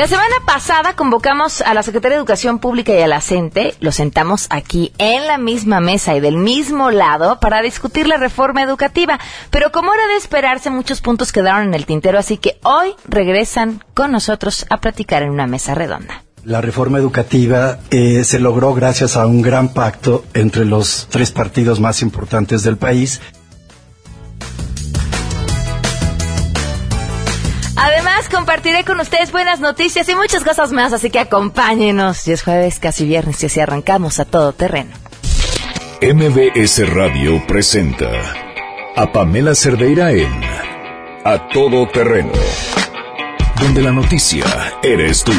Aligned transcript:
La 0.00 0.08
semana 0.08 0.36
pasada 0.46 0.96
convocamos 0.96 1.60
a 1.60 1.74
la 1.74 1.82
Secretaría 1.82 2.16
de 2.16 2.20
Educación 2.20 2.58
Pública 2.58 2.94
y 2.94 3.02
a 3.02 3.06
la 3.06 3.20
CENTE, 3.20 3.74
los 3.80 3.96
sentamos 3.96 4.46
aquí 4.48 4.94
en 4.96 5.26
la 5.26 5.36
misma 5.36 5.80
mesa 5.80 6.16
y 6.16 6.20
del 6.20 6.38
mismo 6.38 6.90
lado 6.90 7.38
para 7.38 7.60
discutir 7.60 8.08
la 8.08 8.16
reforma 8.16 8.62
educativa, 8.62 9.20
pero 9.50 9.70
como 9.72 9.92
era 9.92 10.06
de 10.06 10.16
esperarse 10.16 10.70
muchos 10.70 11.02
puntos 11.02 11.32
quedaron 11.32 11.68
en 11.68 11.74
el 11.74 11.84
tintero, 11.84 12.18
así 12.18 12.38
que 12.38 12.58
hoy 12.62 12.94
regresan 13.06 13.84
con 13.92 14.10
nosotros 14.10 14.64
a 14.70 14.78
platicar 14.78 15.22
en 15.22 15.32
una 15.32 15.46
mesa 15.46 15.74
redonda. 15.74 16.24
La 16.44 16.62
reforma 16.62 16.96
educativa 16.96 17.80
eh, 17.90 18.24
se 18.24 18.38
logró 18.38 18.72
gracias 18.72 19.18
a 19.18 19.26
un 19.26 19.42
gran 19.42 19.74
pacto 19.74 20.24
entre 20.32 20.64
los 20.64 21.08
tres 21.10 21.30
partidos 21.30 21.78
más 21.78 22.00
importantes 22.00 22.62
del 22.62 22.78
país 22.78 23.20
Además, 27.82 28.28
compartiré 28.28 28.84
con 28.84 29.00
ustedes 29.00 29.32
buenas 29.32 29.58
noticias 29.58 30.06
y 30.10 30.14
muchas 30.14 30.44
cosas 30.44 30.70
más, 30.70 30.92
así 30.92 31.08
que 31.08 31.18
acompáñenos. 31.18 32.28
Y 32.28 32.32
es 32.32 32.42
jueves, 32.42 32.78
casi 32.78 33.06
viernes, 33.06 33.42
y 33.42 33.46
así 33.46 33.58
arrancamos 33.58 34.20
a 34.20 34.26
todo 34.26 34.52
terreno. 34.52 34.90
MBS 36.02 36.94
Radio 36.94 37.42
presenta 37.46 38.10
a 38.96 39.10
Pamela 39.10 39.54
Cerdeira 39.54 40.12
en 40.12 40.30
A 41.24 41.48
Todo 41.48 41.88
Terreno, 41.88 42.32
donde 43.62 43.82
la 43.82 43.92
noticia 43.92 44.44
eres 44.82 45.24
tú. 45.24 45.32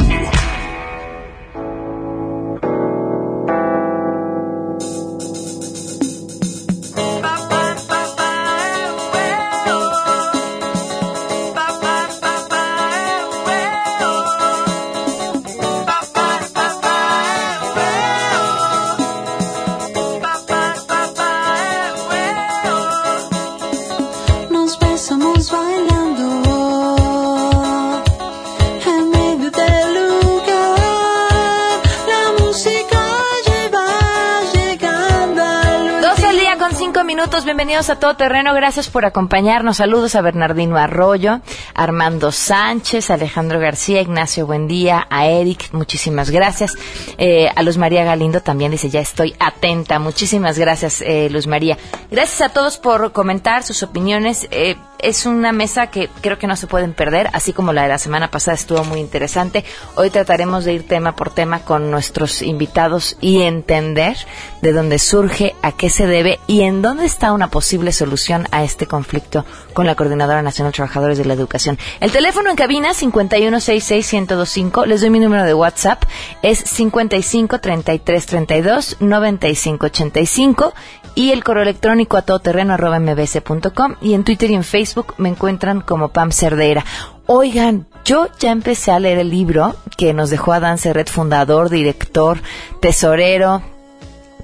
Bienvenidos 37.82 37.98
a 37.98 38.00
Todo 38.00 38.16
Terreno, 38.16 38.54
gracias 38.54 38.90
por 38.92 39.06
acompañarnos. 39.06 39.78
Saludos 39.78 40.14
a 40.14 40.22
Bernardino 40.22 40.78
Arroyo, 40.78 41.42
Armando 41.74 42.32
Sánchez, 42.32 43.10
Alejandro 43.10 43.60
García, 43.60 44.02
Ignacio 44.02 44.46
Buendía, 44.46 45.08
a 45.10 45.26
Eric, 45.26 45.70
muchísimas 45.72 46.30
gracias. 46.30 46.76
Eh, 47.18 47.50
a 47.56 47.64
Luz 47.64 47.78
María 47.78 48.04
Galindo 48.04 48.42
también 48.42 48.72
dice, 48.72 48.92
ya 48.92 49.00
estoy 49.00 49.36
atenta. 49.40 49.98
Muchísimas 49.98 50.60
gracias, 50.60 51.02
eh, 51.02 51.28
Luz 51.32 51.48
María. 51.48 51.76
Gracias 52.12 52.42
a 52.42 52.54
todos 52.54 52.78
por 52.78 53.14
comentar 53.14 53.64
sus 53.64 53.82
opiniones. 53.82 54.48
Eh, 54.52 54.76
es 55.04 55.26
una 55.26 55.52
mesa 55.52 55.88
que 55.88 56.10
creo 56.22 56.38
que 56.38 56.48
no 56.48 56.56
se 56.56 56.68
pueden 56.68 56.94
perder, 56.94 57.30
así 57.34 57.54
como 57.54 57.74
la 57.74 57.84
de 57.84 57.90
la 57.90 57.98
semana 57.98 58.30
pasada 58.30 58.56
estuvo 58.56 58.84
muy 58.84 59.00
interesante. 59.00 59.64
Hoy 59.96 60.10
trataremos 60.10 60.66
de 60.66 60.74
ir 60.74 60.88
tema 60.88 61.16
por 61.16 61.30
tema 61.32 61.60
con 61.60 61.92
nuestros 61.92 62.42
invitados 62.42 63.18
y 63.22 63.42
entender 63.42 64.18
de 64.62 64.74
dónde 64.74 65.00
surge, 65.00 65.56
a 65.62 65.72
qué 65.72 65.90
se 65.90 66.08
debe 66.08 66.40
y 66.48 66.62
en 66.62 66.82
dónde 66.82 67.06
está 67.06 67.34
una 67.34 67.50
posible 67.50 67.92
solución 67.92 68.48
a 68.52 68.64
este 68.64 68.88
conflicto 68.88 69.46
con 69.74 69.86
la 69.86 69.96
Coordinadora 69.96 70.42
Nacional 70.42 70.72
de 70.72 70.76
Trabajadores 70.78 71.18
de 71.18 71.26
la 71.26 71.34
Educación. 71.34 71.78
El 72.00 72.12
teléfono 72.12 72.50
en 72.50 72.56
cabina 72.56 72.92
5166125, 72.92 74.86
les 74.86 75.02
doy 75.02 75.10
mi 75.10 75.20
número 75.20 75.44
de 75.44 75.54
WhatsApp, 75.54 76.04
es 76.42 76.60
55 76.60 77.60
33 77.60 78.26
32 78.26 78.98
95 79.00 79.86
85 79.88 80.74
y 81.16 81.32
el 81.32 81.44
correo 81.44 81.64
electrónico 81.64 82.18
a 82.18 82.22
todoterreno 82.22 82.74
arroba 82.74 83.00
mbc.com 83.00 83.96
y 84.02 84.14
en 84.14 84.24
Twitter 84.24 84.52
y 84.52 84.56
en 84.56 84.64
Facebook 84.64 85.16
me 85.18 85.30
encuentran 85.30 85.82
como 85.82 86.10
Pam 86.10 86.32
Cerdeira. 86.32 86.86
Oigan, 87.26 87.88
yo 88.04 88.28
ya 88.40 88.52
empecé 88.52 88.92
a 88.92 89.00
leer 89.00 89.20
el 89.20 89.30
libro 89.30 89.76
que 89.98 90.14
nos 90.14 90.30
dejó 90.30 90.54
Adán 90.54 90.78
Serret, 90.78 91.10
fundador, 91.10 91.70
director, 91.70 92.42
tesorero, 92.80 93.62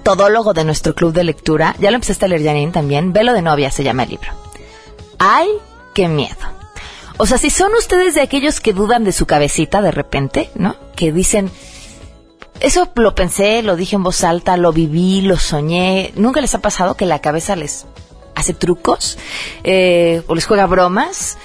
todólogo 0.03 0.53
de 0.53 0.63
nuestro 0.63 0.93
club 0.95 1.13
de 1.13 1.23
lectura. 1.23 1.75
Ya 1.79 1.91
lo 1.91 1.95
empezaste 1.95 2.25
a 2.25 2.27
leer, 2.29 2.43
Janine, 2.43 2.71
también. 2.71 3.13
Velo 3.13 3.33
de 3.33 3.41
novia 3.41 3.71
se 3.71 3.83
llama 3.83 4.03
el 4.03 4.09
libro. 4.11 4.31
¡Ay, 5.19 5.49
qué 5.93 6.07
miedo! 6.07 6.35
O 7.17 7.25
sea, 7.25 7.37
si 7.37 7.49
son 7.49 7.73
ustedes 7.73 8.13
de 8.13 8.21
aquellos 8.21 8.59
que 8.59 8.73
dudan 8.73 9.03
de 9.03 9.11
su 9.11 9.25
cabecita 9.25 9.81
de 9.81 9.91
repente, 9.91 10.51
¿no? 10.55 10.75
Que 10.95 11.11
dicen, 11.11 11.49
eso 12.59 12.89
lo 12.95 13.15
pensé, 13.15 13.61
lo 13.61 13.75
dije 13.75 13.95
en 13.95 14.03
voz 14.03 14.23
alta, 14.23 14.57
lo 14.57 14.71
viví, 14.73 15.21
lo 15.21 15.37
soñé. 15.37 16.11
¿Nunca 16.15 16.41
les 16.41 16.55
ha 16.55 16.59
pasado 16.59 16.95
que 16.95 17.05
la 17.05 17.19
cabeza 17.19 17.55
les 17.55 17.85
hace 18.35 18.53
trucos 18.53 19.17
eh, 19.63 20.21
o 20.27 20.35
les 20.35 20.45
juega 20.45 20.65
bromas? 20.65 21.37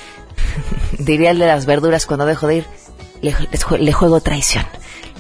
Diría 0.99 1.31
el 1.31 1.39
de 1.39 1.47
las 1.47 1.67
verduras 1.67 2.07
cuando 2.07 2.27
dejo 2.27 2.47
de 2.47 2.57
ir, 2.57 2.67
le, 3.21 3.93
juego 3.93 4.21
traición. 4.21 4.67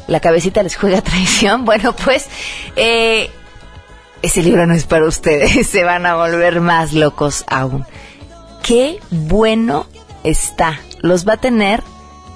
La 0.06 0.20
cabecita 0.20 0.62
les 0.62 0.76
juega 0.76 1.00
traición. 1.02 1.64
Bueno, 1.64 1.94
pues 1.94 2.28
eh, 2.76 3.30
ese 4.22 4.42
libro 4.42 4.66
no 4.66 4.74
es 4.74 4.84
para 4.84 5.06
ustedes, 5.06 5.66
se 5.68 5.84
van 5.84 6.06
a 6.06 6.16
volver 6.16 6.60
más 6.60 6.92
locos 6.92 7.44
aún. 7.48 7.84
Qué 8.62 9.00
bueno 9.10 9.86
está. 10.24 10.80
Los 11.00 11.26
va 11.26 11.34
a 11.34 11.38
tener 11.38 11.82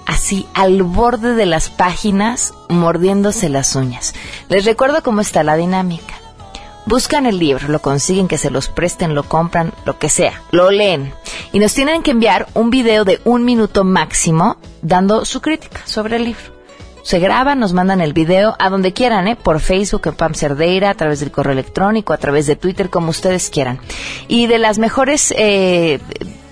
así 0.06 0.46
al 0.54 0.82
borde 0.82 1.34
de 1.34 1.46
las 1.46 1.68
páginas 1.68 2.54
mordiéndose 2.68 3.48
las 3.48 3.74
uñas. 3.74 4.14
Les 4.48 4.64
recuerdo 4.64 5.02
cómo 5.02 5.20
está 5.20 5.42
la 5.42 5.56
dinámica. 5.56 6.14
Buscan 6.86 7.26
el 7.26 7.40
libro, 7.40 7.66
lo 7.66 7.82
consiguen, 7.82 8.28
que 8.28 8.38
se 8.38 8.50
los 8.50 8.68
presten, 8.68 9.16
lo 9.16 9.24
compran, 9.24 9.72
lo 9.84 9.98
que 9.98 10.08
sea, 10.08 10.40
lo 10.52 10.70
leen. 10.70 11.12
Y 11.52 11.58
nos 11.58 11.74
tienen 11.74 12.04
que 12.04 12.12
enviar 12.12 12.46
un 12.54 12.70
video 12.70 13.04
de 13.04 13.20
un 13.24 13.44
minuto 13.44 13.82
máximo 13.82 14.56
dando 14.82 15.24
su 15.24 15.40
crítica 15.40 15.80
sobre 15.84 16.16
el 16.16 16.24
libro. 16.24 16.56
Se 17.02 17.18
graban, 17.18 17.58
nos 17.58 17.72
mandan 17.72 18.00
el 18.00 18.12
video 18.12 18.56
a 18.58 18.70
donde 18.70 18.92
quieran, 18.92 19.26
¿eh? 19.26 19.36
por 19.36 19.60
Facebook, 19.60 20.02
en 20.06 20.14
Pam 20.14 20.34
Cerdeira, 20.34 20.90
a 20.90 20.94
través 20.94 21.20
del 21.20 21.32
correo 21.32 21.52
electrónico, 21.52 22.12
a 22.12 22.18
través 22.18 22.46
de 22.46 22.56
Twitter, 22.56 22.88
como 22.88 23.10
ustedes 23.10 23.50
quieran. 23.50 23.80
Y 24.28 24.46
de 24.46 24.58
las 24.58 24.78
mejores 24.78 25.34
eh, 25.36 26.00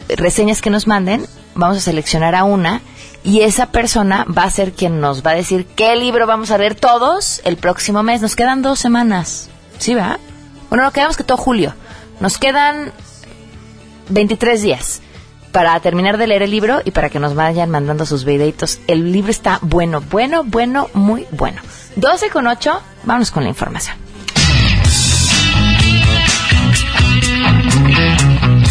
reseñas 0.08 0.62
que 0.62 0.70
nos 0.70 0.86
manden, 0.86 1.26
vamos 1.54 1.78
a 1.78 1.80
seleccionar 1.80 2.34
a 2.34 2.44
una 2.44 2.82
y 3.24 3.40
esa 3.40 3.72
persona 3.72 4.26
va 4.26 4.44
a 4.44 4.50
ser 4.50 4.72
quien 4.72 5.00
nos 5.00 5.24
va 5.24 5.30
a 5.30 5.34
decir 5.34 5.66
qué 5.66 5.96
libro 5.96 6.26
vamos 6.26 6.50
a 6.50 6.58
leer 6.58 6.74
todos 6.74 7.40
el 7.44 7.56
próximo 7.56 8.02
mes. 8.02 8.20
Nos 8.20 8.36
quedan 8.36 8.60
dos 8.60 8.78
semanas. 8.78 9.48
¿Sí 9.78 9.94
va? 9.94 10.18
Bueno, 10.68 10.84
nos 10.84 10.92
quedamos 10.92 11.16
que 11.16 11.24
todo 11.24 11.38
julio. 11.38 11.74
Nos 12.20 12.36
quedan 12.36 12.92
23 14.10 14.60
días 14.62 15.00
para 15.52 15.78
terminar 15.80 16.18
de 16.18 16.26
leer 16.26 16.42
el 16.42 16.50
libro 16.50 16.82
y 16.84 16.90
para 16.90 17.08
que 17.08 17.18
nos 17.18 17.34
vayan 17.34 17.70
mandando 17.70 18.04
sus 18.04 18.24
videitos. 18.24 18.78
El 18.88 19.10
libro 19.10 19.30
está 19.30 19.58
bueno, 19.62 20.02
bueno, 20.02 20.44
bueno, 20.44 20.90
muy 20.92 21.26
bueno. 21.30 21.62
12 21.96 22.28
con 22.28 22.46
8, 22.46 22.80
vamos 23.04 23.30
con 23.30 23.44
la 23.44 23.48
información. 23.48 24.03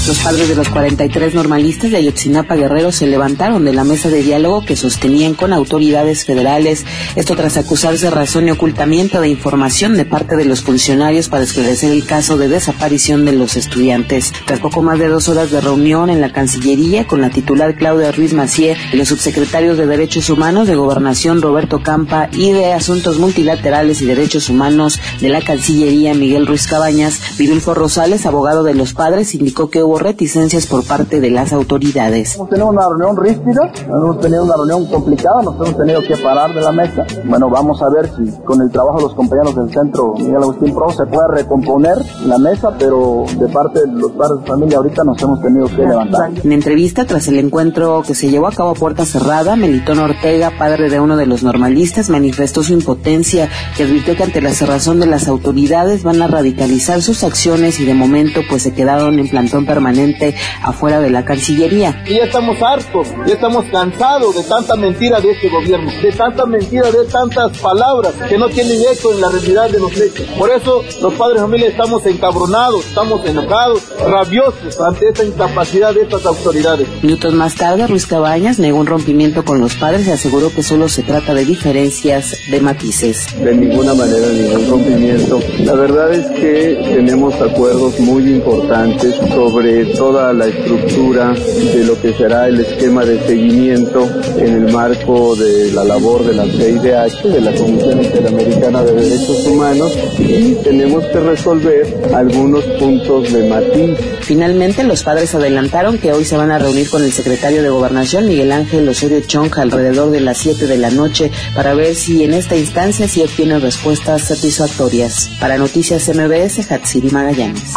Los 0.05 0.19
padres 0.19 0.49
de 0.49 0.55
los 0.55 0.67
43 0.67 1.33
normalistas 1.33 1.89
de 1.89 1.95
Ayotzinapa 1.95 2.57
Guerrero 2.57 2.91
se 2.91 3.07
levantaron 3.07 3.63
de 3.63 3.71
la 3.71 3.85
mesa 3.85 4.09
de 4.09 4.21
diálogo 4.21 4.65
que 4.65 4.75
sostenían 4.75 5.33
con 5.33 5.53
autoridades 5.53 6.25
federales, 6.25 6.85
esto 7.15 7.37
tras 7.37 7.55
acusarse 7.55 8.09
razón 8.09 8.49
y 8.49 8.51
ocultamiento 8.51 9.21
de 9.21 9.29
información 9.29 9.95
de 9.95 10.03
parte 10.03 10.35
de 10.35 10.43
los 10.43 10.61
funcionarios 10.61 11.29
para 11.29 11.45
esclarecer 11.45 11.91
el 11.91 12.05
caso 12.05 12.37
de 12.37 12.49
desaparición 12.49 13.23
de 13.23 13.31
los 13.31 13.55
estudiantes. 13.55 14.33
Tras 14.45 14.59
poco 14.59 14.81
más 14.81 14.99
de 14.99 15.07
dos 15.07 15.29
horas 15.29 15.51
de 15.51 15.61
reunión 15.61 16.09
en 16.09 16.19
la 16.19 16.33
Cancillería 16.33 17.07
con 17.07 17.21
la 17.21 17.29
titular 17.29 17.75
Claudia 17.75 18.11
Ruiz 18.11 18.33
Macié 18.33 18.75
y 18.91 18.97
los 18.97 19.07
subsecretarios 19.07 19.77
de 19.77 19.87
Derechos 19.87 20.29
Humanos 20.29 20.67
de 20.67 20.75
Gobernación 20.75 21.41
Roberto 21.41 21.81
Campa 21.81 22.27
y 22.33 22.51
de 22.51 22.73
Asuntos 22.73 23.19
Multilaterales 23.19 24.01
y 24.01 24.05
Derechos 24.05 24.49
Humanos 24.49 24.99
de 25.21 25.29
la 25.29 25.41
Cancillería 25.41 26.13
Miguel 26.13 26.45
Ruiz 26.45 26.67
Cabañas, 26.67 27.21
Vidulfo 27.37 27.73
Rosales, 27.73 28.25
abogado 28.25 28.63
de 28.63 28.73
los 28.73 28.91
padres, 28.91 29.33
indicó 29.33 29.69
que 29.69 29.81
hubo 29.81 29.92
reticencias 30.01 30.67
por 30.67 30.85
parte 30.85 31.19
de 31.19 31.29
las 31.29 31.53
autoridades. 31.53 32.35
Hemos 32.35 32.49
tenido 32.49 32.69
una 32.69 32.87
reunión 32.87 33.17
ríspida, 33.17 33.71
hemos 33.87 34.19
tenido 34.19 34.43
una 34.43 34.55
reunión 34.55 34.85
complicada, 34.87 35.41
nos 35.41 35.55
hemos 35.55 35.77
tenido 35.77 36.01
que 36.01 36.17
parar 36.17 36.53
de 36.53 36.61
la 36.61 36.71
mesa. 36.71 37.05
Bueno, 37.25 37.49
vamos 37.49 37.81
a 37.81 37.89
ver 37.89 38.09
si 38.15 38.31
con 38.43 38.61
el 38.61 38.71
trabajo 38.71 38.97
de 38.97 39.03
los 39.03 39.15
compañeros 39.15 39.55
del 39.55 39.71
centro 39.71 40.13
Miguel 40.17 40.43
Agustín 40.43 40.73
Pro 40.73 40.89
se 40.91 41.05
puede 41.05 41.27
recomponer 41.29 41.97
la 42.25 42.37
mesa, 42.37 42.71
pero 42.77 43.25
de 43.37 43.47
parte 43.47 43.81
de 43.81 43.87
los 43.93 44.11
padres 44.11 44.41
de 44.41 44.47
familia 44.47 44.77
ahorita 44.77 45.03
nos 45.03 45.21
hemos 45.21 45.41
tenido 45.41 45.67
que 45.67 45.83
levantar. 45.83 46.31
En 46.43 46.51
entrevista 46.51 47.05
tras 47.05 47.27
el 47.27 47.39
encuentro 47.39 48.03
que 48.05 48.15
se 48.15 48.29
llevó 48.29 48.47
a 48.47 48.51
cabo 48.51 48.71
a 48.71 48.75
puerta 48.75 49.05
cerrada, 49.05 49.55
Melitón 49.55 49.99
Ortega, 49.99 50.51
padre 50.57 50.89
de 50.89 50.99
uno 50.99 51.17
de 51.17 51.25
los 51.25 51.43
normalistas, 51.43 52.09
manifestó 52.09 52.63
su 52.63 52.73
impotencia 52.73 53.49
y 53.77 53.83
advirtió 53.83 54.15
que 54.15 54.23
ante 54.23 54.41
la 54.41 54.51
cerrazón 54.51 54.99
de 54.99 55.05
las 55.05 55.27
autoridades 55.27 56.03
van 56.03 56.21
a 56.21 56.27
radicalizar 56.27 57.01
sus 57.01 57.23
acciones 57.23 57.79
y 57.79 57.85
de 57.85 57.93
momento 57.93 58.41
pues 58.49 58.63
se 58.63 58.73
quedaron 58.73 59.19
en 59.19 59.27
plantón 59.27 59.65
permanente 59.65 59.82
permanente 59.83 60.33
afuera 60.61 61.01
de 61.01 61.09
la 61.09 61.25
Cancillería. 61.25 62.03
Y 62.07 62.15
ya 62.15 62.23
estamos 62.23 62.61
hartos, 62.61 63.09
ya 63.27 63.33
estamos 63.33 63.65
cansados 63.65 64.35
de 64.35 64.43
tanta 64.43 64.75
mentira 64.75 65.19
de 65.19 65.31
este 65.31 65.49
gobierno, 65.49 65.91
de 66.01 66.11
tanta 66.11 66.45
mentira, 66.45 66.89
de 66.89 67.05
tantas 67.05 67.57
palabras 67.57 68.13
que 68.29 68.37
no 68.37 68.47
tienen 68.47 68.79
eco 68.91 69.11
en 69.11 69.21
la 69.21 69.29
realidad 69.29 69.69
de 69.69 69.79
los 69.79 69.91
hechos. 69.99 70.25
Por 70.37 70.49
eso 70.51 70.81
los 71.01 71.13
padres 71.15 71.35
de 71.35 71.41
familia 71.41 71.67
estamos 71.67 72.05
encabronados, 72.05 72.85
estamos 72.85 73.25
enojados, 73.25 73.81
rabiosos 73.99 74.79
ante 74.79 75.09
esta 75.09 75.25
incapacidad 75.25 75.93
de 75.93 76.01
estas 76.01 76.25
autoridades. 76.25 76.87
Minutos 77.01 77.33
más 77.33 77.55
tarde, 77.55 77.85
Ruiz 77.87 78.05
Cabañas 78.05 78.59
negó 78.59 78.79
un 78.79 78.87
rompimiento 78.87 79.43
con 79.43 79.59
los 79.59 79.75
padres 79.75 80.07
y 80.07 80.11
aseguró 80.11 80.49
que 80.53 80.63
solo 80.63 80.87
se 80.87 81.03
trata 81.03 81.33
de 81.33 81.43
diferencias 81.43 82.37
de 82.49 82.61
matices. 82.61 83.27
De 83.43 83.53
ninguna 83.53 83.93
manera 83.93 84.27
ningún 84.29 84.69
rompimiento. 84.69 85.39
La 85.59 85.73
verdad 85.73 86.13
es 86.13 86.25
que 86.39 86.93
tenemos 86.95 87.33
acuerdos 87.35 87.99
muy 87.99 88.23
importantes 88.31 89.15
sobre 89.33 89.72
toda 89.97 90.33
la 90.33 90.47
estructura 90.47 91.33
de 91.33 91.83
lo 91.83 91.99
que 91.99 92.13
será 92.13 92.47
el 92.47 92.59
esquema 92.59 93.03
de 93.05 93.19
seguimiento 93.25 94.07
en 94.37 94.53
el 94.53 94.71
marco 94.71 95.35
de 95.35 95.71
la 95.71 95.83
labor 95.83 96.25
de 96.25 96.33
la 96.33 96.45
CIDH, 96.45 97.23
de 97.23 97.41
la 97.41 97.51
Comisión 97.53 98.03
Interamericana 98.03 98.83
de 98.83 98.93
Derechos 98.93 99.45
Humanos, 99.47 99.97
y 100.19 100.55
tenemos 100.63 101.03
que 101.05 101.19
resolver 101.19 102.01
algunos 102.13 102.63
puntos 102.79 103.33
de 103.33 103.49
matiz. 103.49 103.97
Finalmente, 104.21 104.83
los 104.83 105.03
padres 105.03 105.33
adelantaron 105.35 105.97
que 105.97 106.13
hoy 106.13 106.25
se 106.25 106.37
van 106.37 106.51
a 106.51 106.59
reunir 106.59 106.89
con 106.89 107.03
el 107.03 107.11
secretario 107.11 107.63
de 107.63 107.69
Gobernación, 107.69 108.27
Miguel 108.27 108.51
Ángel 108.51 108.87
Osorio 108.87 109.21
Chong, 109.21 109.57
alrededor 109.57 110.11
de 110.11 110.21
las 110.21 110.37
7 110.37 110.67
de 110.67 110.77
la 110.77 110.91
noche 110.91 111.31
para 111.55 111.73
ver 111.73 111.95
si 111.95 112.23
en 112.23 112.33
esta 112.33 112.55
instancia 112.55 113.07
sí 113.07 113.21
obtienen 113.21 113.61
respuestas 113.61 114.23
satisfactorias. 114.23 115.29
Para 115.39 115.57
Noticias 115.57 116.09
MBS, 116.09 116.71
Hatsiri 116.71 117.09
Magallanes. 117.09 117.73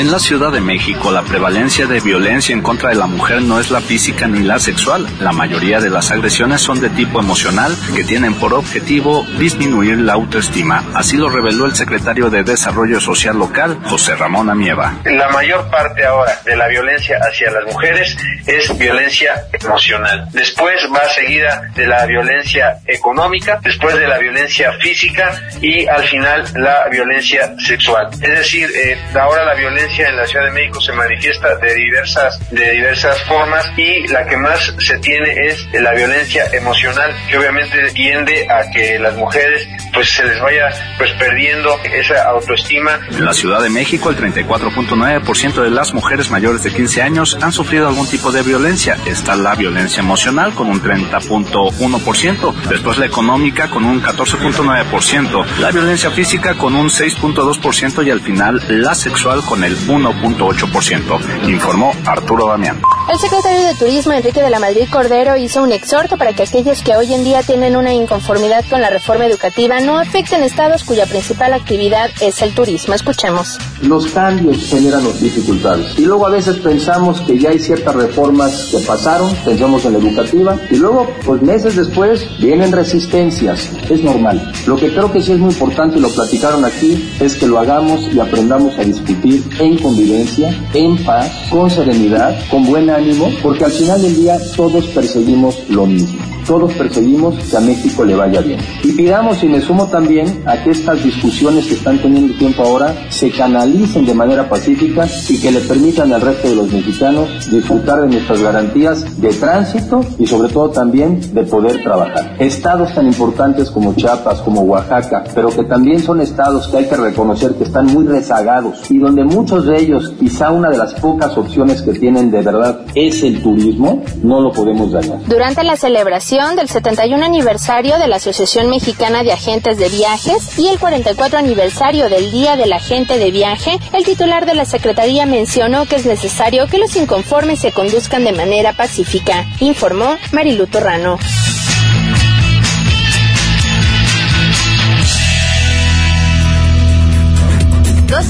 En 0.00 0.10
la 0.10 0.18
Ciudad 0.18 0.50
de 0.50 0.62
México, 0.62 1.12
la 1.12 1.20
prevalencia 1.20 1.84
de 1.84 2.00
violencia 2.00 2.54
en 2.54 2.62
contra 2.62 2.88
de 2.88 2.94
la 2.94 3.06
mujer 3.06 3.42
no 3.42 3.60
es 3.60 3.70
la 3.70 3.82
física 3.82 4.26
ni 4.26 4.38
la 4.38 4.58
sexual. 4.58 5.06
La 5.20 5.30
mayoría 5.32 5.78
de 5.78 5.90
las 5.90 6.10
agresiones 6.10 6.62
son 6.62 6.80
de 6.80 6.88
tipo 6.88 7.20
emocional 7.20 7.76
que 7.94 8.02
tienen 8.04 8.32
por 8.32 8.54
objetivo 8.54 9.26
disminuir 9.38 9.98
la 9.98 10.14
autoestima. 10.14 10.82
Así 10.94 11.18
lo 11.18 11.28
reveló 11.28 11.66
el 11.66 11.74
secretario 11.74 12.30
de 12.30 12.44
Desarrollo 12.44 12.98
Social 12.98 13.36
Local, 13.36 13.78
José 13.84 14.16
Ramón 14.16 14.48
Amieva. 14.48 14.94
La 15.04 15.28
mayor 15.28 15.70
parte 15.70 16.06
ahora 16.06 16.32
de 16.46 16.56
la 16.56 16.66
violencia 16.68 17.18
hacia 17.18 17.50
las 17.50 17.66
mujeres 17.66 18.16
es 18.46 18.78
violencia 18.78 19.34
emocional. 19.52 20.30
Después 20.32 20.76
va 20.94 21.06
seguida 21.10 21.70
de 21.74 21.86
la 21.86 22.06
violencia 22.06 22.78
económica, 22.86 23.60
después 23.62 23.94
de 23.96 24.08
la 24.08 24.16
violencia 24.16 24.72
física 24.80 25.30
y 25.60 25.86
al 25.86 26.04
final 26.04 26.42
la 26.54 26.88
violencia 26.90 27.54
sexual. 27.58 28.08
Es 28.14 28.38
decir, 28.38 28.70
eh, 28.74 28.98
ahora 29.14 29.44
la 29.44 29.54
violencia 29.54 29.89
en 29.98 30.16
la 30.16 30.26
Ciudad 30.26 30.46
de 30.46 30.52
México 30.52 30.80
se 30.80 30.92
manifiesta 30.92 31.56
de 31.56 31.74
diversas, 31.74 32.38
de 32.50 32.70
diversas 32.72 33.22
formas 33.24 33.66
y 33.76 34.06
la 34.08 34.26
que 34.26 34.36
más 34.36 34.74
se 34.78 34.98
tiene 34.98 35.32
es 35.46 35.66
la 35.72 35.92
violencia 35.92 36.46
emocional 36.52 37.14
que 37.28 37.38
obviamente 37.38 37.90
tiende 37.92 38.46
a 38.48 38.70
que 38.70 38.98
las 38.98 39.14
mujeres 39.16 39.68
pues 39.92 40.08
se 40.08 40.24
les 40.24 40.40
vaya 40.40 40.68
pues 40.98 41.10
perdiendo 41.12 41.76
esa 41.92 42.22
autoestima. 42.28 43.00
En 43.10 43.24
la 43.24 43.32
Ciudad 43.32 43.60
de 43.62 43.70
México 43.70 44.10
el 44.10 44.16
34.9% 44.16 45.62
de 45.62 45.70
las 45.70 45.92
mujeres 45.92 46.30
mayores 46.30 46.62
de 46.62 46.72
15 46.72 47.02
años 47.02 47.38
han 47.40 47.52
sufrido 47.52 47.88
algún 47.88 48.08
tipo 48.08 48.30
de 48.32 48.42
violencia. 48.42 48.96
Está 49.06 49.36
la 49.36 49.54
violencia 49.54 50.00
emocional 50.00 50.54
con 50.54 50.68
un 50.68 50.82
30.1%, 50.82 52.54
después 52.68 52.98
la 52.98 53.06
económica 53.06 53.68
con 53.68 53.84
un 53.84 54.02
14.9%, 54.02 55.46
la 55.58 55.70
violencia 55.70 56.10
física 56.10 56.54
con 56.54 56.74
un 56.74 56.88
6.2% 56.88 58.06
y 58.06 58.10
al 58.10 58.20
final 58.20 58.62
la 58.68 58.94
sexual 58.94 59.42
con 59.44 59.64
el 59.64 59.69
1.8%, 59.78 61.48
informó 61.48 61.92
Arturo 62.06 62.46
Damián. 62.48 62.80
El 63.10 63.18
secretario 63.18 63.66
de 63.66 63.74
Turismo, 63.74 64.12
Enrique 64.12 64.40
de 64.40 64.50
la 64.50 64.60
Madrid 64.60 64.86
Cordero, 64.90 65.36
hizo 65.36 65.62
un 65.62 65.72
exhorto 65.72 66.16
para 66.16 66.32
que 66.32 66.44
aquellos 66.44 66.80
que 66.82 66.94
hoy 66.94 67.12
en 67.12 67.24
día 67.24 67.42
tienen 67.42 67.74
una 67.74 67.92
inconformidad 67.92 68.64
con 68.70 68.80
la 68.80 68.88
reforma 68.88 69.26
educativa 69.26 69.80
no 69.80 69.98
afecten 69.98 70.44
estados 70.44 70.84
cuya 70.84 71.06
principal 71.06 71.52
actividad 71.52 72.08
es 72.20 72.40
el 72.42 72.54
turismo. 72.54 72.94
Escuchemos. 72.94 73.58
Los 73.82 74.06
cambios 74.08 74.64
generan 74.68 75.02
dificultades. 75.20 75.98
Y 75.98 76.04
luego 76.04 76.28
a 76.28 76.30
veces 76.30 76.56
pensamos 76.58 77.20
que 77.22 77.38
ya 77.38 77.50
hay 77.50 77.58
ciertas 77.58 77.94
reformas 77.96 78.68
que 78.70 78.78
pasaron, 78.86 79.34
pensamos 79.44 79.84
en 79.84 79.94
la 79.94 79.98
educativa, 79.98 80.56
y 80.70 80.76
luego, 80.76 81.08
pues 81.24 81.42
meses 81.42 81.76
después, 81.76 82.24
vienen 82.38 82.70
resistencias. 82.70 83.70
Es 83.88 84.02
normal. 84.02 84.52
Lo 84.66 84.76
que 84.76 84.92
creo 84.92 85.10
que 85.10 85.20
sí 85.20 85.32
es 85.32 85.38
muy 85.38 85.50
importante, 85.50 85.98
y 85.98 86.00
lo 86.00 86.10
platicaron 86.10 86.64
aquí, 86.64 87.10
es 87.18 87.34
que 87.34 87.46
lo 87.46 87.58
hagamos 87.58 88.08
y 88.12 88.20
aprendamos 88.20 88.78
a 88.78 88.82
discutir 88.82 89.42
en 89.60 89.76
convivencia, 89.78 90.48
en 90.72 90.96
paz, 91.04 91.30
con 91.50 91.70
serenidad, 91.70 92.34
con 92.48 92.64
buen 92.64 92.88
ánimo, 92.88 93.30
porque 93.42 93.64
al 93.64 93.70
final 93.70 94.00
del 94.00 94.16
día 94.16 94.38
todos 94.56 94.86
perseguimos 94.88 95.68
lo 95.68 95.86
mismo. 95.86 96.29
Todos 96.50 96.74
perseguimos 96.74 97.36
que 97.48 97.56
a 97.56 97.60
México 97.60 98.04
le 98.04 98.16
vaya 98.16 98.40
bien. 98.40 98.58
Y 98.82 98.90
pidamos, 98.90 99.40
y 99.44 99.46
me 99.46 99.60
sumo 99.60 99.86
también, 99.86 100.42
a 100.46 100.60
que 100.64 100.72
estas 100.72 101.00
discusiones 101.04 101.68
que 101.68 101.74
están 101.74 102.02
teniendo 102.02 102.36
tiempo 102.38 102.64
ahora 102.64 102.92
se 103.08 103.30
canalicen 103.30 104.04
de 104.04 104.14
manera 104.14 104.48
pacífica 104.48 105.06
y 105.28 105.40
que 105.40 105.52
le 105.52 105.60
permitan 105.60 106.12
al 106.12 106.20
resto 106.20 106.48
de 106.48 106.56
los 106.56 106.72
mexicanos 106.72 107.48
disfrutar 107.52 108.00
de 108.00 108.08
nuestras 108.08 108.42
garantías 108.42 109.20
de 109.20 109.28
tránsito 109.28 110.00
y 110.18 110.26
sobre 110.26 110.52
todo 110.52 110.70
también 110.70 111.20
de 111.32 111.44
poder 111.44 111.84
trabajar. 111.84 112.34
Estados 112.40 112.92
tan 112.96 113.06
importantes 113.06 113.70
como 113.70 113.94
Chiapas, 113.94 114.40
como 114.40 114.62
Oaxaca, 114.62 115.22
pero 115.32 115.50
que 115.50 115.62
también 115.62 116.02
son 116.02 116.20
estados 116.20 116.66
que 116.66 116.78
hay 116.78 116.86
que 116.86 116.96
reconocer 116.96 117.54
que 117.54 117.62
están 117.62 117.86
muy 117.86 118.08
rezagados 118.08 118.90
y 118.90 118.98
donde 118.98 119.22
muchos 119.22 119.66
de 119.66 119.78
ellos, 119.80 120.14
quizá 120.18 120.50
una 120.50 120.68
de 120.70 120.78
las 120.78 120.94
pocas 120.94 121.38
opciones 121.38 121.80
que 121.80 121.92
tienen 121.92 122.32
de 122.32 122.42
verdad 122.42 122.80
es 122.96 123.22
el 123.22 123.40
turismo, 123.40 124.02
no 124.24 124.40
lo 124.40 124.50
podemos 124.50 124.90
dañar. 124.90 125.20
Durante 125.28 125.62
la 125.62 125.76
celebración 125.76 126.39
del 126.40 126.70
71 126.70 127.22
aniversario 127.22 127.98
de 127.98 128.08
la 128.08 128.16
Asociación 128.16 128.70
Mexicana 128.70 129.22
de 129.22 129.30
Agentes 129.30 129.76
de 129.76 129.90
Viajes 129.90 130.58
y 130.58 130.68
el 130.68 130.78
44 130.78 131.38
aniversario 131.38 132.08
del 132.08 132.30
Día 132.30 132.56
del 132.56 132.72
Agente 132.72 133.18
de 133.18 133.30
Viaje, 133.30 133.78
el 133.92 134.04
titular 134.04 134.46
de 134.46 134.54
la 134.54 134.64
Secretaría 134.64 135.26
mencionó 135.26 135.84
que 135.84 135.96
es 135.96 136.06
necesario 136.06 136.66
que 136.66 136.78
los 136.78 136.96
inconformes 136.96 137.60
se 137.60 137.72
conduzcan 137.72 138.24
de 138.24 138.32
manera 138.32 138.72
pacífica, 138.72 139.44
informó 139.60 140.16
Marilu 140.32 140.66
Torrano. 140.66 141.18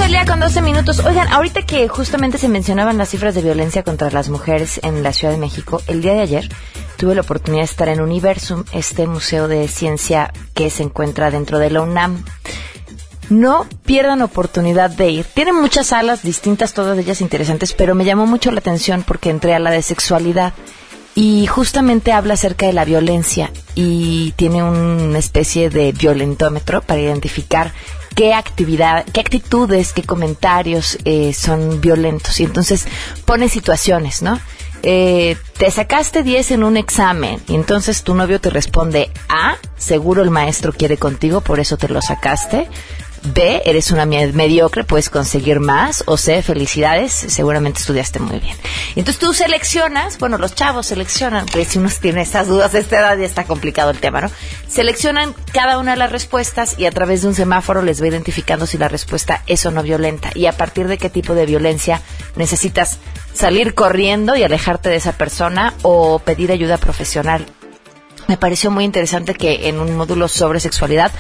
Al 0.01 0.13
día 0.13 0.25
con 0.25 0.41
12 0.41 0.63
minutos. 0.63 1.01
Oigan, 1.01 1.29
ahorita 1.29 1.63
que 1.63 1.87
justamente 1.87 2.39
se 2.39 2.49
mencionaban 2.49 2.97
las 2.97 3.11
cifras 3.11 3.35
de 3.35 3.43
violencia 3.43 3.83
contra 3.83 4.11
las 4.11 4.31
mujeres 4.31 4.81
en 4.83 5.03
la 5.03 5.13
Ciudad 5.13 5.35
de 5.35 5.39
México, 5.39 5.83
el 5.89 6.01
día 6.01 6.15
de 6.15 6.21
ayer 6.21 6.49
tuve 7.01 7.15
la 7.15 7.23
oportunidad 7.23 7.63
de 7.63 7.71
estar 7.71 7.89
en 7.89 8.03
Universum, 8.03 8.65
este 8.73 9.07
museo 9.07 9.49
de 9.49 9.67
ciencia 9.69 10.35
que 10.53 10.69
se 10.69 10.83
encuentra 10.83 11.31
dentro 11.31 11.59
de 11.59 11.71
la 11.71 11.81
UNAM. 11.81 12.23
No 13.31 13.67
pierdan 13.87 14.21
oportunidad 14.21 14.91
de 14.91 15.09
ir. 15.09 15.25
Tienen 15.25 15.55
muchas 15.55 15.87
salas 15.87 16.23
distintas, 16.23 16.75
todas 16.75 16.99
ellas 16.99 17.23
interesantes, 17.23 17.73
pero 17.73 17.95
me 17.95 18.05
llamó 18.05 18.27
mucho 18.27 18.51
la 18.51 18.59
atención 18.59 19.03
porque 19.03 19.31
entré 19.31 19.55
a 19.55 19.59
la 19.59 19.71
de 19.71 19.81
sexualidad 19.81 20.53
y 21.15 21.47
justamente 21.47 22.13
habla 22.13 22.35
acerca 22.35 22.67
de 22.67 22.75
la 22.75 22.85
violencia 22.85 23.51
y 23.75 24.33
tiene 24.33 24.63
una 24.63 25.19
especie 25.19 25.71
de 25.71 25.93
violentómetro 25.93 26.83
para 26.83 27.01
identificar 27.01 27.73
qué 28.15 28.35
actividad, 28.35 29.07
qué 29.11 29.21
actitudes, 29.21 29.95
qué 29.95 30.03
comentarios 30.03 30.99
eh, 31.07 31.33
son 31.33 31.81
violentos. 31.81 32.41
Y 32.41 32.45
entonces 32.45 32.87
pone 33.25 33.49
situaciones, 33.49 34.21
¿no? 34.21 34.39
Eh, 34.83 35.37
te 35.59 35.71
sacaste 35.71 36.23
10 36.23 36.53
en 36.53 36.65
un 36.65 36.77
examen 36.77 37.41
y 37.49 37.55
entonces 37.55 38.03
tu 38.03 38.15
novio 38.15 38.41
te 38.41 38.49
responde 38.49 39.11
A, 39.29 39.57
seguro 39.77 40.23
el 40.23 40.31
maestro 40.31 40.73
quiere 40.73 40.97
contigo, 40.97 41.43
por 41.43 41.61
eso 41.61 41.77
te 41.77 41.89
lo 41.89 42.01
sacaste. 42.01 42.69
B, 43.23 43.63
eres 43.67 43.91
una 43.91 44.07
mediocre, 44.07 44.85
puedes 44.85 45.11
conseguir 45.11 45.61
más. 45.61 46.03
O 46.07 46.17
C, 46.17 46.43
felicidades, 46.43 47.13
seguramente 47.13 47.81
estudiaste 47.81 48.19
muy 48.19 48.39
bien. 48.41 48.57
Entonces 48.97 49.19
tú 49.19 49.35
seleccionas, 49.35 50.19
bueno, 50.19 50.39
los 50.39 50.55
chavos 50.55 50.87
seleccionan, 50.87 51.47
porque 51.47 51.65
si 51.65 51.79
uno 51.79 51.91
tiene 52.01 52.23
estas 52.23 52.49
dudas 52.49 52.73
de 52.73 52.81
esta 52.81 52.99
edad 52.99 53.19
ya 53.19 53.27
está 53.27 53.45
complicado 53.45 53.91
el 53.91 53.99
tema, 53.99 54.23
¿no? 54.23 54.31
Seleccionan 54.69 55.35
cada 55.53 55.79
una 55.79 55.93
de 55.93 55.99
las 55.99 56.13
respuestas 56.13 56.79
y 56.79 56.87
a 56.87 56.91
través 56.91 57.23
de 57.23 57.29
un 57.29 57.35
semáforo 57.35 57.83
les 57.83 58.03
va 58.03 58.09
identificando 58.09 58.67
si 58.67 58.79
la 58.79 58.89
respuesta 58.89 59.43
es 59.47 59.67
o 59.67 59.71
no 59.71 59.83
violenta 59.83 60.31
y 60.35 60.47
a 60.47 60.53
partir 60.53 60.89
de 60.89 60.99
qué 60.99 61.11
tipo 61.11 61.35
de 61.35 61.47
violencia 61.47 62.01
necesitas 62.37 62.99
salir 63.35 63.75
corriendo 63.75 64.37
y 64.37 64.43
alejarte 64.43 64.89
de 64.89 64.97
esa 64.97 65.13
persona 65.13 65.75
o 65.83 66.19
pedir 66.21 66.53
ayuda 66.53 66.79
profesional. 66.79 67.47
Me 68.29 68.37
pareció 68.37 68.71
muy 68.71 68.85
interesante 68.85 69.35
que 69.35 69.69
en 69.69 69.81
un 69.81 69.97
módulo 69.97 70.29
sobre 70.29 70.61
sexualidad 70.61 71.11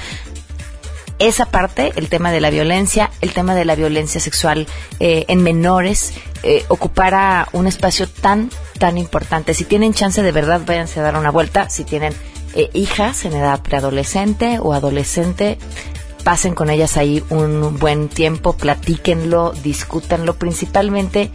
esa 1.21 1.47
parte, 1.47 1.93
el 1.97 2.09
tema 2.09 2.33
de 2.33 2.41
la 2.41 2.51
violencia, 2.51 3.11
el 3.21 3.33
tema 3.33 3.55
de 3.55 3.65
la 3.65 3.77
violencia 3.77 4.21
sexual 4.21 4.67
eh, 4.99 5.27
en 5.29 5.43
menores, 5.43 6.15
eh, 6.43 6.65
ocupara 6.69 7.47
un 7.53 7.67
espacio 7.67 8.09
tan, 8.09 8.51
tan 8.79 8.99
importante. 8.99 9.55
Si 9.55 9.65
tienen 9.65 9.93
chance 9.93 10.23
de 10.23 10.33
verdad, 10.33 10.63
váyanse 10.67 10.99
a 10.99 11.03
dar 11.05 11.17
una 11.17 11.31
vuelta. 11.31 11.69
Si 11.69 11.85
tienen 11.85 12.15
eh, 12.55 12.71
hijas 12.73 13.25
en 13.27 13.35
edad 13.35 13.63
preadolescente 13.63 14.59
o 14.61 14.73
adolescente, 14.73 15.59
pasen 16.25 16.55
con 16.55 16.71
ellas 16.71 16.97
ahí 16.97 17.23
un 17.29 17.79
buen 17.79 18.09
tiempo, 18.09 18.55
platíquenlo, 18.55 19.53
discútanlo, 19.63 20.35
principalmente 20.35 21.31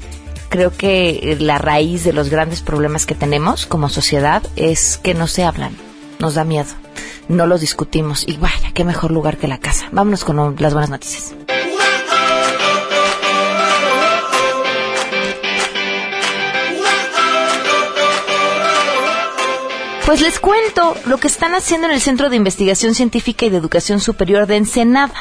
creo 0.50 0.72
que 0.72 1.38
la 1.39 1.58
raíz 1.58 2.04
de 2.04 2.13
los 2.13 2.30
grandes 2.30 2.62
problemas 2.62 3.06
que 3.06 3.15
tenemos 3.15 3.65
como 3.65 3.89
sociedad 3.89 4.44
es 4.56 4.98
que 4.98 5.13
no 5.13 5.27
se 5.27 5.44
hablan, 5.44 5.75
nos 6.20 6.36
da 6.36 6.44
miedo, 6.44 6.74
no 7.28 7.48
los 7.48 7.62
discutimos 7.62 8.28
y 8.28 8.38
vaya, 8.38 8.72
qué 8.74 8.84
mejor 8.84 9.12
lugar 9.12 9.38
que 9.38 9.48
la 9.48 9.58
casa. 9.58 9.88
Vámonos 9.92 10.24
con 10.24 10.56
las 10.60 10.74
buenas 10.74 10.90
noticias. 10.90 11.36
Pues 20.06 20.22
les 20.22 20.40
cuento 20.40 20.96
lo 21.08 21.18
que 21.18 21.28
están 21.28 21.56
haciendo 21.56 21.88
en 21.88 21.94
el 21.94 22.00
Centro 22.00 22.30
de 22.30 22.36
Investigación 22.36 22.94
Científica 22.94 23.48
y 23.48 23.50
de 23.50 23.58
Educación 23.58 24.00
Superior 24.00 24.46
de 24.46 24.58
Ensenada. 24.58 25.16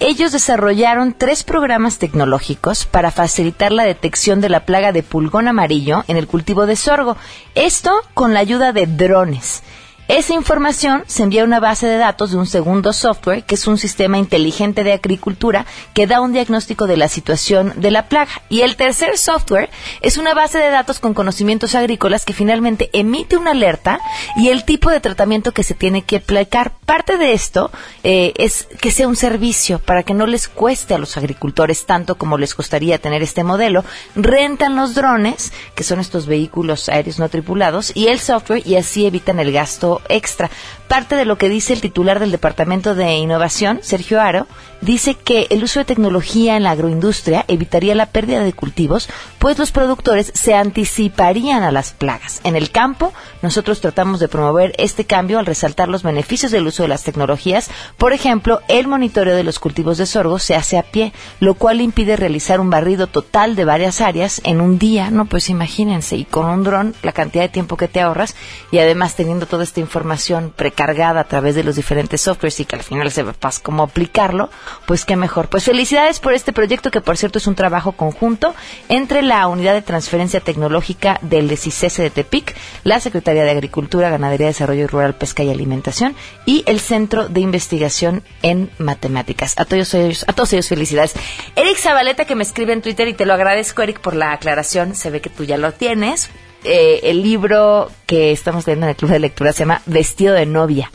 Ellos 0.00 0.32
desarrollaron 0.32 1.14
tres 1.16 1.44
programas 1.44 1.98
tecnológicos 1.98 2.84
para 2.84 3.12
facilitar 3.12 3.70
la 3.70 3.84
detección 3.84 4.40
de 4.40 4.48
la 4.48 4.66
plaga 4.66 4.90
de 4.90 5.04
pulgón 5.04 5.46
amarillo 5.46 6.02
en 6.08 6.16
el 6.16 6.26
cultivo 6.26 6.66
de 6.66 6.74
sorgo. 6.74 7.16
Esto 7.54 7.92
con 8.12 8.34
la 8.34 8.40
ayuda 8.40 8.72
de 8.72 8.88
drones. 8.88 9.62
Esa 10.06 10.34
información 10.34 11.02
se 11.06 11.22
envía 11.22 11.42
a 11.42 11.46
una 11.46 11.60
base 11.60 11.86
de 11.86 11.96
datos 11.96 12.30
de 12.30 12.36
un 12.36 12.46
segundo 12.46 12.92
software, 12.92 13.44
que 13.44 13.54
es 13.54 13.66
un 13.66 13.78
sistema 13.78 14.18
inteligente 14.18 14.84
de 14.84 14.92
agricultura 14.92 15.64
que 15.94 16.06
da 16.06 16.20
un 16.20 16.34
diagnóstico 16.34 16.86
de 16.86 16.98
la 16.98 17.08
situación 17.08 17.72
de 17.76 17.90
la 17.90 18.06
plaga. 18.06 18.30
Y 18.50 18.60
el 18.60 18.76
tercer 18.76 19.16
software 19.16 19.70
es 20.02 20.18
una 20.18 20.34
base 20.34 20.58
de 20.58 20.68
datos 20.68 20.98
con 20.98 21.14
conocimientos 21.14 21.74
agrícolas 21.74 22.26
que 22.26 22.34
finalmente 22.34 22.90
emite 22.92 23.38
una 23.38 23.52
alerta 23.52 23.98
y 24.36 24.50
el 24.50 24.66
tipo 24.66 24.90
de 24.90 25.00
tratamiento 25.00 25.52
que 25.52 25.62
se 25.62 25.74
tiene 25.74 26.02
que 26.02 26.16
aplicar. 26.16 26.72
Parte 26.84 27.16
de 27.16 27.32
esto 27.32 27.70
eh, 28.02 28.34
es 28.36 28.68
que 28.82 28.90
sea 28.90 29.08
un 29.08 29.16
servicio 29.16 29.78
para 29.78 30.02
que 30.02 30.12
no 30.12 30.26
les 30.26 30.48
cueste 30.48 30.92
a 30.92 30.98
los 30.98 31.16
agricultores 31.16 31.86
tanto 31.86 32.16
como 32.16 32.36
les 32.36 32.54
costaría 32.54 32.98
tener 32.98 33.22
este 33.22 33.42
modelo. 33.42 33.86
Rentan 34.14 34.76
los 34.76 34.94
drones, 34.94 35.50
que 35.74 35.82
son 35.82 35.98
estos 35.98 36.26
vehículos 36.26 36.90
aéreos 36.90 37.18
no 37.18 37.30
tripulados, 37.30 37.90
y 37.94 38.08
el 38.08 38.20
software 38.20 38.66
y 38.66 38.76
así 38.76 39.06
evitan 39.06 39.40
el 39.40 39.50
gasto 39.50 39.93
extra. 40.08 40.50
Parte 40.88 41.16
de 41.16 41.24
lo 41.24 41.38
que 41.38 41.48
dice 41.48 41.72
el 41.72 41.80
titular 41.80 42.20
del 42.20 42.30
Departamento 42.30 42.94
de 42.94 43.14
Innovación, 43.14 43.80
Sergio 43.82 44.20
Aro, 44.20 44.46
dice 44.80 45.14
que 45.14 45.46
el 45.50 45.64
uso 45.64 45.80
de 45.80 45.86
tecnología 45.86 46.56
en 46.56 46.62
la 46.62 46.72
agroindustria 46.72 47.44
evitaría 47.48 47.94
la 47.94 48.06
pérdida 48.06 48.44
de 48.44 48.52
cultivos, 48.52 49.08
pues 49.38 49.58
los 49.58 49.72
productores 49.72 50.30
se 50.34 50.54
anticiparían 50.54 51.62
a 51.62 51.72
las 51.72 51.92
plagas. 51.92 52.40
En 52.44 52.54
el 52.54 52.70
campo, 52.70 53.12
nosotros 53.40 53.80
tratamos 53.80 54.20
de 54.20 54.28
promover 54.28 54.74
este 54.78 55.06
cambio 55.06 55.38
al 55.38 55.46
resaltar 55.46 55.88
los 55.88 56.02
beneficios 56.02 56.52
del 56.52 56.66
uso 56.66 56.82
de 56.82 56.88
las 56.88 57.02
tecnologías. 57.02 57.70
Por 57.96 58.12
ejemplo, 58.12 58.60
el 58.68 58.86
monitoreo 58.86 59.34
de 59.34 59.44
los 59.44 59.58
cultivos 59.58 59.96
de 59.96 60.06
sorgo 60.06 60.38
se 60.38 60.54
hace 60.54 60.76
a 60.76 60.82
pie, 60.82 61.12
lo 61.40 61.54
cual 61.54 61.80
impide 61.80 62.16
realizar 62.16 62.60
un 62.60 62.70
barrido 62.70 63.06
total 63.06 63.56
de 63.56 63.64
varias 63.64 64.02
áreas 64.02 64.40
en 64.44 64.60
un 64.60 64.78
día, 64.78 65.10
no 65.10 65.24
pues 65.24 65.48
imagínense, 65.48 66.16
y 66.16 66.24
con 66.24 66.46
un 66.46 66.62
dron 66.62 66.94
la 67.02 67.12
cantidad 67.12 67.44
de 67.44 67.48
tiempo 67.48 67.76
que 67.76 67.88
te 67.88 68.00
ahorras 68.00 68.34
y 68.70 68.78
además 68.78 69.16
teniendo 69.16 69.46
toda 69.46 69.64
esta 69.64 69.80
información 69.80 70.52
precargada 70.74 71.20
a 71.20 71.24
través 71.24 71.54
de 71.54 71.62
los 71.62 71.76
diferentes 71.76 72.20
softwares 72.20 72.58
y 72.58 72.64
que 72.64 72.74
al 72.74 72.82
final 72.82 73.08
se 73.10 73.22
sepas 73.24 73.60
cómo 73.60 73.84
aplicarlo, 73.84 74.50
pues 74.86 75.04
qué 75.04 75.14
mejor. 75.14 75.48
Pues 75.48 75.64
felicidades 75.64 76.18
por 76.18 76.34
este 76.34 76.52
proyecto 76.52 76.90
que 76.90 77.00
por 77.00 77.16
cierto 77.16 77.38
es 77.38 77.46
un 77.46 77.54
trabajo 77.54 77.92
conjunto 77.92 78.54
entre 78.88 79.22
la 79.22 79.46
Unidad 79.46 79.74
de 79.74 79.82
Transferencia 79.82 80.40
Tecnológica 80.40 81.20
del 81.22 81.46
DECICESE 81.46 82.02
de 82.02 82.10
Tepic, 82.10 82.56
la 82.82 82.98
Secretaría 82.98 83.44
de 83.44 83.52
Agricultura, 83.52 84.10
Ganadería, 84.10 84.48
Desarrollo 84.48 84.88
Rural, 84.88 85.14
Pesca 85.14 85.44
y 85.44 85.50
Alimentación 85.50 86.16
y 86.44 86.64
el 86.66 86.80
Centro 86.80 87.28
de 87.28 87.40
Investigación 87.40 88.24
en 88.42 88.70
Matemáticas. 88.78 89.54
A 89.56 89.64
todos 89.64 89.94
ellos, 89.94 90.24
a 90.26 90.32
todos 90.32 90.52
ellos 90.54 90.68
felicidades. 90.68 91.14
Eric 91.54 91.78
Zabaleta 91.78 92.24
que 92.24 92.34
me 92.34 92.42
escribe 92.42 92.72
en 92.72 92.82
Twitter 92.82 93.06
y 93.06 93.14
te 93.14 93.26
lo 93.26 93.34
agradezco 93.34 93.82
Eric 93.82 94.00
por 94.00 94.16
la 94.16 94.32
aclaración, 94.32 94.96
se 94.96 95.10
ve 95.10 95.20
que 95.20 95.30
tú 95.30 95.44
ya 95.44 95.56
lo 95.56 95.72
tienes. 95.72 96.30
Eh, 96.64 97.00
el 97.10 97.22
libro 97.22 97.90
que 98.06 98.32
estamos 98.32 98.66
leyendo 98.66 98.86
en 98.86 98.90
el 98.90 98.96
club 98.96 99.10
de 99.10 99.18
lectura 99.18 99.52
se 99.52 99.60
llama 99.60 99.82
Vestido 99.86 100.34
de 100.34 100.46
novia. 100.46 100.90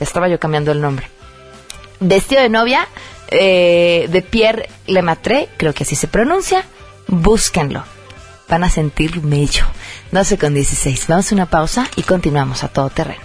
Estaba 0.00 0.28
yo 0.28 0.38
cambiando 0.38 0.70
el 0.72 0.80
nombre. 0.80 1.08
Vestido 2.00 2.42
de 2.42 2.50
novia 2.50 2.86
eh, 3.28 4.06
de 4.10 4.22
Pierre 4.22 4.68
Lemaitre, 4.86 5.48
creo 5.56 5.72
que 5.72 5.84
así 5.84 5.96
se 5.96 6.08
pronuncia. 6.08 6.64
Búsquenlo. 7.06 7.84
Van 8.48 8.64
a 8.64 8.70
sentir 8.70 9.22
mello. 9.22 9.64
12 10.12 10.38
con 10.38 10.54
16. 10.54 11.06
Vamos 11.08 11.32
a 11.32 11.34
una 11.34 11.46
pausa 11.46 11.88
y 11.96 12.02
continuamos 12.02 12.62
a 12.62 12.68
todo 12.68 12.90
terreno. 12.90 13.22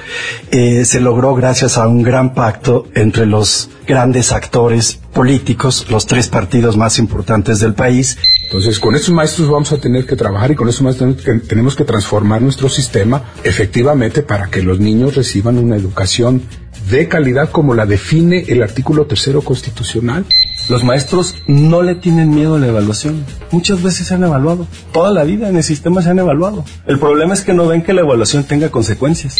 eh, 0.50 0.84
se 0.84 1.00
logró 1.00 1.34
gracias 1.34 1.78
a 1.78 1.88
un 1.88 2.02
gran 2.02 2.34
pacto 2.34 2.86
entre 2.94 3.26
los 3.26 3.70
grandes 3.86 4.32
actores 4.32 5.00
políticos, 5.12 5.86
los 5.90 6.06
tres 6.06 6.28
partidos 6.28 6.76
más 6.76 6.98
importantes 6.98 7.60
del 7.60 7.74
país. 7.74 8.18
Entonces, 8.50 8.80
con 8.80 8.96
estos 8.96 9.14
maestros 9.14 9.48
vamos 9.48 9.70
a 9.70 9.76
tener 9.76 10.06
que 10.06 10.16
trabajar 10.16 10.50
y 10.50 10.56
con 10.56 10.68
estos 10.68 10.82
maestros 10.82 11.18
tenemos 11.46 11.76
que 11.76 11.84
transformar 11.84 12.42
nuestro 12.42 12.68
sistema 12.68 13.22
efectivamente 13.44 14.22
para 14.22 14.50
que 14.50 14.60
los 14.60 14.80
niños 14.80 15.14
reciban 15.14 15.56
una 15.56 15.76
educación 15.76 16.42
de 16.90 17.06
calidad 17.06 17.52
como 17.52 17.74
la 17.74 17.86
define 17.86 18.46
el 18.48 18.64
artículo 18.64 19.06
tercero 19.06 19.42
constitucional. 19.42 20.26
Los 20.68 20.82
maestros 20.82 21.36
no 21.46 21.82
le 21.82 21.94
tienen 21.94 22.34
miedo 22.34 22.56
a 22.56 22.58
la 22.58 22.66
evaluación. 22.66 23.24
Muchas 23.52 23.84
veces 23.84 24.08
se 24.08 24.14
han 24.14 24.24
evaluado. 24.24 24.66
Toda 24.92 25.12
la 25.12 25.22
vida 25.22 25.48
en 25.48 25.56
el 25.56 25.62
sistema 25.62 26.02
se 26.02 26.10
han 26.10 26.18
evaluado. 26.18 26.64
El 26.88 26.98
problema 26.98 27.34
es 27.34 27.42
que 27.42 27.54
no 27.54 27.68
ven 27.68 27.82
que 27.82 27.92
la 27.92 28.00
evaluación 28.00 28.42
tenga 28.42 28.68
consecuencias. 28.70 29.36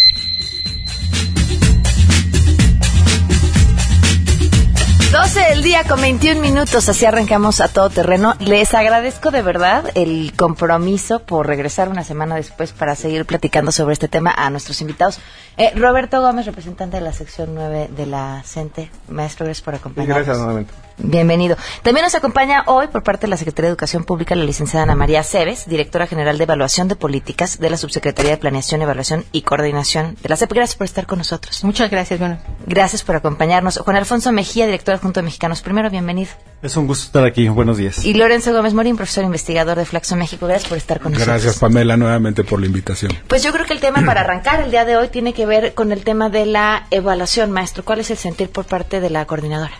Día 5.71 5.85
con 5.85 6.00
21 6.00 6.41
minutos, 6.41 6.89
así 6.89 7.05
arrancamos 7.05 7.61
a 7.61 7.69
todo 7.69 7.91
terreno. 7.91 8.35
Les 8.41 8.75
agradezco 8.75 9.31
de 9.31 9.41
verdad 9.41 9.85
el 9.95 10.33
compromiso 10.37 11.21
por 11.21 11.47
regresar 11.47 11.89
una 11.89 12.03
semana 12.03 12.35
después 12.35 12.73
para 12.73 12.97
seguir 12.97 13.25
platicando 13.25 13.71
sobre 13.71 13.93
este 13.93 14.09
tema 14.09 14.35
a 14.37 14.50
nuestros 14.50 14.81
invitados. 14.81 15.21
Eh, 15.57 15.71
Roberto 15.77 16.21
Gómez, 16.21 16.47
representante 16.47 16.97
de 16.97 17.03
la 17.05 17.12
sección 17.12 17.55
9 17.55 17.89
de 17.97 18.07
la 18.07 18.43
CENTE. 18.45 18.91
Maestro, 19.11 19.47
gracias 19.47 19.65
por 19.65 19.77
acompañarnos. 19.77 20.17
Gracias 20.17 20.39
nuevamente. 20.39 20.75
Bienvenido. 21.02 21.57
También 21.83 22.04
nos 22.04 22.14
acompaña 22.14 22.64
hoy 22.66 22.88
por 22.88 23.02
parte 23.02 23.26
de 23.26 23.30
la 23.30 23.37
Secretaría 23.37 23.69
de 23.69 23.73
Educación 23.73 24.04
Pública 24.04 24.35
la 24.35 24.45
licenciada 24.45 24.85
Ana 24.85 24.95
María 24.95 25.23
Cebes, 25.23 25.66
directora 25.66 26.07
general 26.07 26.38
de 26.38 26.45
Evaluación 26.45 26.88
de 26.88 26.97
Políticas 26.97 27.59
de 27.59 27.71
la 27.71 27.76
Subsecretaría 27.76 28.33
de 28.33 28.37
Planeación, 28.37 28.83
Evaluación 28.83 29.25
y 29.33 29.42
Coordinación 29.42 30.16
de 30.23 30.28
la 30.28 30.37
CEP. 30.37 30.52
Gracias 30.52 30.76
por 30.76 30.85
estar 30.85 31.07
con 31.07 31.19
nosotros. 31.19 31.64
Muchas 31.64 31.90
gracias, 31.90 32.19
bueno. 32.19 32.38
Gracias 32.66 33.02
por 33.02 33.16
acompañarnos. 33.16 33.78
Juan 33.78 33.97
Alfonso 33.97 34.33
Mejía, 34.33 34.66
director 34.66 34.95
adjunto 34.95 35.21
de 35.21 35.25
Mexicanos 35.25 35.62
Primero, 35.62 35.90
bienvenido. 35.90 36.30
Es 36.62 36.76
un 36.76 36.87
gusto 36.87 37.07
estar 37.07 37.25
aquí. 37.25 37.49
Buenos 37.49 37.78
días. 37.78 38.04
Y 38.04 38.14
Lorenzo 38.14 38.52
Gómez 38.52 38.75
Morín, 38.75 38.97
profesor 38.97 39.25
investigador 39.25 39.78
de 39.78 39.87
Flaxo 39.87 40.16
México. 40.16 40.47
Gracias 40.47 40.69
por 40.69 40.78
estar 40.78 41.00
con 41.00 41.12
nosotros. 41.12 41.35
Gracias, 41.35 41.59
Pamela, 41.59 41.97
nuevamente 41.97 42.45
por 42.45 42.61
la 42.61 42.66
invitación. 42.66 43.12
Pues 43.28 43.42
yo 43.42 43.52
creo 43.52 43.64
que 43.64 43.73
el 43.73 43.80
tema 43.80 44.04
para 44.04 44.21
arrancar 44.21 44.61
el 44.62 44.71
día 44.71 44.85
de 44.85 44.97
hoy 44.97 45.09
tiene 45.09 45.33
que 45.33 45.47
ver 45.47 45.75
con 45.75 45.92
el 45.92 46.04
tema 46.04 46.28
de 46.28 46.47
la 46.47 46.87
evaluación, 46.90 47.50
maestro. 47.50 47.85
¿Cuál 47.85 48.00
es 48.00 48.11
el 48.11 48.19
sentir 48.19 48.50
por 48.50 48.66
parte 48.66 49.00
de 49.00 49.11
la 49.11 49.25
coordinadora? 49.25 49.73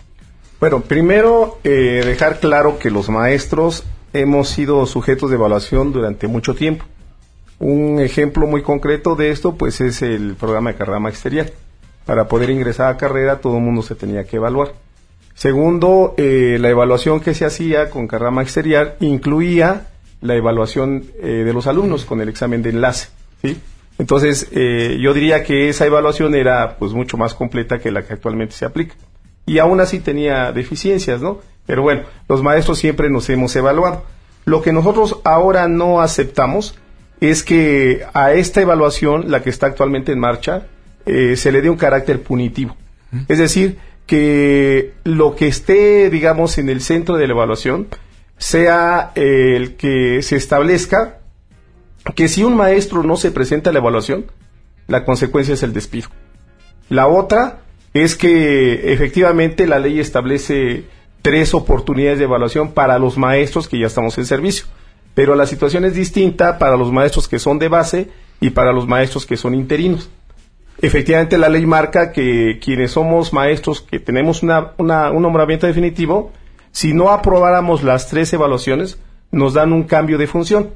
Bueno, 0.61 0.83
primero 0.83 1.59
eh, 1.65 2.03
dejar 2.05 2.39
claro 2.39 2.79
que 2.79 2.91
los 2.91 3.09
maestros 3.09 3.83
hemos 4.13 4.51
sido 4.51 4.85
sujetos 4.85 5.31
de 5.31 5.37
evaluación 5.37 5.91
durante 5.91 6.29
mucho 6.29 6.55
tiempo. 6.55 6.85
Un 7.59 7.99
ejemplo 7.99 8.47
muy 8.47 8.63
concreto 8.63 9.17
de 9.17 9.31
esto, 9.31 9.55
pues, 9.55 9.81
es 9.81 10.03
el 10.03 10.35
programa 10.35 10.73
de 10.73 10.77
carrera 10.77 10.99
magisterial. 10.99 11.51
Para 12.05 12.29
poder 12.29 12.51
ingresar 12.51 12.93
a 12.93 12.99
carrera, 12.99 13.41
todo 13.41 13.57
el 13.57 13.63
mundo 13.63 13.81
se 13.81 13.95
tenía 13.95 14.25
que 14.25 14.37
evaluar. 14.37 14.75
Segundo, 15.35 16.13
eh, 16.19 16.59
la 16.61 16.69
evaluación 16.69 17.21
que 17.21 17.33
se 17.33 17.47
hacía 17.47 17.89
con 17.89 18.07
carrera 18.07 18.31
magisterial 18.31 18.97
incluía 19.01 19.87
la 20.21 20.35
evaluación 20.35 21.05
eh, 21.23 21.43
de 21.47 21.53
los 21.55 21.67
alumnos 21.69 22.05
con 22.05 22.21
el 22.21 22.29
examen 22.29 22.61
de 22.61 22.69
enlace. 22.69 23.09
Entonces, 23.99 24.49
eh, 24.53 24.99
yo 25.01 25.15
diría 25.15 25.43
que 25.43 25.71
esa 25.71 25.87
evaluación 25.87 26.35
era 26.35 26.77
pues 26.79 26.93
mucho 26.93 27.17
más 27.17 27.33
completa 27.33 27.79
que 27.79 27.91
la 27.91 28.03
que 28.03 28.13
actualmente 28.13 28.55
se 28.55 28.67
aplica. 28.67 28.95
Y 29.51 29.59
aún 29.59 29.81
así 29.81 29.99
tenía 29.99 30.53
deficiencias, 30.53 31.21
¿no? 31.21 31.41
Pero 31.67 31.83
bueno, 31.83 32.03
los 32.29 32.41
maestros 32.41 32.79
siempre 32.79 33.11
nos 33.11 33.29
hemos 33.31 33.57
evaluado. 33.57 34.05
Lo 34.45 34.63
que 34.63 34.73
nosotros 34.73 35.17
ahora 35.25 35.67
no 35.67 36.01
aceptamos 36.01 36.79
es 37.21 37.43
que 37.43 38.07
a 38.15 38.33
esta 38.33 38.61
evaluación, 38.61 39.29
la 39.29 39.43
que 39.43 39.51
está 39.51 39.67
actualmente 39.67 40.13
en 40.13 40.21
marcha, 40.21 40.69
eh, 41.05 41.35
se 41.35 41.51
le 41.51 41.63
dé 41.63 41.69
un 41.69 41.77
carácter 41.77 42.23
punitivo. 42.23 42.77
Es 43.27 43.39
decir, 43.39 43.79
que 44.07 44.93
lo 45.03 45.35
que 45.35 45.49
esté, 45.49 46.11
digamos, 46.11 46.57
en 46.59 46.69
el 46.69 46.81
centro 46.81 47.17
de 47.17 47.27
la 47.27 47.33
evaluación 47.33 47.89
sea 48.39 49.11
el 49.17 49.75
que 49.75 50.23
se 50.23 50.37
establezca 50.37 51.19
que 52.15 52.29
si 52.29 52.45
un 52.45 52.55
maestro 52.55 53.03
no 53.03 53.17
se 53.17 53.33
presenta 53.33 53.71
a 53.71 53.73
la 53.73 53.81
evaluación, 53.81 54.27
la 54.87 55.05
consecuencia 55.05 55.55
es 55.55 55.65
el 55.65 55.73
despido. 55.73 56.09
La 56.89 57.09
otra 57.09 57.63
es 57.95 58.15
que 58.15 58.93
efectivamente 58.93 59.67
la 59.67 59.79
ley 59.79 59.99
establece 59.99 60.85
tres 61.23 61.55
oportunidades 61.55 62.19
de 62.19 62.25
evaluación 62.25 62.73
para 62.73 62.99
los 62.99 63.19
maestros 63.19 63.69
que 63.69 63.79
ya 63.79 63.87
estamos 63.87 64.17
en 64.19 64.27
servicio, 64.27 64.67
pero 65.15 65.35
la 65.35 65.47
situación 65.47 65.85
es 65.85 65.95
distinta 65.95 66.59
para 66.59 66.77
los 66.77 66.93
maestros 66.93 67.29
que 67.29 67.39
son 67.39 67.59
de 67.59 67.69
base 67.69 68.09
y 68.41 68.51
para 68.51 68.73
los 68.73 68.87
maestros 68.87 69.27
que 69.27 69.37
son 69.37 69.55
interinos. 69.55 70.09
Efectivamente 70.83 71.37
la 71.37 71.51
ley 71.51 71.67
marca 71.67 72.11
que 72.11 72.59
quienes 72.63 72.93
somos 72.93 73.33
maestros 73.33 73.83
que 73.83 74.01
tenemos 74.01 74.43
una, 74.43 74.73
un 74.79 75.23
nombramiento 75.23 75.67
definitivo, 75.67 76.33
si 76.73 76.95
no 76.95 77.11
aprobáramos 77.11 77.83
las 77.83 78.09
tres 78.09 78.33
evaluaciones, 78.33 78.99
nos 79.31 79.53
dan 79.53 79.73
un 79.73 79.83
cambio 79.83 80.17
de 80.17 80.27
función. 80.27 80.71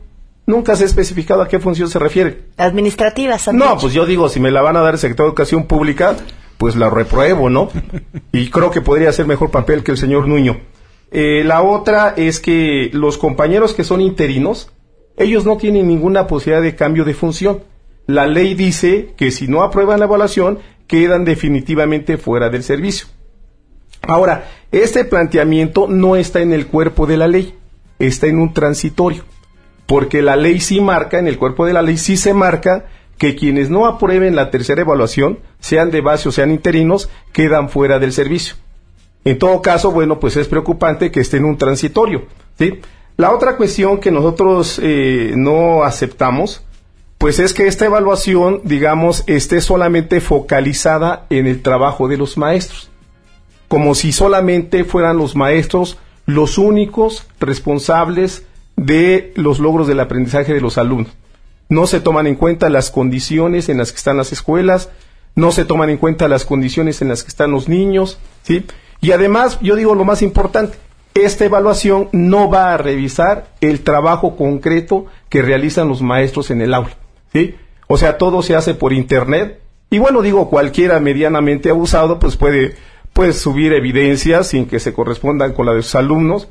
Nunca 0.47 0.77
se 0.77 0.83
ha 0.83 0.87
especificado 0.87 1.41
a 1.41 1.49
qué 1.49 1.59
función 1.59 1.89
se 1.89 1.99
refiere. 1.99 2.43
Administrativas. 2.59 3.51
No, 3.55 3.79
pues 3.79 3.95
yo 3.95 4.05
digo, 4.05 4.29
si 4.29 4.41
me 4.41 4.51
la 4.51 4.61
van 4.61 4.77
a 4.77 4.81
dar 4.81 4.95
el 4.95 5.01
sector 5.01 5.25
de 5.25 5.29
educación 5.31 5.67
pública, 5.67 6.17
pues 6.59 6.77
la 6.77 6.91
repruebo, 6.91 7.51
¿no? 7.51 7.71
y 8.33 8.51
creo 8.51 8.71
que 8.71 8.81
podría 8.81 9.11
hacer 9.11 9.27
mejor 9.27 9.51
papel 9.51 9.83
que 9.83 9.93
el 9.93 9.99
señor 9.99 10.29
Nuño. 10.29 10.61
Eh, 11.11 11.45
la 11.45 11.63
otra 11.63 12.15
es 12.17 12.41
que 12.41 12.91
los 12.93 13.19
compañeros 13.19 13.75
que 13.75 13.85
son 13.85 14.01
interinos, 14.01 14.73
ellos 15.17 15.45
no 15.45 15.57
tienen 15.57 15.87
ninguna 15.87 16.27
posibilidad 16.27 16.63
de 16.63 16.75
cambio 16.75 17.05
de 17.05 17.15
función. 17.15 17.61
La 18.07 18.27
ley 18.27 18.55
dice 18.55 19.15
que 19.17 19.31
si 19.31 19.47
no 19.47 19.63
aprueban 19.63 20.01
la 20.01 20.07
evaluación, 20.07 20.59
quedan 20.87 21.25
definitivamente 21.25 22.19
fuera 22.19 22.51
del 22.51 22.63
servicio. 22.63 23.07
Ahora, 24.03 24.51
este 24.73 25.05
planteamiento 25.05 25.87
no 25.89 26.17
está 26.17 26.41
en 26.41 26.53
el 26.53 26.67
cuerpo 26.67 27.07
de 27.07 27.17
la 27.17 27.29
ley, 27.29 27.55
está 27.99 28.27
en 28.27 28.39
un 28.39 28.53
transitorio 28.53 29.25
porque 29.87 30.23
la 30.23 30.37
ley 30.37 30.61
sí 30.61 30.81
marca, 30.81 31.19
en 31.19 31.29
el 31.29 31.39
cuerpo 31.39 31.67
de 31.67 31.73
la 31.73 31.83
ley 31.83 31.97
sí 31.97 32.17
se 32.17 32.35
marca 32.35 32.87
que 33.19 33.37
quienes 33.37 33.71
no 33.71 33.87
aprueben 33.87 34.37
la 34.37 34.51
tercera 34.51 34.83
evaluación, 34.83 35.39
sean 35.61 35.91
de 35.91 36.01
base 36.01 36.29
o 36.29 36.33
sean 36.33 36.51
interinos, 36.51 37.09
quedan 37.33 37.69
fuera 37.69 37.99
del 37.99 38.13
servicio. 38.13 38.57
En 39.25 39.39
todo 39.39 39.63
caso, 39.63 39.91
bueno, 39.91 40.21
pues 40.21 40.37
es 40.37 40.49
preocupante 40.49 41.11
que 41.11 41.21
esté 41.21 41.39
en 41.39 41.47
un 41.47 41.57
transitorio. 41.57 42.27
La 43.17 43.33
otra 43.33 43.57
cuestión 43.57 43.99
que 43.99 44.11
nosotros 44.11 44.79
eh, 44.83 45.33
no 45.37 45.85
aceptamos, 45.85 46.63
pues 47.19 47.39
es 47.39 47.55
que 47.55 47.67
esta 47.67 47.87
evaluación, 47.87 48.61
digamos, 48.65 49.25
esté 49.27 49.61
solamente 49.61 50.21
focalizada 50.21 51.27
en 51.31 51.47
el 51.47 51.63
trabajo 51.63 52.09
de 52.09 52.17
los 52.17 52.37
maestros, 52.37 52.91
como 53.69 53.95
si 53.95 54.13
solamente 54.13 54.85
fueran 54.85 55.17
los 55.17 55.37
maestros 55.37 55.99
los 56.27 56.59
únicos 56.59 57.27
responsables 57.41 58.45
de 58.77 59.33
los 59.37 59.59
logros 59.59 59.87
del 59.87 60.01
aprendizaje 60.01 60.53
de 60.53 60.61
los 60.61 60.77
alumnos. 60.77 61.13
No 61.75 61.89
se 61.89 61.99
toman 61.99 62.29
en 62.29 62.37
cuenta 62.37 62.69
las 62.69 62.93
condiciones 62.93 63.69
en 63.69 63.79
las 63.79 63.91
que 63.91 63.99
están 63.99 64.17
las 64.17 64.31
escuelas, 64.31 64.91
no 65.35 65.51
se 65.51 65.65
toman 65.65 65.91
en 65.91 65.97
cuenta 65.97 66.29
las 66.29 66.45
condiciones 66.45 67.03
en 67.03 67.09
las 67.09 67.25
que 67.25 67.31
están 67.31 67.51
los 67.51 67.69
niños, 67.69 68.21
¿sí? 68.45 68.65
Y 69.01 69.11
además, 69.11 69.59
yo 69.61 69.75
digo 69.75 69.97
lo 69.97 70.05
más 70.05 70.23
importante, 70.23 70.79
esta 71.15 71.45
evaluación 71.45 72.11
no 72.13 72.49
va 72.49 72.73
a 72.73 72.77
revisar 72.77 73.49
el 73.61 73.81
trabajo 73.81 74.37
concreto 74.37 75.07
que 75.29 75.43
realizan 75.43 75.89
los 75.89 76.01
maestros 76.01 76.53
en 76.53 76.61
el 76.61 76.75
aula, 76.75 76.97
¿sí? 77.33 77.57
O 77.89 77.97
sea, 77.97 78.19
todo 78.19 78.43
se 78.43 78.55
hace 78.55 78.75
por 78.75 78.93
internet 78.93 79.61
y 79.91 79.99
bueno, 79.99 80.23
digo, 80.23 80.49
cualquiera 80.51 81.01
medianamente 81.01 81.71
abusado 81.71 82.21
pues 82.21 82.37
puede, 82.37 82.77
puede 83.13 83.33
subir 83.33 83.73
evidencias 83.73 84.47
sin 84.47 84.67
que 84.67 84.79
se 84.79 84.93
correspondan 84.93 85.55
con 85.55 85.67
la 85.67 85.75
de 85.75 85.83
sus 85.83 85.97
alumnos, 85.97 86.47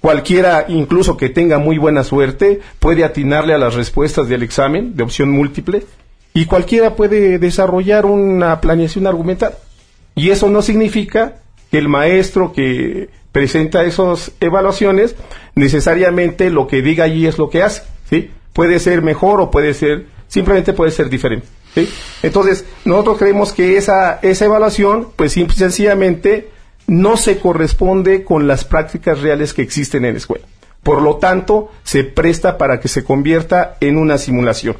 Cualquiera, 0.00 0.66
incluso 0.68 1.16
que 1.16 1.28
tenga 1.28 1.58
muy 1.58 1.78
buena 1.78 2.04
suerte, 2.04 2.60
puede 2.78 3.04
atinarle 3.04 3.54
a 3.54 3.58
las 3.58 3.74
respuestas 3.74 4.28
del 4.28 4.42
examen 4.42 4.96
de 4.96 5.02
opción 5.02 5.30
múltiple 5.30 5.84
y 6.34 6.46
cualquiera 6.46 6.94
puede 6.94 7.38
desarrollar 7.38 8.06
una 8.06 8.60
planeación 8.60 9.06
argumental. 9.06 9.54
Y 10.14 10.30
eso 10.30 10.48
no 10.48 10.62
significa 10.62 11.36
que 11.70 11.78
el 11.78 11.88
maestro 11.88 12.52
que 12.52 13.08
presenta 13.32 13.84
esas 13.84 14.32
evaluaciones 14.40 15.16
necesariamente 15.54 16.50
lo 16.50 16.66
que 16.66 16.82
diga 16.82 17.04
allí 17.04 17.26
es 17.26 17.38
lo 17.38 17.50
que 17.50 17.62
hace, 17.62 17.82
¿sí? 18.08 18.30
Puede 18.52 18.78
ser 18.78 19.02
mejor 19.02 19.40
o 19.40 19.50
puede 19.50 19.74
ser, 19.74 20.06
simplemente 20.28 20.72
puede 20.72 20.90
ser 20.90 21.10
diferente, 21.10 21.46
¿sí? 21.74 21.88
Entonces, 22.22 22.64
nosotros 22.84 23.18
creemos 23.18 23.52
que 23.52 23.76
esa, 23.76 24.18
esa 24.22 24.44
evaluación, 24.44 25.08
pues 25.16 25.32
simple 25.32 25.56
sencillamente 25.56 26.48
no 26.88 27.16
se 27.16 27.38
corresponde 27.38 28.24
con 28.24 28.48
las 28.48 28.64
prácticas 28.64 29.20
reales 29.20 29.54
que 29.54 29.62
existen 29.62 30.04
en 30.04 30.14
la 30.14 30.18
escuela. 30.18 30.46
Por 30.82 31.02
lo 31.02 31.16
tanto, 31.16 31.70
se 31.84 32.02
presta 32.02 32.58
para 32.58 32.80
que 32.80 32.88
se 32.88 33.04
convierta 33.04 33.76
en 33.80 33.98
una 33.98 34.18
simulación. 34.18 34.76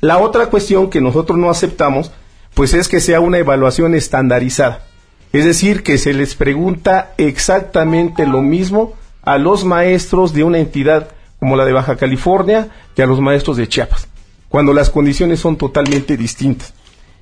La 0.00 0.18
otra 0.18 0.46
cuestión 0.46 0.90
que 0.90 1.00
nosotros 1.00 1.38
no 1.38 1.50
aceptamos, 1.50 2.12
pues 2.54 2.72
es 2.72 2.88
que 2.88 3.00
sea 3.00 3.20
una 3.20 3.38
evaluación 3.38 3.94
estandarizada. 3.94 4.84
Es 5.32 5.44
decir, 5.44 5.82
que 5.82 5.98
se 5.98 6.14
les 6.14 6.34
pregunta 6.34 7.12
exactamente 7.18 8.26
lo 8.26 8.40
mismo 8.40 8.94
a 9.22 9.36
los 9.36 9.64
maestros 9.64 10.32
de 10.32 10.44
una 10.44 10.58
entidad 10.58 11.08
como 11.38 11.56
la 11.56 11.66
de 11.66 11.72
Baja 11.72 11.96
California 11.96 12.68
que 12.94 13.02
a 13.02 13.06
los 13.06 13.20
maestros 13.20 13.58
de 13.58 13.68
Chiapas, 13.68 14.08
cuando 14.48 14.72
las 14.72 14.88
condiciones 14.88 15.40
son 15.40 15.56
totalmente 15.56 16.16
distintas. 16.16 16.72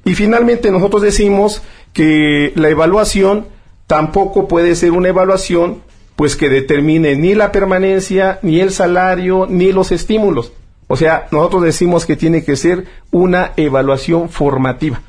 Y 0.04 0.14
finalmente 0.14 0.70
nosotros 0.70 1.02
decimos 1.02 1.62
que 1.92 2.52
la 2.54 2.68
evaluación 2.68 3.46
tampoco 3.94 4.48
puede 4.48 4.74
ser 4.74 4.90
una 4.90 5.10
evaluación 5.10 5.80
pues 6.16 6.34
que 6.34 6.48
determine 6.48 7.14
ni 7.14 7.36
la 7.36 7.52
permanencia, 7.52 8.40
ni 8.42 8.58
el 8.58 8.72
salario, 8.72 9.46
ni 9.48 9.70
los 9.70 9.92
estímulos. 9.92 10.52
O 10.88 10.96
sea, 10.96 11.28
nosotros 11.30 11.62
decimos 11.62 12.04
que 12.04 12.16
tiene 12.16 12.42
que 12.42 12.56
ser 12.56 12.86
una 13.12 13.52
evaluación 13.56 14.30
formativa. 14.30 15.00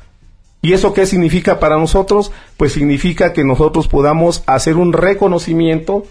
¿Y 0.62 0.72
eso 0.72 0.94
qué 0.94 1.04
significa 1.04 1.58
para 1.58 1.76
nosotros? 1.78 2.30
Pues 2.56 2.74
significa 2.74 3.32
que 3.32 3.42
nosotros 3.42 3.88
podamos 3.88 4.44
hacer 4.46 4.76
un 4.76 4.92
reconocimiento 4.92 6.04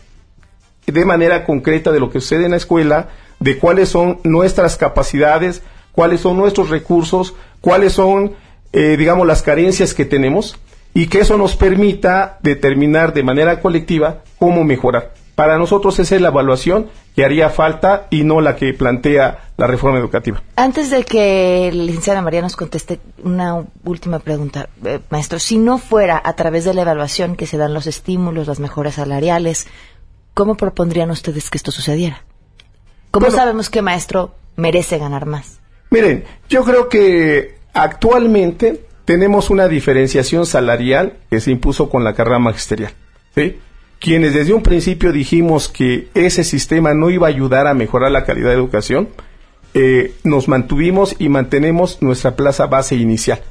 de 0.85 1.05
manera 1.05 1.45
concreta 1.45 1.93
de 1.93 2.01
lo 2.01 2.09
que 2.09 2.19
sucede 2.19 2.43
en 2.43 2.51
la 2.51 2.57
escuela, 2.57 3.07
de 3.39 3.57
cuáles 3.57 3.87
son 3.87 4.19
nuestras 4.25 4.75
capacidades, 4.75 5.61
cuáles 5.93 6.19
son 6.19 6.35
nuestros 6.35 6.69
recursos, 6.69 7.35
cuáles 7.61 7.93
son, 7.93 8.33
eh, 8.73 8.97
digamos, 8.97 9.25
las 9.25 9.43
carencias 9.43 9.93
que 9.93 10.03
tenemos 10.03 10.57
y 10.95 11.07
que 11.07 11.19
eso 11.19 11.37
nos 11.37 11.57
permita 11.57 12.39
determinar 12.41 13.13
de 13.13 13.21
manera 13.21 13.59
colectiva 13.59 14.23
cómo 14.39 14.63
mejorar. 14.63 15.13
Para 15.35 15.57
nosotros 15.57 15.99
esa 15.99 16.15
es 16.15 16.21
la 16.21 16.29
evaluación 16.29 16.87
que 17.13 17.25
haría 17.25 17.49
falta 17.49 18.07
y 18.09 18.23
no 18.23 18.39
la 18.39 18.55
que 18.55 18.73
plantea 18.73 19.49
la 19.57 19.67
reforma 19.67 19.99
educativa. 19.99 20.41
Antes 20.55 20.89
de 20.89 21.03
que 21.03 21.69
la 21.73 21.83
licenciada 21.83 22.21
María 22.21 22.41
nos 22.41 22.55
conteste 22.55 23.01
una 23.21 23.65
última 23.83 24.19
pregunta, 24.19 24.69
eh, 24.85 25.01
maestro, 25.09 25.37
si 25.37 25.57
no 25.57 25.79
fuera 25.79 26.21
a 26.23 26.33
través 26.37 26.63
de 26.63 26.73
la 26.73 26.83
evaluación 26.83 27.35
que 27.35 27.45
se 27.45 27.57
dan 27.57 27.73
los 27.73 27.87
estímulos, 27.87 28.47
las 28.47 28.61
mejoras 28.61 28.95
salariales, 28.95 29.67
¿cómo 30.33 30.55
propondrían 30.55 31.11
ustedes 31.11 31.49
que 31.49 31.57
esto 31.57 31.71
sucediera? 31.71 32.23
¿Cómo 33.11 33.29
sabemos 33.31 33.69
que 33.69 33.81
maestro 33.81 34.33
merece 34.55 34.97
ganar 34.97 35.25
más? 35.25 35.59
Miren, 35.89 36.23
yo 36.47 36.63
creo 36.63 36.87
que 36.87 37.57
actualmente 37.73 38.84
tenemos 39.05 39.49
una 39.49 39.67
diferenciación 39.67 40.45
salarial 40.45 41.13
que 41.29 41.39
se 41.39 41.51
impuso 41.51 41.89
con 41.89 42.03
la 42.03 42.13
carrera 42.13 42.39
magisterial. 42.39 42.91
¿sí? 43.35 43.59
Quienes 43.99 44.33
desde 44.33 44.53
un 44.53 44.63
principio 44.63 45.11
dijimos 45.11 45.69
que 45.69 46.09
ese 46.13 46.43
sistema 46.43 46.93
no 46.93 47.09
iba 47.09 47.27
a 47.27 47.29
ayudar 47.29 47.67
a 47.67 47.73
mejorar 47.73 48.11
la 48.11 48.25
calidad 48.25 48.49
de 48.49 48.55
educación, 48.55 49.09
eh, 49.73 50.13
nos 50.23 50.47
mantuvimos 50.47 51.15
y 51.19 51.29
mantenemos 51.29 52.01
nuestra 52.01 52.35
plaza 52.35 52.65
base 52.67 52.95
inicial. 52.95 53.41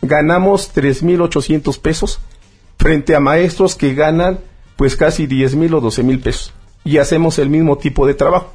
Ganamos 0.00 0.74
3.800 0.74 1.80
pesos 1.80 2.20
frente 2.78 3.14
a 3.14 3.20
maestros 3.20 3.74
que 3.74 3.94
ganan 3.94 4.40
pues 4.76 4.96
casi 4.96 5.26
10.000 5.26 5.74
o 5.74 5.82
12.000 5.82 6.22
pesos 6.22 6.52
y 6.84 6.98
hacemos 6.98 7.38
el 7.38 7.50
mismo 7.50 7.78
tipo 7.78 8.06
de 8.06 8.14
trabajo. 8.14 8.52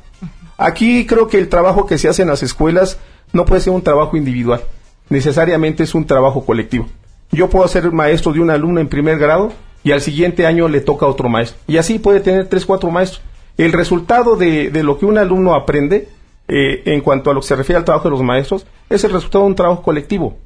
Aquí 0.58 1.06
creo 1.06 1.28
que 1.28 1.38
el 1.38 1.50
trabajo 1.50 1.86
que 1.86 1.98
se 1.98 2.10
hace 2.10 2.24
en 2.24 2.30
las 2.30 2.44
escuelas 2.44 2.98
no 3.32 3.46
puede 3.46 3.62
ser 3.62 3.74
un 3.74 3.84
trabajo 3.84 4.18
individual, 4.18 4.62
necesariamente 5.10 5.84
es 5.84 5.96
un 5.96 6.06
trabajo 6.06 6.46
colectivo. 6.46 6.88
Yo 7.32 7.50
puedo 7.50 7.68
ser 7.68 7.92
maestro 7.92 8.34
de 8.34 8.40
un 8.40 8.50
alumno 8.50 8.80
en 8.80 8.88
primer 8.88 9.18
grado 9.18 9.52
y 9.84 9.92
al 9.92 10.02
siguiente 10.02 10.46
año 10.46 10.68
le 10.68 10.82
toca 10.82 11.06
a 11.06 11.10
otro 11.10 11.30
maestro. 11.30 11.58
Y 11.68 11.78
así 11.78 12.00
puede 12.00 12.20
tener 12.20 12.48
tres, 12.48 12.66
cuatro 12.66 12.90
maestros. 12.92 13.22
El 13.58 13.74
resultado 13.74 14.36
de, 14.36 14.70
de 14.70 14.84
lo 14.84 14.98
que 14.98 15.06
un 15.06 15.18
alumno 15.18 15.56
aprende 15.56 16.10
eh, 16.50 16.84
en 16.86 17.02
cuanto 17.02 17.30
a 17.30 17.34
lo 17.34 17.42
que 17.42 17.48
se 17.48 17.56
refiere 17.58 17.78
al 17.78 17.86
trabajo 17.86 18.06
de 18.06 18.12
los 18.12 18.24
maestros 18.24 18.66
es 18.90 19.04
el 19.04 19.12
resultado 19.12 19.44
de 19.44 19.50
un 19.50 19.56
trabajo 19.56 19.82
colectivo. 19.82 20.38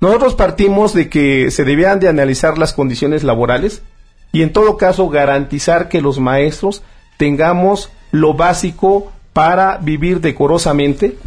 Nosotros 0.00 0.34
partimos 0.34 0.94
de 0.94 1.10
que 1.10 1.50
se 1.50 1.64
debían 1.64 2.00
de 2.00 2.08
analizar 2.08 2.56
las 2.56 2.72
condiciones 2.72 3.22
laborales 3.22 3.82
y 4.32 4.42
en 4.42 4.52
todo 4.52 4.78
caso 4.78 5.10
garantizar 5.10 5.90
que 5.90 6.00
los 6.00 6.18
maestros 6.18 6.82
tengamos 7.18 7.90
lo 8.10 8.32
básico 8.32 9.12
para 9.34 9.76
vivir 9.76 10.22
decorosamente 10.22 11.18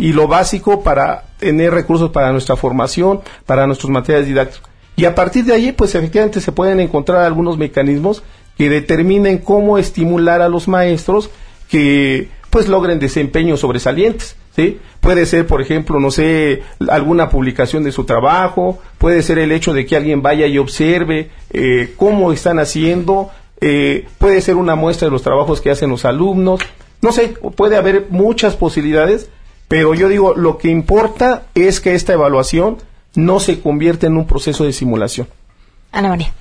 y 0.00 0.14
lo 0.14 0.26
básico 0.26 0.82
para 0.82 1.24
tener 1.38 1.72
recursos 1.72 2.10
para 2.10 2.32
nuestra 2.32 2.56
formación, 2.56 3.20
para 3.46 3.66
nuestros 3.66 3.90
materiales 3.90 4.26
didácticos. 4.26 4.70
Y 4.96 5.04
a 5.04 5.14
partir 5.14 5.44
de 5.44 5.54
allí, 5.54 5.72
pues 5.72 5.94
efectivamente 5.94 6.40
se 6.40 6.52
pueden 6.52 6.80
encontrar 6.80 7.22
algunos 7.22 7.58
mecanismos 7.58 8.22
que 8.56 8.68
determinen 8.68 9.38
cómo 9.38 9.78
estimular 9.78 10.42
a 10.42 10.48
los 10.48 10.68
maestros 10.68 11.30
que 11.68 12.28
pues 12.48 12.66
logren 12.66 12.98
desempeños 12.98 13.60
sobresalientes. 13.60 14.36
¿sí? 14.56 14.78
Puede 15.00 15.26
ser, 15.26 15.46
por 15.46 15.60
ejemplo, 15.62 16.00
no 16.00 16.10
sé, 16.10 16.62
alguna 16.88 17.28
publicación 17.28 17.84
de 17.84 17.92
su 17.92 18.04
trabajo, 18.04 18.78
puede 18.98 19.22
ser 19.22 19.38
el 19.38 19.52
hecho 19.52 19.72
de 19.72 19.86
que 19.86 19.96
alguien 19.96 20.22
vaya 20.22 20.46
y 20.46 20.58
observe 20.58 21.30
eh, 21.50 21.94
cómo 21.96 22.32
están 22.32 22.58
haciendo, 22.58 23.30
eh, 23.60 24.06
puede 24.18 24.40
ser 24.40 24.56
una 24.56 24.74
muestra 24.74 25.06
de 25.06 25.12
los 25.12 25.22
trabajos 25.22 25.60
que 25.60 25.70
hacen 25.70 25.90
los 25.90 26.04
alumnos, 26.04 26.60
no 27.02 27.12
sé, 27.12 27.28
puede 27.56 27.76
haber 27.76 28.06
muchas 28.10 28.56
posibilidades, 28.56 29.30
pero 29.70 29.94
yo 29.94 30.08
digo, 30.08 30.34
lo 30.34 30.58
que 30.58 30.66
importa 30.66 31.44
es 31.54 31.80
que 31.80 31.94
esta 31.94 32.12
evaluación 32.12 32.78
no 33.14 33.38
se 33.38 33.60
convierta 33.60 34.08
en 34.08 34.16
un 34.16 34.26
proceso 34.26 34.64
de 34.64 34.72
simulación. 34.72 35.28
Ana 35.92 36.08
María. 36.08 36.32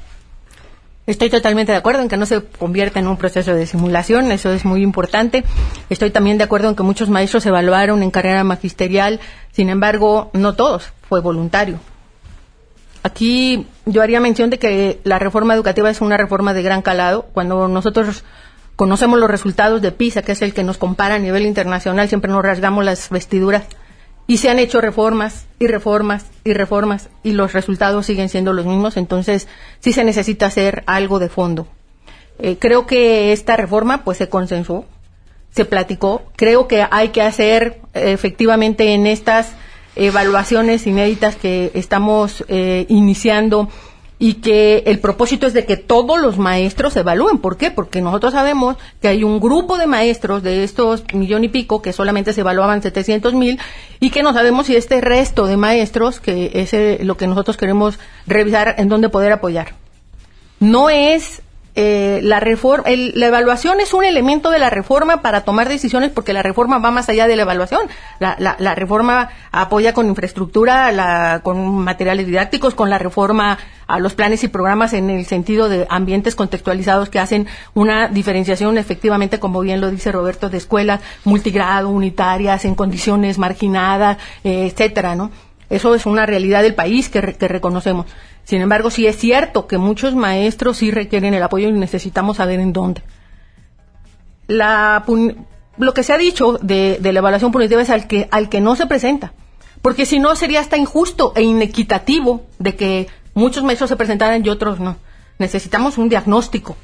Estoy 1.06 1.30
totalmente 1.30 1.72
de 1.72 1.78
acuerdo 1.78 2.02
en 2.02 2.10
que 2.10 2.18
no 2.18 2.26
se 2.26 2.42
convierta 2.42 3.00
en 3.00 3.06
un 3.06 3.18
proceso 3.18 3.54
de 3.54 3.68
simulación, 3.68 4.32
eso 4.32 4.52
es 4.52 4.66
muy 4.66 4.82
importante. 4.82 5.44
Estoy 5.92 6.10
también 6.10 6.40
de 6.40 6.46
acuerdo 6.46 6.70
en 6.70 6.76
que 6.76 6.82
muchos 6.82 7.12
maestros 7.12 7.46
evaluaron 7.46 8.02
en 8.02 8.10
carrera 8.10 8.44
magisterial, 8.44 9.20
sin 9.52 9.70
embargo, 9.70 10.32
no 10.34 10.56
todos, 10.56 10.92
fue 11.08 11.22
voluntario. 11.22 11.80
Aquí 13.04 13.68
yo 13.86 14.02
haría 14.02 14.20
mención 14.20 14.50
de 14.50 14.58
que 14.58 15.02
la 15.04 15.20
reforma 15.20 15.54
educativa 15.54 15.92
es 15.92 16.02
una 16.02 16.18
reforma 16.18 16.56
de 16.56 16.64
gran 16.64 16.82
calado. 16.82 17.28
Cuando 17.32 17.68
nosotros 17.68 18.24
conocemos 18.80 19.20
los 19.20 19.30
resultados 19.30 19.82
de 19.82 19.92
PISA, 19.92 20.22
que 20.22 20.32
es 20.32 20.42
el 20.42 20.54
que 20.54 20.64
nos 20.64 20.78
compara 20.78 21.16
a 21.16 21.20
nivel 21.20 21.46
internacional, 21.46 22.08
siempre 22.08 22.32
nos 22.32 22.42
rasgamos 22.42 22.86
las 22.86 23.10
vestiduras 23.10 23.64
y 24.26 24.38
se 24.38 24.50
han 24.50 24.58
hecho 24.58 24.80
reformas 24.80 25.48
y 25.60 25.68
reformas 25.68 26.28
y 26.46 26.54
reformas 26.54 27.10
y 27.22 27.34
los 27.34 27.52
resultados 27.52 28.06
siguen 28.06 28.30
siendo 28.30 28.54
los 28.54 28.66
mismos, 28.66 28.96
entonces 28.96 29.50
sí 29.82 29.92
se 29.92 30.06
necesita 30.06 30.46
hacer 30.46 30.84
algo 30.86 31.20
de 31.20 31.28
fondo. 31.28 31.68
Eh, 32.40 32.56
creo 32.58 32.88
que 32.88 33.34
esta 33.34 33.58
reforma 33.58 34.06
pues 34.06 34.18
se 34.18 34.30
consensuó, 34.30 34.86
se 35.52 35.66
platicó, 35.66 36.24
creo 36.38 36.70
que 36.70 36.88
hay 36.90 37.10
que 37.10 37.22
hacer 37.22 37.82
efectivamente 37.94 38.94
en 38.94 39.08
estas 39.08 39.52
evaluaciones 39.98 40.88
inéditas 40.88 41.36
que 41.36 41.72
estamos 41.74 42.46
eh, 42.48 42.86
iniciando 42.88 43.68
y 44.20 44.36
que 44.36 44.84
el 44.86 45.00
propósito 45.00 45.48
es 45.48 45.54
de 45.54 45.66
que 45.66 45.78
todos 45.78 46.20
los 46.20 46.38
maestros 46.38 46.96
evalúen. 46.98 47.38
¿Por 47.38 47.56
qué? 47.56 47.72
Porque 47.72 48.02
nosotros 48.02 48.34
sabemos 48.34 48.76
que 49.02 49.08
hay 49.08 49.24
un 49.24 49.40
grupo 49.40 49.78
de 49.78 49.88
maestros 49.88 50.44
de 50.44 50.66
estos 50.66 51.06
millón 51.14 51.46
y 51.46 51.48
pico 51.48 51.82
que 51.82 51.94
solamente 51.94 52.34
se 52.34 52.42
evaluaban 52.42 52.82
700 52.82 53.34
mil 53.34 53.58
y 54.02 54.10
que 54.10 54.22
no 54.22 54.34
sabemos 54.34 54.68
si 54.68 54.76
este 54.76 55.00
resto 55.00 55.48
de 55.48 55.56
maestros, 55.56 56.20
que 56.20 56.52
es 56.54 57.06
lo 57.06 57.16
que 57.16 57.28
nosotros 57.28 57.56
queremos 57.56 57.98
revisar, 58.28 58.76
en 58.78 58.90
dónde 58.90 59.08
poder 59.08 59.32
apoyar. 59.32 59.74
No 60.60 60.90
es 60.90 61.42
eh, 61.76 62.20
la 62.24 62.40
reforma, 62.40 62.86
la 62.88 63.28
evaluación 63.28 63.80
es 63.80 63.94
un 63.94 64.04
elemento 64.04 64.50
de 64.50 64.60
la 64.60 64.70
reforma 64.70 65.22
para 65.22 65.42
tomar 65.42 65.70
decisiones 65.70 66.12
porque 66.12 66.34
la 66.34 66.42
reforma 66.42 66.80
va 66.80 66.92
más 66.92 67.10
allá 67.10 67.28
de 67.28 67.36
la 67.36 67.44
evaluación. 67.44 67.82
La, 68.20 68.36
la, 68.40 68.76
reforma 68.76 69.30
apoya 69.52 69.94
con 69.94 70.08
infraestructura, 70.08 70.92
la, 70.92 71.42
con 71.44 71.78
materiales 71.78 72.26
didácticos, 72.26 72.76
con 72.76 72.90
la 72.90 72.98
reforma 72.98 73.58
a 73.88 74.00
los 74.00 74.14
planes 74.14 74.44
y 74.44 74.48
programas 74.48 74.94
en 74.94 75.10
el 75.10 75.26
sentido 75.26 75.70
de 75.70 75.88
ambientes 75.90 76.36
contextualizados 76.36 77.10
que 77.10 77.20
hacen 77.20 77.48
una 77.74 78.08
diferenciación 78.08 78.78
efectivamente, 78.78 79.40
como 79.40 79.62
bien 79.62 79.82
lo 79.82 79.90
dice 79.90 80.12
Roberto, 80.12 80.50
de 80.50 80.58
escuelas 80.58 81.02
multigrado, 81.24 81.90
unitarias, 81.90 82.66
en 82.66 82.76
condiciones 82.76 83.38
marginadas, 83.38 84.18
eh, 84.44 84.68
etcétera, 84.72 85.16
¿no? 85.16 85.32
Eso 85.70 85.94
es 85.94 86.06
una 86.06 86.26
realidad 86.26 86.64
del 86.64 86.74
país 86.74 87.10
que, 87.10 87.22
reconocemos. 87.22 88.08
Sin 88.44 88.62
embargo, 88.62 88.90
sí 88.90 89.06
es 89.06 89.18
cierto 89.18 89.68
que 89.68 89.78
muchos 89.78 90.16
maestros 90.16 90.78
sí 90.78 90.90
requieren 90.90 91.34
el 91.34 91.44
apoyo 91.44 91.70
y 91.70 91.74
necesitamos 91.74 92.38
saber 92.38 92.60
en 92.60 92.74
dónde. 92.74 93.04
lo 94.48 95.94
que 95.94 96.04
se 96.04 96.14
ha 96.14 96.18
dicho 96.18 96.58
de, 96.62 97.00
la 97.02 97.20
evaluación 97.20 97.52
punitiva 97.52 97.82
es 97.82 97.90
al 97.90 98.08
que, 98.08 98.28
al 98.32 98.50
que 98.50 98.62
no 98.62 98.76
se 98.76 98.88
presenta. 98.88 99.34
Porque 99.82 100.06
si 100.06 100.20
no, 100.20 100.36
sería 100.36 100.60
hasta 100.60 100.78
injusto 100.78 101.34
e 101.36 101.44
inequitativo 101.44 102.46
de 102.58 102.76
que 102.76 103.08
muchos 103.34 103.64
maestros 103.64 103.90
se 103.90 103.96
presentaran 103.96 104.46
y 104.46 104.50
otros 104.50 104.80
no. 104.80 104.98
Necesitamos 105.38 105.98
un 105.98 106.10
diagnóstico. 106.10 106.76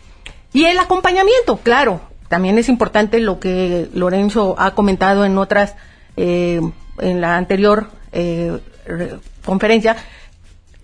Y 0.53 0.65
el 0.65 0.77
acompañamiento, 0.77 1.57
claro. 1.57 2.01
También 2.29 2.57
es 2.57 2.69
importante 2.69 3.19
lo 3.19 3.39
que 3.39 3.89
Lorenzo 3.93 4.55
ha 4.57 4.73
comentado 4.75 5.25
en 5.25 5.37
otras, 5.37 5.75
eh, 6.15 6.61
en 6.99 7.21
la 7.21 7.37
anterior 7.37 7.89
eh, 8.13 8.57
conferencia, 9.43 9.95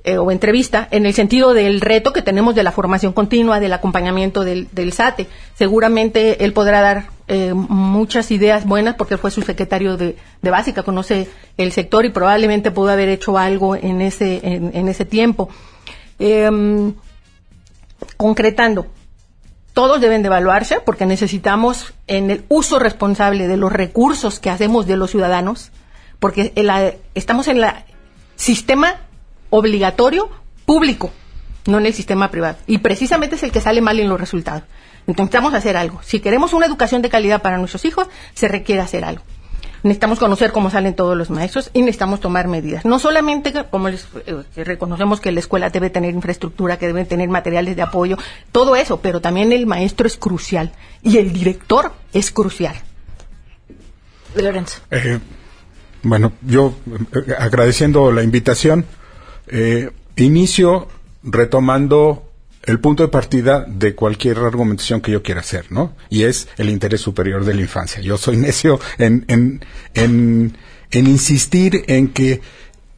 eh, 0.04 0.18
o 0.18 0.32
entrevista 0.32 0.88
en 0.90 1.06
el 1.06 1.14
sentido 1.14 1.54
del 1.54 1.80
reto 1.80 2.12
que 2.12 2.24
tenemos 2.24 2.56
de 2.56 2.64
la 2.64 2.72
formación 2.72 3.14
continua, 3.14 3.60
del 3.60 3.72
acompañamiento 3.72 4.44
del, 4.44 4.94
SATE. 4.94 5.28
Seguramente 5.54 6.44
él 6.44 6.54
podrá 6.54 6.82
dar 6.82 7.10
eh, 7.28 7.54
muchas 7.54 8.32
ideas 8.32 8.66
buenas 8.66 8.96
porque 8.96 9.18
fue 9.18 9.30
su 9.30 9.44
secretario 9.44 9.98
de, 9.98 10.16
básica, 10.42 10.82
conoce 10.82 11.28
el 11.58 11.72
sector 11.72 12.04
y 12.06 12.10
probablemente 12.10 12.72
pudo 12.72 12.90
haber 12.90 13.10
hecho 13.10 13.38
algo 13.38 13.76
en 13.76 14.02
ese, 14.02 14.40
en, 14.44 14.88
ese 14.88 15.06
tiempo. 15.06 15.50
Em, 16.18 16.96
concretando, 18.18 18.88
todos 19.74 20.02
deben 20.02 20.24
de 20.24 20.28
evaluarse 20.28 20.80
porque 20.84 21.06
necesitamos 21.06 21.94
en 22.08 22.32
el 22.32 22.44
uso 22.50 22.80
responsable 22.80 23.48
de 23.48 23.58
los 23.58 23.72
recursos 23.72 24.40
que 24.40 24.50
hacemos 24.50 24.88
de 24.88 24.98
los 24.98 25.12
ciudadanos, 25.12 25.72
porque 26.22 26.54
estamos 27.16 27.48
en 27.48 27.58
el 27.64 27.72
sistema 28.36 28.98
obligatorio 29.50 30.30
público, 30.68 31.10
no 31.66 31.80
en 31.80 31.88
el 31.88 31.96
sistema 31.96 32.30
privado. 32.30 32.58
Y 32.68 32.78
precisamente 32.78 33.38
es 33.38 33.44
el 33.44 33.52
que 33.52 33.60
sale 33.60 33.82
mal 33.82 34.00
en 34.00 34.08
los 34.08 34.20
resultados. 34.20 34.62
Entonces 35.08 35.18
necesitamos 35.18 35.56
hacer 35.56 35.78
algo. 35.78 36.00
Si 36.04 36.20
queremos 36.20 36.54
una 36.54 36.68
educación 36.68 37.02
de 37.02 37.10
calidad 37.10 37.42
para 37.42 37.58
nuestros 37.58 37.86
hijos, 37.86 38.08
se 38.36 38.48
requiere 38.48 38.82
hacer 38.82 39.04
algo. 39.04 39.24
Necesitamos 39.82 40.20
conocer 40.20 40.52
cómo 40.52 40.70
salen 40.70 40.94
todos 40.94 41.18
los 41.18 41.32
maestros 41.32 41.72
y 41.74 41.80
necesitamos 41.80 42.20
tomar 42.20 42.48
medidas. 42.48 42.86
No 42.86 43.00
solamente 43.00 43.52
como 43.72 43.90
les, 43.90 44.08
eh, 44.28 44.64
reconocemos 44.64 45.20
que 45.20 45.32
la 45.32 45.40
escuela 45.40 45.72
debe 45.72 45.90
tener 45.90 46.14
infraestructura, 46.14 46.78
que 46.78 46.86
debe 46.86 47.04
tener 47.04 47.30
materiales 47.30 47.76
de 47.76 47.82
apoyo, 47.82 48.20
todo 48.52 48.76
eso, 48.76 49.02
pero 49.02 49.22
también 49.22 49.52
el 49.52 49.66
maestro 49.66 50.06
es 50.06 50.18
crucial 50.18 50.72
y 51.02 51.18
el 51.18 51.34
director 51.34 51.94
es 52.14 52.30
crucial. 52.30 52.76
Lorenzo. 54.36 54.82
Eh, 54.92 55.20
bueno, 56.04 56.34
yo 56.42 56.76
eh, 57.14 57.34
agradeciendo 57.38 58.12
la 58.12 58.24
invitación, 58.24 58.86
eh, 59.48 59.90
inicio 60.16 60.88
retomando 61.24 62.32
el 62.64 62.80
punto 62.80 63.04
de 63.04 63.10
partida 63.10 63.66
de 63.68 63.96
cualquier 63.96 64.38
argumentación 64.40 65.02
que 65.02 65.12
yo 65.12 65.24
quiera 65.24 65.42
hacer, 65.42 65.72
¿no? 65.72 65.96
Y 66.10 66.24
es 66.24 66.48
el 66.58 66.70
interés 66.70 67.02
superior 67.02 67.44
de 67.44 67.56
la 67.56 67.62
infancia. 67.62 68.02
Yo 68.02 68.18
soy 68.18 68.38
necio 68.38 68.80
en, 68.98 69.26
en, 69.28 69.62
en, 69.96 70.54
insistir 71.08 71.84
en 71.88 72.10
que 72.10 72.42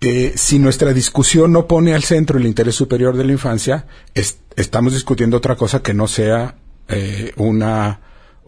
eh, 0.02 0.34
si 0.36 0.60
nuestra 0.60 0.92
discusión 0.94 1.54
no 1.54 1.66
pone 1.66 1.94
al 1.94 2.04
centro 2.04 2.38
el 2.38 2.46
interés 2.46 2.76
superior 2.76 3.16
de 3.16 3.24
la 3.24 3.32
infancia, 3.32 3.86
estamos 4.14 4.94
discutiendo 4.94 5.38
otra 5.38 5.56
cosa 5.56 5.82
que 5.82 5.94
no 5.94 6.08
sea 6.08 6.56
eh, 6.90 7.32
una, 7.38 8.02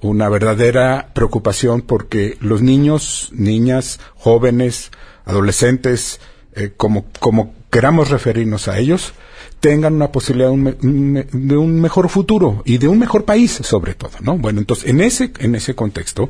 una 0.07 0.29
verdadera 0.29 1.09
preocupación 1.13 1.81
porque 1.81 2.37
los 2.41 2.61
niños, 2.61 3.29
niñas, 3.33 3.99
jóvenes, 4.15 4.91
adolescentes, 5.25 6.19
eh, 6.53 6.71
como, 6.75 7.05
como 7.19 7.53
queramos 7.69 8.09
referirnos 8.09 8.67
a 8.67 8.79
ellos, 8.79 9.13
tengan 9.59 9.95
una 9.95 10.11
posibilidad 10.11 10.49
de 10.51 11.57
un, 11.57 11.81
mejor 11.81 12.09
futuro 12.09 12.61
y 12.65 12.77
de 12.77 12.87
un 12.87 12.99
mejor 12.99 13.25
país, 13.25 13.51
sobre 13.63 13.93
todo, 13.95 14.11
¿no? 14.21 14.37
Bueno, 14.37 14.59
entonces, 14.59 14.89
en 14.89 15.01
ese, 15.01 15.31
en 15.39 15.55
ese 15.55 15.75
contexto, 15.75 16.29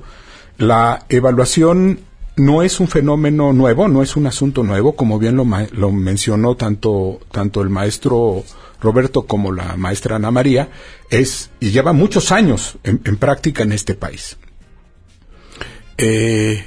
la 0.58 1.06
evaluación 1.10 2.00
no 2.38 2.64
es 2.64 2.80
un 2.80 2.88
fenómeno 2.88 3.54
nuevo, 3.54 3.88
no 3.88 4.02
es 4.02 4.16
un 4.16 4.28
asunto 4.28 4.64
nuevo, 4.64 4.96
como 4.96 5.20
bien 5.20 5.36
lo, 5.36 5.46
lo 5.74 5.92
mencionó 5.92 6.56
tanto, 6.56 7.20
tanto 7.32 7.62
el 7.62 7.70
maestro 7.70 8.44
Roberto 8.82 9.24
como 9.24 9.52
la 9.52 9.76
maestra 9.78 10.16
Ana 10.18 10.32
María, 10.32 10.70
es, 11.10 11.50
y 11.60 11.72
lleva 11.72 11.94
muchos 11.94 12.32
años 12.32 12.78
en 12.84 13.18
práctica 13.18 13.64
en 13.64 13.72
este 13.72 13.96
país. 13.96 14.38
Eh, 15.98 16.64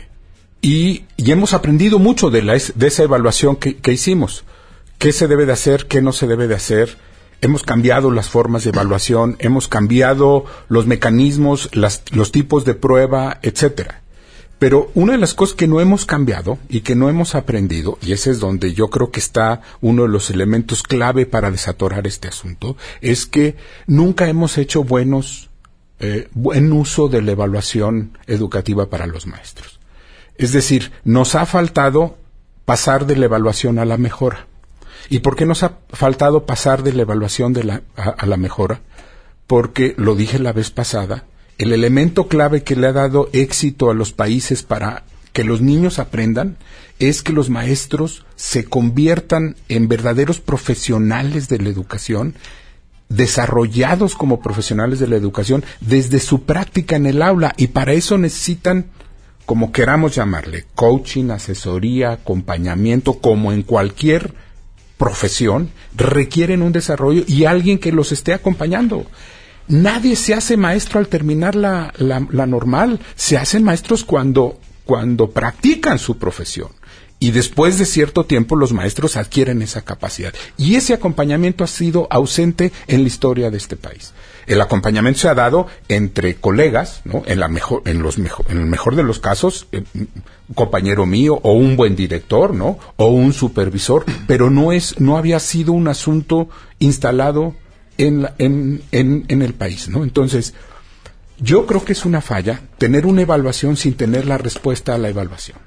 y, 0.61 1.05
hemos 1.19 1.53
aprendido 1.53 1.99
mucho 1.99 2.31
de, 2.31 2.43
la, 2.43 2.55
de 2.55 2.87
esa 2.87 3.03
evaluación 3.03 3.57
que, 3.57 3.77
que, 3.77 3.93
hicimos. 3.93 4.45
¿Qué 4.99 5.13
se 5.13 5.29
debe 5.29 5.47
de 5.47 5.53
hacer? 5.53 5.87
¿Qué 5.87 6.03
no 6.03 6.13
se 6.13 6.27
debe 6.27 6.49
de 6.49 6.55
hacer? 6.55 6.97
Hemos 7.41 7.63
cambiado 7.63 8.11
las 8.11 8.29
formas 8.29 8.65
de 8.65 8.71
evaluación, 8.71 9.37
hemos 9.39 9.69
cambiado 9.69 10.45
los 10.69 10.87
mecanismos, 10.87 11.69
las, 11.73 12.03
los 12.11 12.33
tipos 12.33 12.65
de 12.65 12.75
prueba, 12.75 13.39
etcétera. 13.43 14.03
Pero 14.59 14.91
una 14.95 15.13
de 15.13 15.19
las 15.19 15.35
cosas 15.35 15.55
que 15.55 15.69
no 15.69 15.81
hemos 15.81 16.05
cambiado 16.05 16.59
y 16.69 16.81
que 16.81 16.97
no 16.97 17.09
hemos 17.09 17.35
aprendido, 17.37 17.97
y 18.03 18.13
ese 18.13 18.31
es 18.31 18.41
donde 18.41 18.75
yo 18.75 18.89
creo 18.91 19.13
que 19.13 19.21
está 19.21 19.61
uno 19.81 20.03
de 20.03 20.09
los 20.09 20.31
elementos 20.31 20.83
clave 20.83 21.27
para 21.27 21.51
desatorar 21.51 22.07
este 22.07 22.29
asunto, 22.29 22.77
es 23.01 23.27
que 23.27 23.57
nunca 23.87 24.29
hemos 24.29 24.59
hecho 24.59 24.83
buenos, 24.83 25.51
eh, 26.01 26.29
buen 26.33 26.73
uso 26.73 27.09
de 27.09 27.23
la 27.23 27.33
evaluación 27.33 28.19
educativa 28.27 28.91
para 28.91 29.07
los 29.07 29.27
maestros. 29.27 29.79
Es 30.37 30.53
decir, 30.53 30.91
nos 31.05 31.37
ha 31.37 31.47
faltado 31.47 32.17
pasar 32.65 33.07
de 33.07 33.17
la 33.17 33.27
evaluación 33.27 33.79
a 33.79 33.85
la 33.85 33.97
mejora. 33.97 34.47
¿Y 35.09 35.21
por 35.21 35.37
qué 35.37 35.47
nos 35.47 35.63
ha 35.63 35.79
faltado 35.91 36.47
pasar 36.47 36.83
de 36.83 36.93
la 36.93 37.03
evaluación 37.03 37.53
de 37.53 37.65
la, 37.65 37.83
a, 37.97 38.11
a 38.11 38.27
la 38.27 38.37
mejora? 38.37 38.81
Porque, 39.47 39.95
lo 39.97 40.17
dije 40.17 40.39
la 40.39 40.53
vez 40.53 40.71
pasada, 40.71 41.25
el 41.59 41.73
elemento 41.73 42.29
clave 42.29 42.63
que 42.63 42.77
le 42.77 42.87
ha 42.87 42.93
dado 42.93 43.29
éxito 43.33 43.91
a 43.91 43.95
los 43.95 44.13
países 44.13 44.63
para 44.63 45.05
que 45.33 45.45
los 45.45 45.61
niños 45.61 45.99
aprendan 45.99 46.57
es 46.99 47.23
que 47.23 47.33
los 47.33 47.51
maestros 47.51 48.25
se 48.37 48.65
conviertan 48.65 49.57
en 49.69 49.89
verdaderos 49.89 50.41
profesionales 50.41 51.49
de 51.49 51.59
la 51.59 51.69
educación, 51.69 52.35
desarrollados 53.09 54.15
como 54.15 54.41
profesionales 54.41 54.99
de 54.99 55.09
la 55.09 55.17
educación 55.17 55.65
desde 55.81 56.21
su 56.21 56.43
práctica 56.43 56.97
en 56.97 57.07
el 57.07 57.23
aula 57.23 57.55
y 57.57 57.69
para 57.69 57.93
eso 57.93 58.19
necesitan, 58.19 58.87
como 59.47 59.73
queramos 59.73 60.15
llamarle, 60.15 60.67
coaching, 60.75 61.31
asesoría, 61.31 62.13
acompañamiento, 62.13 63.15
como 63.15 63.53
en 63.53 63.63
cualquier 63.63 64.35
profesión, 64.97 65.71
requieren 65.97 66.63
un 66.63 66.73
desarrollo 66.73 67.23
y 67.27 67.45
alguien 67.45 67.79
que 67.79 67.93
los 67.93 68.13
esté 68.13 68.33
acompañando. 68.33 69.07
Nadie 69.69 70.17
se 70.17 70.35
hace 70.35 70.57
maestro 70.57 70.99
al 70.99 71.09
terminar 71.09 71.55
la, 71.55 71.93
la, 71.99 72.47
normal, 72.47 73.01
se 73.15 73.37
hacen 73.37 73.63
maestros 73.63 74.03
cuando, 74.03 74.59
cuando 74.85 75.31
practican 75.31 75.99
su 75.99 76.17
profesión. 76.19 76.71
Y 77.21 77.33
después 77.33 77.79
de 77.79 77.85
cierto 77.85 78.25
tiempo 78.25 78.55
los 78.57 78.73
maestros 78.73 79.17
adquieren 79.17 79.61
esa 79.61 79.83
capacidad. 79.83 80.33
Y 80.57 80.77
ese 80.77 80.95
acompañamiento 80.95 81.65
ha 81.65 81.67
sido 81.67 82.07
ausente 82.11 82.73
en 82.87 83.03
la 83.03 83.09
historia 83.09 83.51
de 83.51 83.59
este 83.59 83.77
país. 83.77 84.13
El 84.47 84.61
acompañamiento 84.63 85.21
se 85.21 85.29
ha 85.29 85.35
dado 85.35 85.67
entre 85.89 86.37
colegas, 86.37 87.03
¿no? 87.05 87.23
En, 87.27 87.41
la 87.41 87.49
mejor, 87.49 87.83
en, 87.85 88.03
los 88.03 88.19
mejor, 88.19 88.47
en 88.49 88.59
el 88.59 88.67
mejor 88.67 88.97
de 88.97 89.03
los 89.03 89.19
casos, 89.19 89.67
eh, 89.73 89.83
un 89.95 90.55
compañero 90.55 91.05
mío 91.05 91.39
o 91.43 91.53
un 91.53 91.77
buen 91.77 91.97
director, 91.97 92.55
¿no? 92.55 92.79
O 92.97 93.09
un 93.09 93.35
supervisor, 93.35 94.07
pero 94.27 94.49
no 94.49 94.73
es, 94.73 94.99
no 95.01 95.19
había 95.19 95.41
sido 95.41 95.73
un 95.73 95.89
asunto 95.89 96.49
instalado 96.79 97.55
en, 97.99 98.23
la, 98.23 98.35
en, 98.39 98.83
en, 98.93 99.25
en 99.29 99.43
el 99.43 99.55
país, 99.55 99.89
¿no? 99.89 100.03
Entonces, 100.03 100.55
yo 101.39 101.67
creo 101.67 101.85
que 101.85 101.93
es 101.93 102.05
una 102.05 102.21
falla 102.21 102.61
tener 102.79 103.07
una 103.07 103.23
evaluación 103.23 103.77
sin 103.77 103.95
tener 103.95 104.27
la 104.27 104.39
respuesta 104.39 104.95
a 104.95 104.99
la 104.99 105.09
evaluación. 105.09 105.59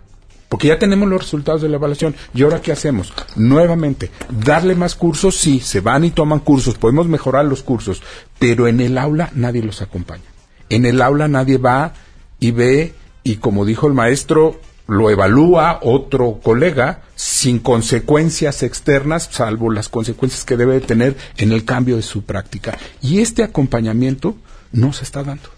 Porque 0.50 0.68
ya 0.68 0.78
tenemos 0.78 1.08
los 1.08 1.22
resultados 1.22 1.62
de 1.62 1.70
la 1.70 1.78
evaluación. 1.78 2.14
¿Y 2.34 2.44
ahora 2.44 2.62
qué 2.62 2.74
hacemos? 2.74 3.14
Nuevamente, 3.38 4.12
darle 4.44 4.76
más 4.76 4.96
cursos, 4.96 5.38
sí, 5.38 5.62
se 5.62 5.80
van 5.80 6.04
y 6.04 6.12
toman 6.12 6.40
cursos, 6.40 6.76
podemos 6.76 7.08
mejorar 7.08 7.46
los 7.46 7.64
cursos, 7.64 8.02
pero 8.38 8.68
en 8.68 8.82
el 8.82 8.98
aula 8.98 9.30
nadie 9.34 9.64
los 9.64 9.82
acompaña. 9.82 10.26
En 10.68 10.86
el 10.86 11.02
aula 11.02 11.30
nadie 11.30 11.58
va 11.58 11.94
y 12.40 12.52
ve 12.52 12.94
y 13.24 13.38
como 13.38 13.64
dijo 13.64 13.88
el 13.88 13.94
maestro, 13.94 14.60
lo 14.92 15.10
evalúa 15.10 15.80
otro 15.84 16.40
colega 16.44 17.04
sin 17.16 17.60
consecuencias 17.60 18.62
externas, 18.62 19.30
salvo 19.32 19.72
las 19.72 19.88
consecuencias 19.88 20.44
que 20.44 20.58
debe 20.58 20.82
tener 20.82 21.16
en 21.38 21.54
el 21.54 21.64
cambio 21.64 21.96
de 21.96 22.02
su 22.02 22.24
práctica. 22.24 22.78
Y 23.02 23.20
este 23.20 23.42
acompañamiento 23.42 24.36
no 24.74 24.92
se 24.92 25.06
está 25.06 25.24
dando. 25.24 25.50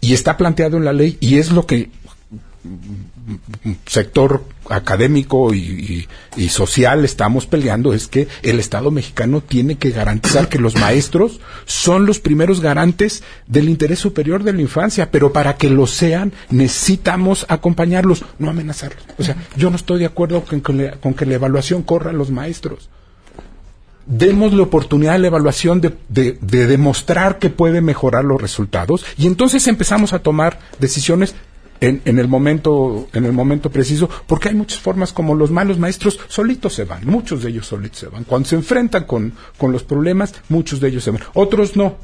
Y 0.00 0.14
está 0.14 0.36
planteado 0.36 0.76
en 0.76 0.84
la 0.84 0.92
ley 0.92 1.16
y 1.18 1.38
es 1.38 1.50
lo 1.50 1.66
que 1.66 1.90
sector 3.86 4.42
académico 4.68 5.54
y, 5.54 6.06
social 6.48 7.04
estamos 7.04 7.46
peleando 7.46 7.92
es 7.92 8.08
que 8.08 8.26
el 8.42 8.58
Estado 8.58 8.90
mexicano 8.90 9.40
tiene 9.40 9.76
que 9.76 9.90
garantizar 9.90 10.48
que 10.48 10.58
los 10.58 10.74
maestros 10.76 11.40
son 11.66 12.06
los 12.06 12.20
primeros 12.20 12.60
garantes 12.60 13.22
del 13.46 13.68
interés 13.68 13.98
superior 13.98 14.42
de 14.42 14.52
la 14.52 14.62
infancia, 14.62 15.10
pero 15.10 15.32
para 15.32 15.56
que 15.56 15.68
lo 15.68 15.86
sean 15.86 16.32
necesitamos 16.50 17.46
acompañarlos, 17.48 18.24
no 18.38 18.50
amenazarlos. 18.50 19.04
O 19.18 19.22
sea, 19.22 19.36
yo 19.56 19.70
no 19.70 19.76
estoy 19.76 20.00
de 20.00 20.06
acuerdo 20.06 20.42
con 20.44 20.60
que, 20.60 20.92
con 21.00 21.14
que 21.14 21.26
la 21.26 21.34
evaluación 21.34 21.82
corra 21.82 22.10
a 22.10 22.14
los 22.14 22.30
maestros. 22.30 22.88
Demos 24.06 24.54
la 24.54 24.62
oportunidad 24.62 25.16
a 25.16 25.18
la 25.18 25.26
evaluación 25.26 25.82
de, 25.82 25.94
de 26.08 26.66
demostrar 26.66 27.38
que 27.38 27.50
puede 27.50 27.82
mejorar 27.82 28.24
los 28.24 28.40
resultados 28.40 29.04
y 29.18 29.26
entonces 29.26 29.66
empezamos 29.68 30.14
a 30.14 30.20
tomar 30.20 30.58
decisiones 30.80 31.34
en, 31.80 32.02
en, 32.04 32.18
el 32.18 32.28
momento 32.28 33.08
en 33.12 33.24
el 33.24 33.32
momento 33.32 33.70
preciso 33.70 34.08
porque 34.26 34.48
hay 34.48 34.54
muchas 34.54 34.80
formas 34.80 35.12
como 35.12 35.34
los 35.34 35.50
malos 35.50 35.78
maestros 35.78 36.18
solitos 36.28 36.74
se 36.74 36.84
van 36.84 37.06
muchos 37.06 37.42
de 37.42 37.50
ellos 37.50 37.66
solitos 37.66 37.98
se 37.98 38.08
van. 38.08 38.24
Cuando 38.24 38.48
se 38.48 38.56
enfrentan 38.56 39.04
con, 39.04 39.32
con 39.56 39.72
los 39.72 39.84
problemas 39.84 40.34
muchos 40.48 40.80
de 40.80 40.88
ellos 40.88 41.04
se 41.04 41.10
van. 41.10 41.22
Otros 41.34 41.76
no. 41.76 41.96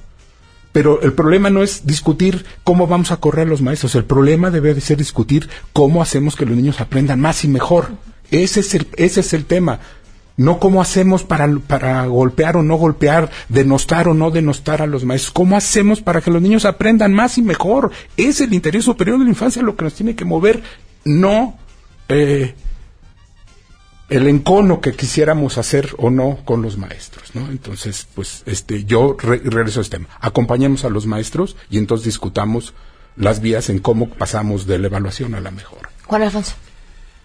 Pero 0.72 1.00
el 1.02 1.12
problema 1.12 1.50
no 1.50 1.62
es 1.62 1.86
discutir 1.86 2.44
cómo 2.64 2.88
vamos 2.88 3.12
a 3.12 3.18
correr 3.18 3.46
los 3.46 3.62
maestros 3.62 3.94
el 3.94 4.04
problema 4.04 4.50
debe 4.50 4.74
de 4.74 4.80
ser 4.80 4.96
discutir 4.96 5.48
cómo 5.72 6.02
hacemos 6.02 6.34
que 6.34 6.46
los 6.46 6.56
niños 6.56 6.80
aprendan 6.80 7.20
más 7.20 7.44
y 7.44 7.48
mejor. 7.48 7.92
Ese 8.30 8.60
es 8.60 8.74
el, 8.74 8.88
ese 8.96 9.20
es 9.20 9.32
el 9.34 9.44
tema 9.44 9.80
no 10.36 10.58
cómo 10.58 10.82
hacemos 10.82 11.22
para, 11.22 11.48
para 11.66 12.06
golpear 12.06 12.56
o 12.56 12.62
no 12.62 12.76
golpear, 12.76 13.30
denostar 13.48 14.08
o 14.08 14.14
no 14.14 14.30
denostar 14.30 14.82
a 14.82 14.86
los 14.86 15.04
maestros. 15.04 15.32
¿Cómo 15.32 15.56
hacemos 15.56 16.00
para 16.00 16.20
que 16.20 16.30
los 16.30 16.42
niños 16.42 16.64
aprendan 16.64 17.12
más 17.12 17.38
y 17.38 17.42
mejor? 17.42 17.92
Es 18.16 18.40
el 18.40 18.52
interés 18.52 18.84
superior 18.84 19.18
de 19.18 19.24
la 19.24 19.30
infancia 19.30 19.62
lo 19.62 19.76
que 19.76 19.84
nos 19.84 19.94
tiene 19.94 20.16
que 20.16 20.24
mover, 20.24 20.62
no 21.04 21.56
eh, 22.08 22.54
el 24.08 24.28
encono 24.28 24.80
que 24.80 24.92
quisiéramos 24.92 25.58
hacer 25.58 25.94
o 25.98 26.10
no 26.10 26.38
con 26.44 26.62
los 26.62 26.76
maestros, 26.76 27.34
¿no? 27.34 27.48
Entonces, 27.50 28.06
pues, 28.14 28.42
este, 28.46 28.84
yo 28.84 29.16
re 29.18 29.38
regreso 29.38 29.80
a 29.80 29.82
este 29.82 29.98
tema. 29.98 30.08
Acompañemos 30.20 30.84
a 30.84 30.90
los 30.90 31.06
maestros 31.06 31.56
y 31.70 31.78
entonces 31.78 32.04
discutamos 32.04 32.74
las 33.16 33.40
vías 33.40 33.70
en 33.70 33.78
cómo 33.78 34.08
pasamos 34.08 34.66
de 34.66 34.78
la 34.78 34.88
evaluación 34.88 35.34
a 35.34 35.40
la 35.40 35.50
mejora. 35.50 35.90
Juan 36.06 36.22
Alfonso. 36.22 36.54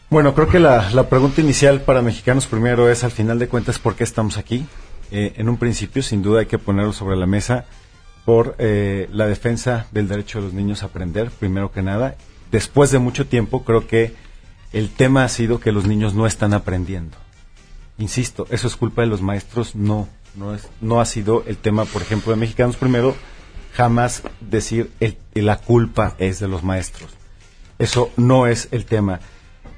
Bueno, 0.09 0.33
creo 0.33 0.47
que 0.47 0.59
la, 0.59 0.89
la, 0.91 1.07
pregunta 1.07 1.39
inicial 1.39 1.81
para 1.81 2.01
mexicanos 2.01 2.47
primero 2.47 2.89
es, 2.89 3.03
al 3.03 3.11
final 3.11 3.37
de 3.37 3.47
cuentas, 3.47 3.77
¿por 3.77 3.95
qué 3.95 4.03
estamos 4.03 4.37
aquí? 4.37 4.65
Eh, 5.11 5.33
en 5.37 5.49
un 5.49 5.57
principio, 5.57 6.01
sin 6.01 6.23
duda, 6.23 6.39
hay 6.39 6.45
que 6.47 6.57
ponerlo 6.57 6.93
sobre 6.93 7.15
la 7.15 7.27
mesa 7.27 7.65
por 8.25 8.55
eh, 8.57 9.07
la 9.11 9.27
defensa 9.27 9.85
del 9.91 10.07
derecho 10.07 10.39
de 10.39 10.45
los 10.45 10.53
niños 10.53 10.81
a 10.81 10.87
aprender, 10.87 11.29
primero 11.29 11.71
que 11.71 11.83
nada. 11.83 12.15
Después 12.51 12.89
de 12.89 12.97
mucho 12.97 13.27
tiempo, 13.27 13.63
creo 13.63 13.85
que 13.85 14.15
el 14.73 14.89
tema 14.89 15.23
ha 15.23 15.29
sido 15.29 15.59
que 15.59 15.71
los 15.71 15.85
niños 15.85 16.15
no 16.15 16.25
están 16.25 16.53
aprendiendo. 16.53 17.15
Insisto, 17.99 18.47
eso 18.49 18.67
es 18.67 18.75
culpa 18.75 19.03
de 19.03 19.07
los 19.07 19.21
maestros, 19.21 19.75
no, 19.75 20.07
no, 20.33 20.55
es, 20.55 20.67
no 20.81 21.01
ha 21.01 21.05
sido 21.05 21.43
el 21.45 21.57
tema, 21.57 21.85
por 21.85 22.01
ejemplo, 22.01 22.31
de 22.31 22.39
mexicanos 22.39 22.77
primero, 22.77 23.15
jamás 23.73 24.23
decir 24.41 24.89
el, 24.99 25.17
la 25.35 25.57
culpa 25.57 26.15
es 26.17 26.39
de 26.39 26.47
los 26.47 26.63
maestros. 26.63 27.11
Eso 27.77 28.11
no 28.17 28.47
es 28.47 28.69
el 28.71 28.85
tema. 28.85 29.19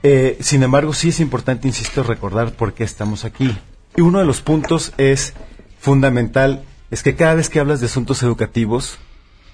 Eh, 0.04 0.38
sin 0.42 0.64
embargo, 0.64 0.94
sí 0.94 1.10
es 1.10 1.20
importante, 1.20 1.68
insisto, 1.68 2.04
recordar 2.04 2.54
por 2.54 2.74
qué 2.74 2.84
estamos 2.84 3.26
aquí. 3.26 3.56
Y 3.96 4.02
uno 4.02 4.20
de 4.20 4.26
los 4.26 4.42
puntos 4.42 4.94
es 4.98 5.34
fundamental, 5.80 6.64
es 6.90 7.04
que 7.04 7.16
cada 7.16 7.36
vez 7.36 7.50
que 7.50 7.60
hablas 7.60 7.80
de 7.80 7.86
asuntos 7.86 8.24
educativos, 8.24 8.98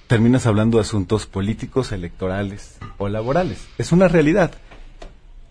terminas 0.08 0.46
hablando 0.46 0.78
de 0.78 0.84
asuntos 0.84 1.26
políticos, 1.26 1.92
electorales 1.92 2.78
o 2.98 3.10
laborales. 3.10 3.68
Es 3.78 3.92
una 3.92 4.08
realidad. 4.08 4.52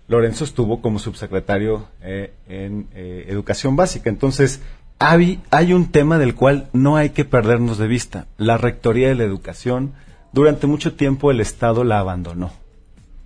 Lorenzo 0.09 0.45
estuvo 0.45 0.81
como 0.81 0.99
subsecretario 0.99 1.89
eh, 2.01 2.33
en 2.49 2.89
eh, 2.95 3.27
educación 3.29 3.77
básica. 3.77 4.09
Entonces, 4.09 4.61
hay, 4.99 5.43
hay 5.51 5.73
un 5.73 5.91
tema 5.91 6.19
del 6.19 6.35
cual 6.35 6.69
no 6.73 6.97
hay 6.97 7.11
que 7.11 7.25
perdernos 7.25 7.77
de 7.77 7.89
vista. 7.89 8.27
La 8.39 8.57
rectoría 8.57 9.09
de 9.09 9.17
la 9.17 9.25
educación, 9.25 9.93
durante 10.33 10.67
mucho 10.67 10.95
tiempo 10.95 11.31
el 11.31 11.41
Estado 11.41 11.85
la 11.85 11.99
abandonó. 11.99 12.53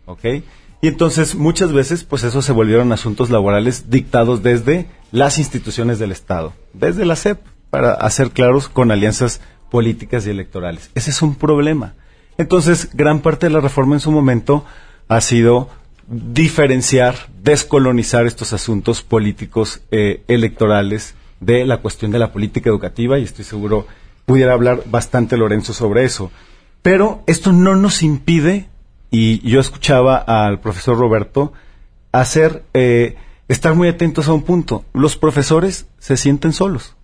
¿Ok? 0.07 0.25
Y 0.81 0.89
entonces 0.89 1.35
muchas 1.35 1.73
veces 1.73 2.05
pues 2.05 2.25
eso 2.25 2.41
se 2.43 2.53
volvieron 2.53 2.93
asuntos 2.93 3.31
laborales 3.31 3.91
dictados 3.91 4.43
desde 4.43 4.87
las 5.13 5.39
instituciones 5.39 5.99
del 5.99 6.13
Estado, 6.13 6.55
desde 6.73 7.05
la 7.05 7.17
SEP, 7.17 7.39
para 7.69 7.93
hacer 7.93 8.31
claros 8.31 8.69
con 8.69 8.91
alianzas 8.91 9.41
políticas 9.71 10.27
y 10.27 10.31
electorales. 10.31 10.91
Ese 10.95 11.11
es 11.11 11.23
un 11.23 11.35
problema. 11.35 11.95
Entonces, 12.39 12.91
gran 12.95 13.21
parte 13.21 13.47
de 13.47 13.53
la 13.53 13.61
reforma 13.61 13.95
en 13.95 14.01
su 14.01 14.11
momento 14.11 14.65
ha 15.09 15.21
sido 15.21 15.69
diferenciar, 16.09 17.15
descolonizar 17.43 18.27
estos 18.27 18.53
asuntos 18.53 19.03
políticos 19.03 19.83
eh, 19.91 20.25
electorales 20.27 21.15
de 21.39 21.65
la 21.67 21.83
cuestión 21.83 22.11
de 22.11 22.19
la 22.19 22.33
política 22.33 22.71
educativa 22.71 23.19
y 23.19 23.25
estoy 23.25 23.45
seguro 23.45 23.87
pudiera 24.27 24.55
hablar 24.55 24.83
bastante 24.87 25.37
Lorenzo 25.37 25.73
sobre 25.73 26.05
eso. 26.05 26.31
Pero 26.83 27.23
esto 27.27 27.53
no 27.53 27.77
nos 27.77 28.03
impide 28.03 28.70
y 29.11 29.41
yo 29.49 29.61
escuchaba 29.61 30.17
al 30.17 30.61
profesor 30.61 30.99
Roberto 30.99 31.53
hacer, 32.13 32.65
eh, 32.75 33.17
estar 33.49 33.75
muy 33.75 33.89
atentos 33.89 34.29
a 34.29 34.33
un 34.33 34.43
punto. 34.43 34.85
Los 34.93 35.17
profesores 35.17 35.87
se 35.99 36.17
sienten 36.17 36.53
solos, 36.53 36.97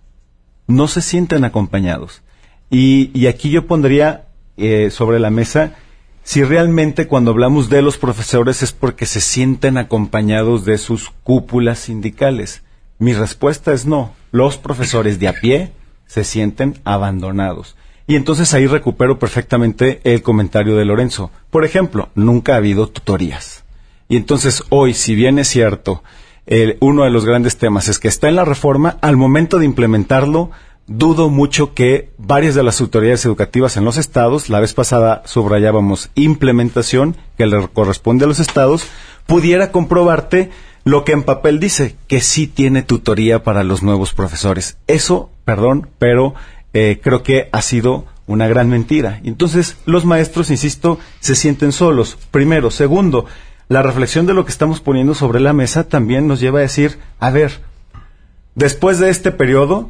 no 0.67 0.87
se 0.87 1.01
sienten 1.01 1.43
acompañados. 1.43 2.21
Y, 2.69 3.11
y 3.17 3.27
aquí 3.27 3.49
yo 3.49 3.67
pondría 3.67 4.27
eh, 4.57 4.89
sobre 4.91 5.19
la 5.19 5.29
mesa 5.29 5.75
si 6.23 6.43
realmente 6.43 7.07
cuando 7.07 7.31
hablamos 7.31 7.69
de 7.69 7.81
los 7.81 7.97
profesores 7.97 8.61
es 8.61 8.73
porque 8.73 9.05
se 9.05 9.21
sienten 9.21 9.77
acompañados 9.77 10.65
de 10.65 10.77
sus 10.77 11.09
cúpulas 11.23 11.79
sindicales. 11.79 12.63
Mi 12.99 13.13
respuesta 13.13 13.71
es 13.71 13.85
no. 13.85 14.13
Los 14.31 14.57
profesores 14.57 15.19
de 15.19 15.29
a 15.29 15.33
pie 15.33 15.71
se 16.05 16.25
sienten 16.25 16.81
abandonados. 16.83 17.76
Y 18.07 18.15
entonces 18.15 18.53
ahí 18.53 18.67
recupero 18.67 19.19
perfectamente 19.19 19.99
el 20.05 20.21
comentario 20.21 20.77
de 20.77 20.85
Lorenzo. 20.85 21.29
Por 21.49 21.65
ejemplo, 21.65 22.09
nunca 22.15 22.53
ha 22.53 22.57
habido 22.57 22.87
tutorías. 22.87 23.65
Y 24.07 24.15
entonces 24.15 24.63
hoy, 24.69 24.93
si 24.93 25.13
bien 25.13 25.37
es 25.39 25.49
cierto, 25.49 26.03
uno 26.79 27.03
de 27.03 27.09
los 27.09 27.25
grandes 27.25 27.57
temas 27.57 27.89
es 27.89 27.99
que 27.99 28.07
está 28.07 28.29
en 28.29 28.37
la 28.37 28.45
reforma, 28.45 28.97
al 29.01 29.17
momento 29.17 29.59
de 29.59 29.65
implementarlo, 29.65 30.51
dudo 30.87 31.29
mucho 31.29 31.73
que 31.73 32.11
varias 32.17 32.55
de 32.55 32.63
las 32.63 32.79
autoridades 32.79 33.25
educativas 33.25 33.75
en 33.75 33.83
los 33.83 33.97
estados, 33.97 34.49
la 34.49 34.61
vez 34.61 34.73
pasada 34.73 35.21
subrayábamos 35.25 36.09
implementación 36.15 37.17
que 37.37 37.45
le 37.45 37.67
corresponde 37.67 38.23
a 38.23 38.29
los 38.29 38.39
estados, 38.39 38.87
pudiera 39.25 39.73
comprobarte 39.73 40.49
lo 40.85 41.03
que 41.03 41.11
en 41.11 41.23
papel 41.23 41.59
dice, 41.59 41.97
que 42.07 42.21
sí 42.21 42.47
tiene 42.47 42.81
tutoría 42.81 43.43
para 43.43 43.65
los 43.65 43.83
nuevos 43.83 44.13
profesores. 44.13 44.77
Eso, 44.87 45.29
perdón, 45.43 45.89
pero 45.99 46.33
eh, 46.73 46.99
creo 47.01 47.23
que 47.23 47.49
ha 47.51 47.61
sido 47.61 48.05
una 48.27 48.47
gran 48.47 48.69
mentira. 48.69 49.19
Entonces, 49.23 49.77
los 49.85 50.05
maestros, 50.05 50.51
insisto, 50.51 50.99
se 51.19 51.35
sienten 51.35 51.71
solos. 51.71 52.17
Primero. 52.31 52.71
Segundo, 52.71 53.25
la 53.69 53.81
reflexión 53.81 54.25
de 54.25 54.33
lo 54.33 54.45
que 54.45 54.51
estamos 54.51 54.79
poniendo 54.79 55.13
sobre 55.13 55.39
la 55.39 55.53
mesa 55.53 55.87
también 55.87 56.27
nos 56.27 56.39
lleva 56.39 56.59
a 56.59 56.63
decir, 56.63 56.99
a 57.19 57.31
ver, 57.31 57.61
después 58.55 58.99
de 58.99 59.09
este 59.09 59.31
periodo, 59.31 59.89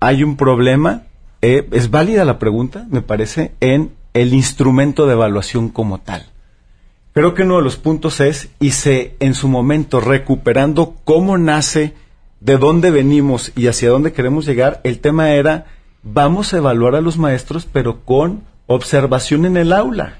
hay 0.00 0.22
un 0.22 0.36
problema, 0.36 1.02
eh, 1.42 1.68
es 1.72 1.90
válida 1.90 2.24
la 2.24 2.38
pregunta, 2.38 2.86
me 2.90 3.02
parece, 3.02 3.52
en 3.60 3.92
el 4.14 4.32
instrumento 4.32 5.06
de 5.06 5.12
evaluación 5.12 5.68
como 5.68 5.98
tal. 5.98 6.26
Creo 7.12 7.34
que 7.34 7.42
uno 7.42 7.56
de 7.56 7.62
los 7.62 7.76
puntos 7.76 8.20
es, 8.20 8.48
y 8.60 8.72
se 8.72 9.16
en 9.20 9.34
su 9.34 9.48
momento 9.48 10.00
recuperando 10.00 10.96
cómo 11.04 11.38
nace, 11.38 11.94
de 12.40 12.58
dónde 12.58 12.90
venimos 12.90 13.52
y 13.56 13.68
hacia 13.68 13.88
dónde 13.88 14.12
queremos 14.12 14.44
llegar, 14.46 14.80
el 14.84 15.00
tema 15.00 15.30
era, 15.30 15.66
vamos 16.12 16.54
a 16.54 16.58
evaluar 16.58 16.94
a 16.94 17.00
los 17.00 17.18
maestros, 17.18 17.66
pero 17.70 18.04
con 18.04 18.44
observación 18.66 19.44
en 19.44 19.56
el 19.56 19.72
aula. 19.72 20.18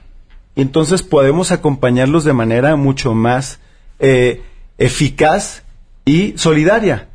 Entonces 0.56 1.02
podemos 1.02 1.52
acompañarlos 1.52 2.24
de 2.24 2.32
manera 2.32 2.76
mucho 2.76 3.14
más 3.14 3.60
eh, 3.98 4.42
eficaz 4.78 5.62
y 6.04 6.36
solidaria. 6.36 7.08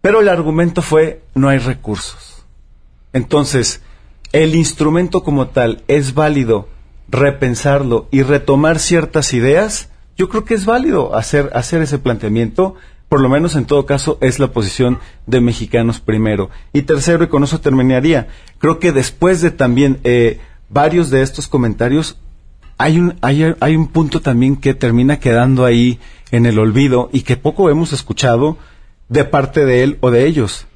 Pero 0.00 0.20
el 0.20 0.28
argumento 0.28 0.82
fue, 0.82 1.22
no 1.34 1.48
hay 1.48 1.58
recursos. 1.58 2.44
Entonces, 3.12 3.82
el 4.32 4.54
instrumento 4.54 5.22
como 5.22 5.48
tal 5.48 5.82
es 5.88 6.14
válido 6.14 6.68
repensarlo 7.08 8.08
y 8.10 8.22
retomar 8.22 8.78
ciertas 8.78 9.32
ideas. 9.32 9.90
Yo 10.16 10.28
creo 10.28 10.44
que 10.44 10.54
es 10.54 10.66
válido 10.66 11.14
hacer, 11.16 11.50
hacer 11.54 11.82
ese 11.82 11.98
planteamiento. 11.98 12.74
Por 13.08 13.20
lo 13.20 13.28
menos 13.28 13.56
en 13.56 13.64
todo 13.64 13.86
caso 13.86 14.18
es 14.20 14.38
la 14.38 14.52
posición 14.52 14.98
de 15.26 15.40
mexicanos 15.40 16.00
primero. 16.00 16.50
Y 16.72 16.82
tercero, 16.82 17.24
y 17.24 17.28
con 17.28 17.42
eso 17.42 17.60
terminaría, 17.60 18.28
creo 18.58 18.78
que 18.78 18.92
después 18.92 19.40
de 19.40 19.50
también 19.50 19.98
eh, 20.04 20.40
varios 20.68 21.10
de 21.10 21.22
estos 21.22 21.48
comentarios, 21.48 22.18
hay 22.76 22.98
un, 22.98 23.16
hay, 23.22 23.54
hay 23.60 23.76
un 23.76 23.88
punto 23.88 24.20
también 24.20 24.56
que 24.56 24.74
termina 24.74 25.18
quedando 25.18 25.64
ahí 25.64 25.98
en 26.30 26.46
el 26.46 26.58
olvido 26.58 27.08
y 27.12 27.22
que 27.22 27.36
poco 27.36 27.70
hemos 27.70 27.92
escuchado 27.92 28.58
de 29.08 29.24
parte 29.24 29.64
de 29.64 29.82
él 29.82 29.98
o 30.00 30.10
de 30.10 30.26
ellos. 30.26 30.66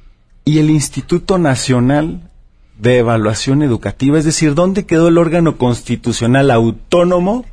Y 0.43 0.57
el 0.57 0.69
Instituto 0.69 1.37
Nacional 1.37 2.29
de 2.77 2.97
Evaluación 2.97 3.61
Educativa, 3.61 4.17
es 4.17 4.25
decir, 4.25 4.55
¿dónde 4.55 4.85
quedó 4.85 5.07
el 5.07 5.17
órgano 5.17 5.57
constitucional 5.57 6.51
autónomo 6.51 7.45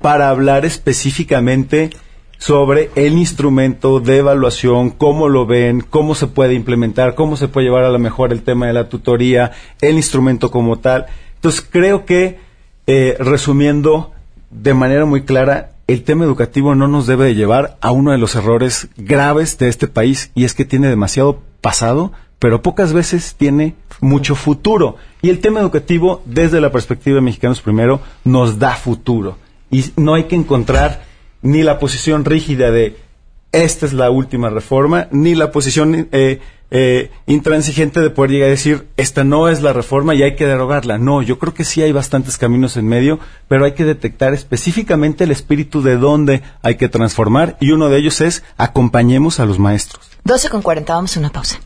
para 0.00 0.28
hablar 0.28 0.66
específicamente 0.66 1.90
sobre 2.38 2.90
el 2.94 3.18
instrumento 3.18 4.00
de 4.00 4.18
evaluación, 4.18 4.90
cómo 4.90 5.28
lo 5.28 5.46
ven, 5.46 5.80
cómo 5.80 6.14
se 6.14 6.26
puede 6.26 6.54
implementar, 6.54 7.14
cómo 7.14 7.36
se 7.36 7.48
puede 7.48 7.66
llevar 7.66 7.84
a 7.84 7.90
lo 7.90 7.98
mejor 7.98 8.32
el 8.32 8.42
tema 8.42 8.66
de 8.66 8.72
la 8.72 8.88
tutoría, 8.88 9.52
el 9.80 9.96
instrumento 9.96 10.50
como 10.50 10.78
tal? 10.78 11.06
Entonces, 11.36 11.66
creo 11.68 12.04
que, 12.04 12.38
eh, 12.86 13.16
resumiendo 13.18 14.12
de 14.50 14.74
manera 14.74 15.04
muy 15.04 15.22
clara, 15.22 15.72
el 15.86 16.02
tema 16.02 16.24
educativo 16.24 16.74
no 16.74 16.88
nos 16.88 17.06
debe 17.06 17.26
de 17.26 17.34
llevar 17.34 17.76
a 17.80 17.92
uno 17.92 18.10
de 18.10 18.18
los 18.18 18.34
errores 18.34 18.88
graves 18.96 19.56
de 19.58 19.68
este 19.68 19.86
país 19.86 20.30
y 20.34 20.44
es 20.44 20.54
que 20.54 20.64
tiene 20.64 20.88
demasiado 20.88 21.42
pasado, 21.60 22.12
pero 22.38 22.62
pocas 22.62 22.92
veces 22.92 23.34
tiene 23.36 23.74
mucho 24.00 24.34
futuro. 24.34 24.96
Y 25.22 25.30
el 25.30 25.38
tema 25.38 25.60
educativo, 25.60 26.22
desde 26.24 26.60
la 26.60 26.72
perspectiva 26.72 27.16
de 27.16 27.22
Mexicanos 27.22 27.60
Primero, 27.60 28.00
nos 28.24 28.58
da 28.58 28.74
futuro. 28.74 29.38
Y 29.70 29.84
no 29.96 30.14
hay 30.14 30.24
que 30.24 30.36
encontrar 30.36 31.02
ni 31.42 31.62
la 31.62 31.78
posición 31.78 32.24
rígida 32.24 32.70
de 32.70 32.96
esta 33.52 33.86
es 33.86 33.92
la 33.92 34.10
última 34.10 34.50
reforma, 34.50 35.08
ni 35.10 35.34
la 35.34 35.50
posición 35.50 36.08
eh, 36.12 36.40
eh, 36.70 37.10
intransigente 37.26 38.00
de 38.00 38.10
poder 38.10 38.32
llegar 38.32 38.48
a 38.48 38.50
decir, 38.50 38.88
esta 38.96 39.24
no 39.24 39.48
es 39.48 39.62
la 39.62 39.72
reforma 39.72 40.14
y 40.14 40.22
hay 40.22 40.36
que 40.36 40.46
derogarla. 40.46 40.98
No, 40.98 41.22
yo 41.22 41.38
creo 41.38 41.54
que 41.54 41.64
sí 41.64 41.80
hay 41.80 41.92
bastantes 41.92 42.38
caminos 42.38 42.76
en 42.76 42.86
medio, 42.86 43.18
pero 43.48 43.64
hay 43.64 43.72
que 43.72 43.84
detectar 43.84 44.34
específicamente 44.34 45.24
el 45.24 45.30
espíritu 45.30 45.80
de 45.80 45.96
dónde 45.96 46.42
hay 46.62 46.74
que 46.74 46.88
transformar 46.88 47.56
y 47.60 47.70
uno 47.70 47.88
de 47.88 47.98
ellos 47.98 48.20
es 48.20 48.42
acompañemos 48.56 49.40
a 49.40 49.46
los 49.46 49.58
maestros. 49.58 50.10
12 50.24 50.50
con 50.50 50.62
40, 50.62 50.92
vamos 50.92 51.16
a 51.16 51.20
una 51.20 51.30
pausa. 51.30 51.60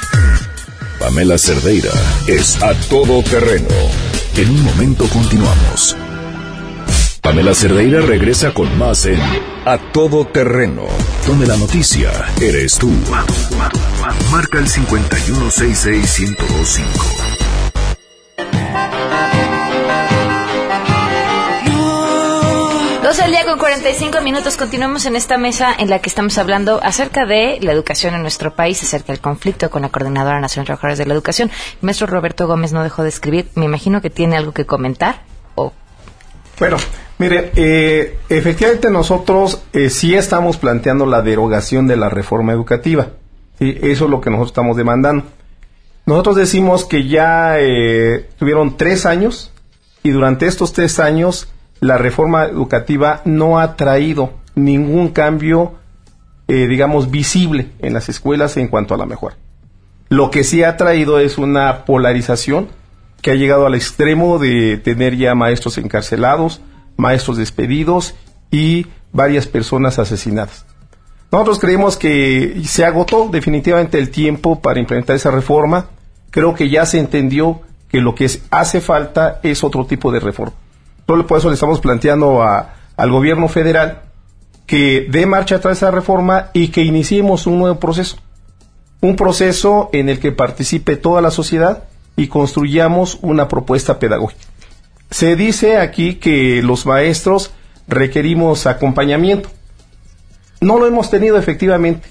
Pamela 1.04 1.38
Cerdeira 1.38 1.92
es 2.28 2.64
a 2.64 2.74
todoterreno. 2.88 3.68
En 4.38 4.50
un 4.50 4.64
momento 4.64 5.06
continuamos. 5.10 5.98
Pamela 7.20 7.54
Cerdeira 7.54 8.00
regresa 8.00 8.54
con 8.54 8.78
más 8.78 9.06
en 9.06 9.20
A 9.66 9.78
Todo 9.92 10.26
Terreno, 10.26 10.86
donde 11.28 11.46
la 11.46 11.58
noticia 11.58 12.10
eres 12.40 12.78
tú. 12.78 12.90
Marca 14.32 14.60
el 14.60 14.68
5166125. 14.68 17.43
Al 23.24 23.32
día 23.32 23.46
con 23.46 23.58
45 23.58 24.20
minutos. 24.22 24.58
Continuamos 24.58 25.06
en 25.06 25.16
esta 25.16 25.38
mesa 25.38 25.74
en 25.78 25.90
la 25.90 26.00
que 26.00 26.10
estamos 26.10 26.38
hablando 26.38 26.82
acerca 26.84 27.26
de 27.26 27.58
la 27.62 27.72
educación 27.72 28.16
en 28.16 28.22
nuestro 28.22 28.54
país, 28.54 28.84
acerca 28.84 29.14
del 29.14 29.22
conflicto 29.22 29.70
con 29.70 29.82
la 29.82 29.88
Coordinadora 29.88 30.42
Nacional 30.42 30.66
de 30.66 30.68
Trabajadores 30.68 30.98
de 30.98 31.06
la 31.06 31.14
Educación. 31.14 31.50
Maestro 31.80 32.06
Roberto 32.08 32.48
Gómez 32.48 32.74
no 32.74 32.84
dejó 32.84 33.02
de 33.02 33.08
escribir. 33.08 33.48
Me 33.56 33.64
imagino 33.64 34.02
que 34.02 34.10
tiene 34.10 34.36
algo 34.36 34.52
que 34.52 34.66
comentar. 34.66 35.22
¿O 35.56 35.72
bueno, 36.60 36.76
mire, 37.18 37.54
eh, 37.56 38.20
efectivamente 38.28 38.90
nosotros 38.90 39.64
eh, 39.72 39.90
sí 39.90 40.16
estamos 40.16 40.58
planteando 40.58 41.06
la 41.06 41.22
derogación 41.22 41.88
de 41.88 41.96
la 41.96 42.10
reforma 42.10 42.52
educativa. 42.52 43.12
Eso 43.58 44.04
es 44.04 44.12
lo 44.12 44.20
que 44.20 44.32
nosotros 44.32 44.50
estamos 44.50 44.76
demandando. 44.76 45.24
Nosotros 46.06 46.36
decimos 46.36 46.84
que 46.84 47.08
ya 47.08 47.56
eh, 47.58 48.28
tuvieron 48.38 48.76
tres 48.76 49.06
años 49.06 49.54
y 50.04 50.10
durante 50.10 50.46
estos 50.46 50.74
tres 50.74 51.00
años 51.00 51.53
la 51.84 51.98
reforma 51.98 52.46
educativa 52.46 53.22
no 53.26 53.60
ha 53.60 53.76
traído 53.76 54.34
ningún 54.56 55.10
cambio, 55.10 55.74
digamos, 56.48 57.12
visible 57.12 57.72
en 57.80 57.94
las 57.94 58.10
escuelas 58.10 58.58
en 58.58 58.68
cuanto 58.68 58.94
a 58.94 58.98
la 58.98 59.06
mejora. 59.06 59.36
Lo 60.10 60.30
que 60.32 60.44
sí 60.44 60.64
ha 60.64 60.78
traído 60.78 61.20
es 61.20 61.38
una 61.38 61.86
polarización 61.86 62.70
que 63.22 63.32
ha 63.32 63.36
llegado 63.36 63.66
al 63.66 63.74
extremo 63.74 64.38
de 64.38 64.78
tener 64.78 65.16
ya 65.16 65.34
maestros 65.34 65.78
encarcelados, 65.78 66.62
maestros 66.98 67.38
despedidos 67.38 68.16
y 68.52 68.88
varias 69.12 69.48
personas 69.48 69.98
asesinadas. 69.98 70.66
Nosotros 71.32 71.58
creemos 71.58 71.98
que 71.98 72.62
se 72.66 72.86
agotó 72.86 73.30
definitivamente 73.32 73.98
el 73.98 74.12
tiempo 74.12 74.62
para 74.62 74.80
implementar 74.80 75.16
esa 75.16 75.32
reforma. 75.32 75.88
Creo 76.30 76.54
que 76.54 76.70
ya 76.70 76.86
se 76.86 77.00
entendió 77.00 77.62
que 77.90 78.02
lo 78.02 78.14
que 78.14 78.30
hace 78.52 78.82
falta 78.82 79.40
es 79.42 79.64
otro 79.64 79.86
tipo 79.86 80.12
de 80.12 80.20
reforma. 80.20 80.54
Por 81.06 81.26
eso 81.38 81.50
le 81.50 81.56
estamos 81.56 81.80
planteando 81.80 82.44
al 82.44 83.12
gobierno 83.12 83.48
federal 83.48 84.02
que 84.66 85.08
dé 85.10 85.26
marcha 85.26 85.58
atrás 85.58 85.78
esa 85.78 85.92
reforma 85.92 86.50
y 86.54 86.70
que 86.70 86.84
iniciemos 86.84 87.46
un 87.48 87.60
nuevo 87.60 87.80
proceso. 87.80 88.18
Un 89.02 89.16
proceso 89.16 89.90
en 89.92 90.08
el 90.08 90.20
que 90.20 90.32
participe 90.32 90.96
toda 90.96 91.22
la 91.22 91.32
sociedad 91.32 91.84
y 92.16 92.28
construyamos 92.28 93.20
una 93.22 93.48
propuesta 93.50 94.00
pedagógica. 94.00 94.46
Se 95.10 95.36
dice 95.36 95.78
aquí 95.78 96.16
que 96.16 96.62
los 96.64 96.86
maestros 96.86 97.52
requerimos 97.88 98.66
acompañamiento. 98.66 99.50
No 100.62 100.80
lo 100.80 100.88
hemos 100.88 101.10
tenido 101.10 101.38
efectivamente, 101.38 102.08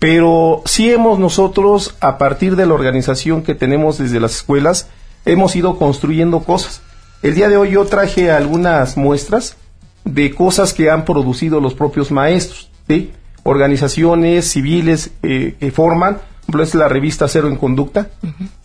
Pero 0.00 0.60
sí 0.66 0.90
hemos 0.90 1.18
nosotros, 1.18 1.94
a 2.00 2.18
partir 2.18 2.56
de 2.56 2.66
la 2.66 2.74
organización 2.74 3.42
que 3.42 3.54
tenemos 3.54 3.96
desde 3.96 4.20
las 4.20 4.34
escuelas, 4.34 4.88
hemos 5.24 5.56
ido 5.56 5.78
construyendo 5.78 6.40
cosas. 6.40 6.82
El 7.24 7.34
día 7.34 7.48
de 7.48 7.56
hoy 7.56 7.70
yo 7.70 7.86
traje 7.86 8.30
algunas 8.30 8.98
muestras 8.98 9.56
de 10.04 10.34
cosas 10.34 10.74
que 10.74 10.90
han 10.90 11.06
producido 11.06 11.58
los 11.58 11.72
propios 11.72 12.10
maestros, 12.10 12.70
¿sí? 12.86 13.12
organizaciones 13.44 14.50
civiles 14.50 15.10
eh, 15.22 15.56
que 15.58 15.70
forman, 15.70 16.16
por 16.16 16.60
ejemplo, 16.60 16.62
es 16.64 16.74
la 16.74 16.86
revista 16.86 17.26
Cero 17.26 17.48
en 17.48 17.56
Conducta, 17.56 18.10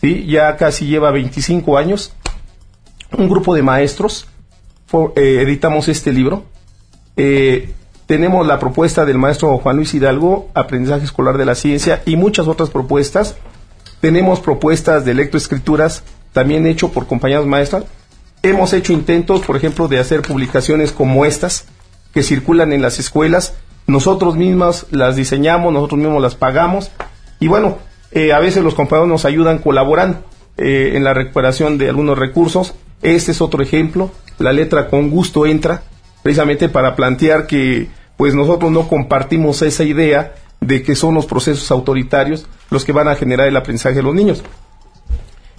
¿sí? 0.01 0.25
ya 0.25 0.57
casi 0.57 0.87
lleva 0.87 1.09
25 1.11 1.77
años, 1.77 2.11
un 3.17 3.29
grupo 3.29 3.55
de 3.55 3.63
maestros, 3.63 4.27
eh, 5.15 5.39
editamos 5.41 5.87
este 5.87 6.11
libro, 6.11 6.43
eh, 7.15 7.73
tenemos 8.07 8.45
la 8.45 8.59
propuesta 8.59 9.05
del 9.05 9.19
maestro 9.19 9.57
Juan 9.59 9.77
Luis 9.77 9.93
Hidalgo, 9.93 10.49
Aprendizaje 10.53 11.05
Escolar 11.05 11.37
de 11.37 11.45
la 11.45 11.55
Ciencia 11.55 12.03
y 12.05 12.17
muchas 12.17 12.45
otras 12.49 12.69
propuestas. 12.69 13.37
Tenemos 14.01 14.41
propuestas 14.41 15.05
de 15.05 15.13
lectoescrituras 15.13 16.03
también 16.33 16.67
hecho 16.67 16.91
por 16.91 17.07
compañeros 17.07 17.47
maestras. 17.47 17.85
Hemos 18.41 18.73
hecho 18.73 18.93
intentos, 18.93 19.41
por 19.41 19.57
ejemplo, 19.57 19.87
de 19.87 19.99
hacer 19.99 20.21
publicaciones 20.21 20.91
como 20.91 21.25
estas 21.25 21.65
que 22.13 22.23
circulan 22.23 22.71
en 22.71 22.81
las 22.81 22.99
escuelas. 22.99 23.53
Nosotros 23.85 24.35
mismos 24.35 24.87
las 24.91 25.15
diseñamos, 25.15 25.73
nosotros 25.73 25.99
mismos 25.99 26.21
las 26.21 26.35
pagamos. 26.35 26.91
Y 27.39 27.47
bueno, 27.47 27.79
eh, 28.11 28.31
a 28.31 28.39
veces 28.39 28.63
los 28.63 28.75
compañeros 28.75 29.09
nos 29.09 29.25
ayudan 29.25 29.59
colaborando 29.59 30.23
eh, 30.57 30.93
en 30.95 31.03
la 31.03 31.13
recuperación 31.13 31.77
de 31.77 31.89
algunos 31.89 32.17
recursos. 32.17 32.75
Este 33.01 33.31
es 33.31 33.41
otro 33.41 33.61
ejemplo. 33.61 34.11
La 34.37 34.53
letra 34.53 34.87
con 34.87 35.09
gusto 35.09 35.45
entra 35.45 35.83
precisamente 36.23 36.69
para 36.69 36.95
plantear 36.95 37.45
que 37.45 37.89
pues 38.17 38.35
nosotros 38.35 38.71
no 38.71 38.87
compartimos 38.87 39.61
esa 39.61 39.83
idea 39.83 40.35
de 40.61 40.83
que 40.83 40.95
son 40.95 41.13
los 41.13 41.25
procesos 41.25 41.71
autoritarios 41.71 42.47
los 42.69 42.83
que 42.83 42.91
van 42.91 43.07
a 43.07 43.15
generar 43.15 43.47
el 43.47 43.57
aprendizaje 43.57 43.95
de 43.95 44.03
los 44.03 44.13
niños. 44.13 44.43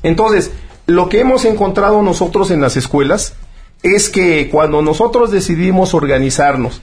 Entonces, 0.02 0.50
lo 0.86 1.08
que 1.08 1.20
hemos 1.20 1.44
encontrado 1.44 2.02
nosotros 2.02 2.50
en 2.50 2.60
las 2.60 2.76
escuelas 2.76 3.34
es 3.82 4.08
que 4.08 4.48
cuando 4.50 4.82
nosotros 4.82 5.30
decidimos 5.30 5.94
organizarnos 5.94 6.80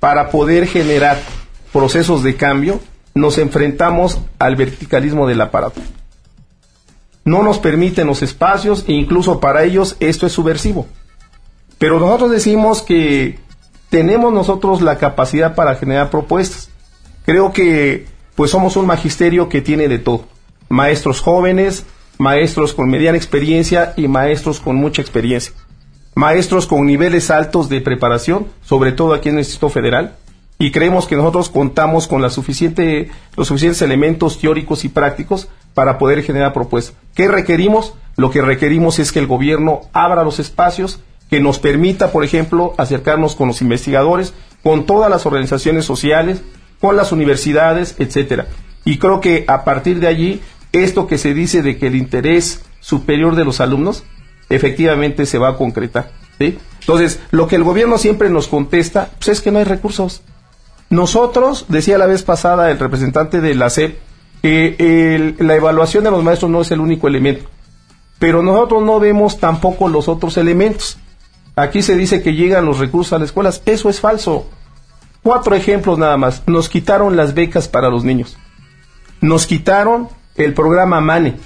para 0.00 0.30
poder 0.30 0.66
generar 0.66 1.18
procesos 1.72 2.22
de 2.22 2.36
cambio, 2.36 2.80
nos 3.14 3.38
enfrentamos 3.38 4.20
al 4.38 4.56
verticalismo 4.56 5.26
del 5.26 5.40
aparato. 5.40 5.80
No 7.24 7.42
nos 7.42 7.58
permiten 7.58 8.06
los 8.06 8.22
espacios 8.22 8.84
e 8.86 8.92
incluso 8.92 9.40
para 9.40 9.64
ellos 9.64 9.96
esto 9.98 10.26
es 10.26 10.32
subversivo. 10.32 10.86
Pero 11.78 11.98
nosotros 11.98 12.30
decimos 12.30 12.82
que 12.82 13.38
tenemos 13.90 14.32
nosotros 14.32 14.80
la 14.80 14.98
capacidad 14.98 15.54
para 15.54 15.74
generar 15.74 16.10
propuestas. 16.10 16.70
Creo 17.24 17.52
que 17.52 18.06
pues 18.36 18.50
somos 18.50 18.76
un 18.76 18.86
magisterio 18.86 19.48
que 19.48 19.62
tiene 19.62 19.88
de 19.88 19.98
todo. 19.98 20.26
Maestros 20.68 21.20
jóvenes, 21.20 21.84
maestros 22.18 22.74
con 22.74 22.88
mediana 22.88 23.16
experiencia 23.16 23.92
y 23.96 24.08
maestros 24.08 24.60
con 24.60 24.76
mucha 24.76 25.02
experiencia. 25.02 25.52
Maestros 26.14 26.66
con 26.66 26.86
niveles 26.86 27.30
altos 27.30 27.68
de 27.68 27.80
preparación, 27.80 28.46
sobre 28.64 28.92
todo 28.92 29.12
aquí 29.12 29.28
en 29.28 29.34
el 29.34 29.40
Instituto 29.40 29.68
Federal, 29.68 30.16
y 30.58 30.70
creemos 30.70 31.06
que 31.06 31.16
nosotros 31.16 31.50
contamos 31.50 32.06
con 32.06 32.22
la 32.22 32.30
suficiente, 32.30 33.10
los 33.36 33.48
suficientes 33.48 33.82
elementos 33.82 34.38
teóricos 34.38 34.84
y 34.84 34.88
prácticos 34.88 35.48
para 35.74 35.98
poder 35.98 36.22
generar 36.22 36.54
propuestas. 36.54 36.96
¿Qué 37.14 37.28
requerimos? 37.28 37.92
Lo 38.16 38.30
que 38.30 38.40
requerimos 38.40 38.98
es 38.98 39.12
que 39.12 39.18
el 39.18 39.26
gobierno 39.26 39.82
abra 39.92 40.24
los 40.24 40.38
espacios 40.38 41.00
que 41.28 41.40
nos 41.40 41.58
permita, 41.58 42.12
por 42.12 42.24
ejemplo, 42.24 42.72
acercarnos 42.78 43.34
con 43.34 43.48
los 43.48 43.60
investigadores, 43.60 44.32
con 44.62 44.86
todas 44.86 45.10
las 45.10 45.26
organizaciones 45.26 45.84
sociales, 45.84 46.42
con 46.80 46.96
las 46.96 47.12
universidades, 47.12 47.96
etcétera. 47.98 48.46
Y 48.84 48.98
creo 48.98 49.20
que 49.20 49.44
a 49.48 49.64
partir 49.64 50.00
de 50.00 50.06
allí, 50.06 50.40
esto 50.84 51.06
que 51.06 51.18
se 51.18 51.34
dice 51.34 51.62
de 51.62 51.78
que 51.78 51.88
el 51.88 51.96
interés 51.96 52.62
superior 52.80 53.36
de 53.36 53.44
los 53.44 53.60
alumnos, 53.60 54.04
efectivamente 54.48 55.26
se 55.26 55.38
va 55.38 55.50
a 55.50 55.56
concretar. 55.56 56.12
Entonces, 56.38 57.20
lo 57.30 57.48
que 57.48 57.56
el 57.56 57.64
gobierno 57.64 57.98
siempre 57.98 58.30
nos 58.30 58.48
contesta, 58.48 59.10
pues 59.18 59.28
es 59.28 59.40
que 59.40 59.50
no 59.50 59.58
hay 59.58 59.64
recursos. 59.64 60.22
Nosotros, 60.90 61.66
decía 61.68 61.98
la 61.98 62.06
vez 62.06 62.22
pasada 62.22 62.70
el 62.70 62.78
representante 62.78 63.40
de 63.40 63.54
la 63.54 63.70
SEP, 63.70 63.98
que 64.42 65.34
la 65.38 65.56
evaluación 65.56 66.04
de 66.04 66.10
los 66.10 66.22
maestros 66.22 66.50
no 66.50 66.60
es 66.60 66.70
el 66.70 66.80
único 66.80 67.08
elemento, 67.08 67.48
pero 68.18 68.42
nosotros 68.42 68.82
no 68.84 69.00
vemos 69.00 69.38
tampoco 69.38 69.88
los 69.88 70.08
otros 70.08 70.36
elementos. 70.36 70.98
Aquí 71.56 71.82
se 71.82 71.96
dice 71.96 72.22
que 72.22 72.34
llegan 72.34 72.66
los 72.66 72.78
recursos 72.78 73.14
a 73.14 73.18
las 73.18 73.30
escuelas. 73.30 73.62
Eso 73.64 73.88
es 73.88 73.98
falso. 73.98 74.46
Cuatro 75.22 75.56
ejemplos 75.56 75.98
nada 75.98 76.16
más. 76.16 76.42
Nos 76.46 76.68
quitaron 76.68 77.16
las 77.16 77.34
becas 77.34 77.66
para 77.66 77.88
los 77.88 78.04
niños. 78.04 78.36
Nos 79.22 79.46
quitaron 79.46 80.08
el 80.36 80.54
programa 80.54 81.00
MANE, 81.00 81.36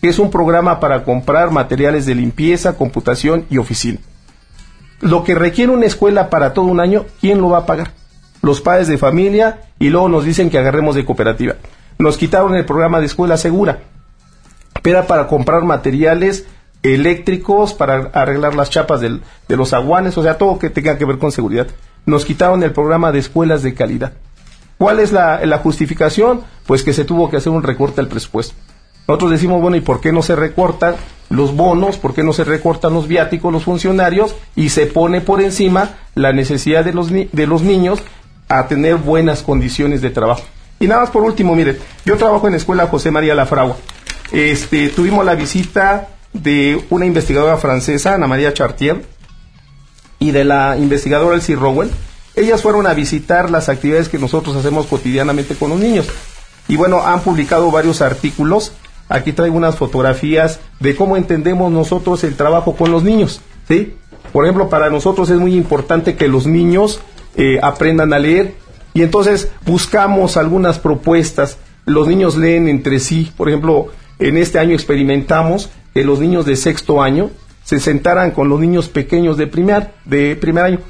que 0.00 0.08
es 0.08 0.18
un 0.18 0.30
programa 0.30 0.80
para 0.80 1.04
comprar 1.04 1.50
materiales 1.50 2.06
de 2.06 2.14
limpieza, 2.14 2.76
computación 2.76 3.46
y 3.50 3.58
oficina. 3.58 3.98
Lo 5.00 5.24
que 5.24 5.34
requiere 5.34 5.72
una 5.72 5.86
escuela 5.86 6.30
para 6.30 6.52
todo 6.52 6.66
un 6.66 6.80
año, 6.80 7.06
¿quién 7.20 7.40
lo 7.40 7.50
va 7.50 7.58
a 7.58 7.66
pagar? 7.66 7.92
Los 8.42 8.60
padres 8.60 8.88
de 8.88 8.98
familia 8.98 9.62
y 9.78 9.88
luego 9.88 10.08
nos 10.08 10.24
dicen 10.24 10.50
que 10.50 10.58
agarremos 10.58 10.94
de 10.94 11.04
cooperativa. 11.04 11.56
Nos 11.98 12.16
quitaron 12.16 12.54
el 12.54 12.64
programa 12.64 13.00
de 13.00 13.06
escuela 13.06 13.36
segura. 13.36 13.80
Era 14.82 15.06
para 15.06 15.26
comprar 15.26 15.64
materiales 15.64 16.46
eléctricos 16.82 17.72
para 17.72 18.10
arreglar 18.12 18.54
las 18.54 18.68
chapas 18.68 19.00
de 19.00 19.20
los 19.48 19.72
aguanes, 19.72 20.18
o 20.18 20.22
sea, 20.22 20.36
todo 20.36 20.58
que 20.58 20.68
tenga 20.68 20.98
que 20.98 21.06
ver 21.06 21.18
con 21.18 21.32
seguridad. 21.32 21.66
Nos 22.04 22.26
quitaron 22.26 22.62
el 22.62 22.72
programa 22.72 23.10
de 23.10 23.20
escuelas 23.20 23.62
de 23.62 23.72
calidad. 23.72 24.12
¿Cuál 24.84 25.00
es 25.00 25.12
la, 25.12 25.60
justificación? 25.62 26.42
Pues 26.66 26.82
que 26.82 26.92
se 26.92 27.06
tuvo 27.06 27.30
que 27.30 27.38
hacer 27.38 27.50
un 27.50 27.62
recorte 27.62 28.02
al 28.02 28.08
presupuesto. 28.08 28.54
Nosotros 29.08 29.30
decimos, 29.30 29.62
bueno, 29.62 29.78
¿y 29.78 29.80
por 29.80 29.98
qué 30.02 30.12
no 30.12 30.20
se 30.20 30.36
recortan 30.36 30.94
los 31.30 31.56
bonos? 31.56 31.96
¿Por 31.96 32.12
qué 32.12 32.22
no 32.22 32.34
se 32.34 32.44
recortan 32.44 32.92
los 32.92 33.08
viáticos, 33.08 33.50
los 33.50 33.64
funcionarios? 33.64 34.36
Y 34.54 34.68
se 34.68 34.84
pone 34.84 35.22
por 35.22 35.40
encima 35.40 35.92
la 36.14 36.34
necesidad 36.34 36.84
de 36.84 36.92
los, 36.92 37.10
de 37.10 37.46
los 37.46 37.62
niños 37.62 38.00
a 38.50 38.68
tener 38.68 38.96
buenas 38.96 39.42
condiciones 39.42 40.02
de 40.02 40.10
trabajo. 40.10 40.42
Y 40.78 40.86
nada 40.86 41.00
más 41.00 41.10
por 41.10 41.22
último, 41.22 41.56
mire, 41.56 41.78
yo 42.04 42.18
trabajo 42.18 42.46
en 42.46 42.52
la 42.52 42.58
escuela 42.58 42.86
José 42.86 43.10
María 43.10 43.34
Lafragua. 43.34 43.78
Este, 44.32 44.90
tuvimos 44.90 45.24
la 45.24 45.34
visita 45.34 46.08
de 46.34 46.84
una 46.90 47.06
investigadora 47.06 47.56
francesa, 47.56 48.16
Ana 48.16 48.26
María 48.26 48.52
Chartier, 48.52 49.02
y 50.18 50.32
de 50.32 50.44
la 50.44 50.76
investigadora 50.76 51.36
Elsie 51.36 51.56
Rowell. 51.56 51.88
Ellas 52.36 52.62
fueron 52.62 52.86
a 52.86 52.94
visitar 52.94 53.50
las 53.50 53.68
actividades 53.68 54.08
que 54.08 54.18
nosotros 54.18 54.56
hacemos 54.56 54.86
cotidianamente 54.86 55.54
con 55.54 55.70
los 55.70 55.78
niños. 55.78 56.08
Y 56.66 56.76
bueno, 56.76 57.02
han 57.02 57.20
publicado 57.20 57.70
varios 57.70 58.02
artículos. 58.02 58.72
Aquí 59.08 59.32
traigo 59.32 59.56
unas 59.56 59.76
fotografías 59.76 60.60
de 60.80 60.96
cómo 60.96 61.16
entendemos 61.16 61.70
nosotros 61.70 62.24
el 62.24 62.36
trabajo 62.36 62.74
con 62.74 62.90
los 62.90 63.04
niños. 63.04 63.40
¿sí? 63.68 63.94
Por 64.32 64.44
ejemplo, 64.44 64.68
para 64.68 64.90
nosotros 64.90 65.30
es 65.30 65.38
muy 65.38 65.54
importante 65.54 66.16
que 66.16 66.26
los 66.26 66.46
niños 66.46 67.00
eh, 67.36 67.58
aprendan 67.62 68.12
a 68.12 68.18
leer. 68.18 68.54
Y 68.94 69.02
entonces 69.02 69.50
buscamos 69.64 70.36
algunas 70.36 70.78
propuestas. 70.78 71.58
Los 71.84 72.08
niños 72.08 72.36
leen 72.36 72.68
entre 72.68 72.98
sí. 72.98 73.30
Por 73.36 73.48
ejemplo, 73.48 73.88
en 74.18 74.38
este 74.38 74.58
año 74.58 74.74
experimentamos 74.74 75.70
que 75.92 76.04
los 76.04 76.18
niños 76.18 76.46
de 76.46 76.56
sexto 76.56 77.02
año 77.02 77.30
se 77.62 77.78
sentaran 77.80 78.30
con 78.32 78.48
los 78.48 78.60
niños 78.60 78.88
pequeños 78.88 79.36
de 79.36 79.46
primer, 79.46 79.92
de 80.04 80.36
primer 80.36 80.64
año. 80.64 80.80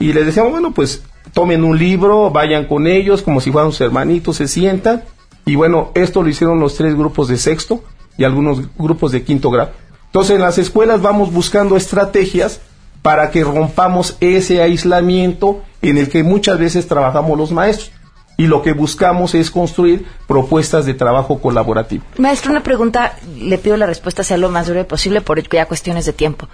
Y 0.00 0.12
les 0.12 0.26
decíamos, 0.26 0.50
bueno, 0.50 0.72
pues 0.72 1.02
tomen 1.32 1.62
un 1.62 1.78
libro, 1.78 2.30
vayan 2.30 2.64
con 2.64 2.86
ellos 2.86 3.22
como 3.22 3.40
si 3.40 3.52
fueran 3.52 3.70
sus 3.70 3.82
hermanitos, 3.82 4.36
se 4.38 4.48
sientan. 4.48 5.04
Y 5.44 5.54
bueno, 5.54 5.92
esto 5.94 6.22
lo 6.22 6.28
hicieron 6.28 6.58
los 6.58 6.74
tres 6.74 6.96
grupos 6.96 7.28
de 7.28 7.36
sexto 7.36 7.84
y 8.16 8.24
algunos 8.24 8.62
grupos 8.76 9.12
de 9.12 9.22
quinto 9.22 9.50
grado. 9.50 9.72
Entonces 10.06 10.34
en 10.34 10.42
las 10.42 10.58
escuelas 10.58 11.02
vamos 11.02 11.32
buscando 11.32 11.76
estrategias 11.76 12.60
para 13.02 13.30
que 13.30 13.44
rompamos 13.44 14.16
ese 14.20 14.62
aislamiento 14.62 15.62
en 15.82 15.98
el 15.98 16.08
que 16.08 16.22
muchas 16.22 16.58
veces 16.58 16.88
trabajamos 16.88 17.38
los 17.38 17.52
maestros 17.52 17.92
y 18.36 18.46
lo 18.46 18.62
que 18.62 18.72
buscamos 18.72 19.34
es 19.34 19.50
construir 19.50 20.06
propuestas 20.26 20.86
de 20.86 20.94
trabajo 20.94 21.40
colaborativo. 21.40 22.04
Maestro, 22.16 22.50
una 22.50 22.62
pregunta, 22.62 23.16
le 23.36 23.58
pido 23.58 23.76
la 23.76 23.84
respuesta 23.84 24.24
sea 24.24 24.38
lo 24.38 24.48
más 24.48 24.66
breve 24.66 24.84
posible 24.84 25.20
por 25.20 25.46
ya 25.46 25.66
cuestiones 25.66 26.06
de 26.06 26.14
tiempo. 26.14 26.48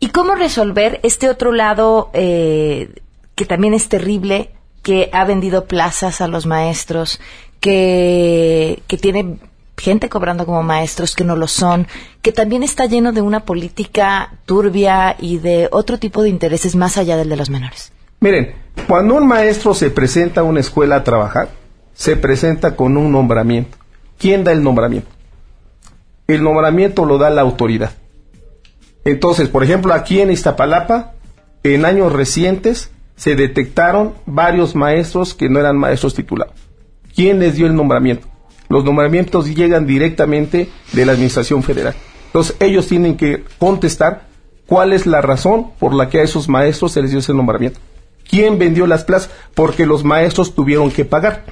¿Y 0.00 0.08
cómo 0.08 0.34
resolver 0.34 1.00
este 1.02 1.28
otro 1.28 1.52
lado 1.52 2.10
eh, 2.12 2.90
que 3.34 3.44
también 3.44 3.74
es 3.74 3.88
terrible, 3.88 4.50
que 4.82 5.10
ha 5.12 5.24
vendido 5.24 5.66
plazas 5.66 6.20
a 6.20 6.28
los 6.28 6.46
maestros, 6.46 7.20
que, 7.60 8.82
que 8.86 8.96
tiene 8.96 9.38
gente 9.76 10.08
cobrando 10.08 10.46
como 10.46 10.62
maestros 10.62 11.14
que 11.14 11.24
no 11.24 11.36
lo 11.36 11.46
son, 11.46 11.86
que 12.22 12.32
también 12.32 12.62
está 12.62 12.86
lleno 12.86 13.12
de 13.12 13.22
una 13.22 13.40
política 13.40 14.32
turbia 14.44 15.16
y 15.18 15.38
de 15.38 15.68
otro 15.70 15.98
tipo 15.98 16.22
de 16.22 16.28
intereses 16.28 16.76
más 16.76 16.96
allá 16.96 17.16
del 17.16 17.28
de 17.28 17.36
los 17.36 17.50
menores? 17.50 17.92
Miren, 18.20 18.54
cuando 18.88 19.14
un 19.14 19.26
maestro 19.26 19.74
se 19.74 19.90
presenta 19.90 20.40
a 20.40 20.44
una 20.44 20.60
escuela 20.60 20.96
a 20.96 21.04
trabajar, 21.04 21.50
se 21.94 22.16
presenta 22.16 22.76
con 22.76 22.96
un 22.96 23.12
nombramiento. 23.12 23.76
¿Quién 24.18 24.44
da 24.44 24.52
el 24.52 24.62
nombramiento? 24.62 25.08
El 26.26 26.42
nombramiento 26.42 27.04
lo 27.04 27.18
da 27.18 27.30
la 27.30 27.42
autoridad. 27.42 27.92
Entonces, 29.04 29.48
por 29.48 29.64
ejemplo, 29.64 29.94
aquí 29.94 30.20
en 30.20 30.30
Iztapalapa, 30.30 31.14
en 31.62 31.84
años 31.84 32.12
recientes, 32.12 32.90
se 33.16 33.34
detectaron 33.34 34.14
varios 34.26 34.74
maestros 34.74 35.34
que 35.34 35.48
no 35.48 35.58
eran 35.58 35.76
maestros 35.76 36.14
titulados. 36.14 36.68
¿quién 37.18 37.40
les 37.40 37.56
dio 37.56 37.66
el 37.66 37.74
nombramiento? 37.74 38.28
Los 38.68 38.84
nombramientos 38.84 39.52
llegan 39.52 39.88
directamente 39.88 40.68
de 40.92 41.04
la 41.04 41.10
Administración 41.10 41.64
Federal. 41.64 41.96
Entonces, 42.26 42.54
ellos 42.60 42.86
tienen 42.86 43.16
que 43.16 43.42
contestar 43.58 44.28
cuál 44.68 44.92
es 44.92 45.04
la 45.04 45.20
razón 45.20 45.72
por 45.80 45.94
la 45.94 46.08
que 46.08 46.20
a 46.20 46.22
esos 46.22 46.48
maestros 46.48 46.92
se 46.92 47.02
les 47.02 47.10
dio 47.10 47.18
ese 47.18 47.34
nombramiento. 47.34 47.80
¿Quién 48.30 48.56
vendió 48.56 48.86
las 48.86 49.02
plazas? 49.02 49.30
Porque 49.54 49.84
los 49.84 50.04
maestros 50.04 50.54
tuvieron 50.54 50.92
que 50.92 51.04
pagar. 51.04 51.44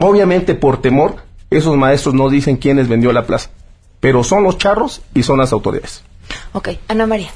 Obviamente, 0.00 0.56
por 0.56 0.82
temor, 0.82 1.18
esos 1.50 1.76
maestros 1.76 2.16
no 2.16 2.28
dicen 2.28 2.56
quién 2.56 2.78
les 2.78 2.88
vendió 2.88 3.12
la 3.12 3.26
plaza, 3.26 3.50
pero 4.00 4.24
son 4.24 4.42
los 4.42 4.58
charros 4.58 5.02
y 5.14 5.22
son 5.22 5.38
las 5.38 5.52
autoridades. 5.52 6.02
Ok, 6.52 6.70
Ana 6.88 7.06
María. 7.06 7.30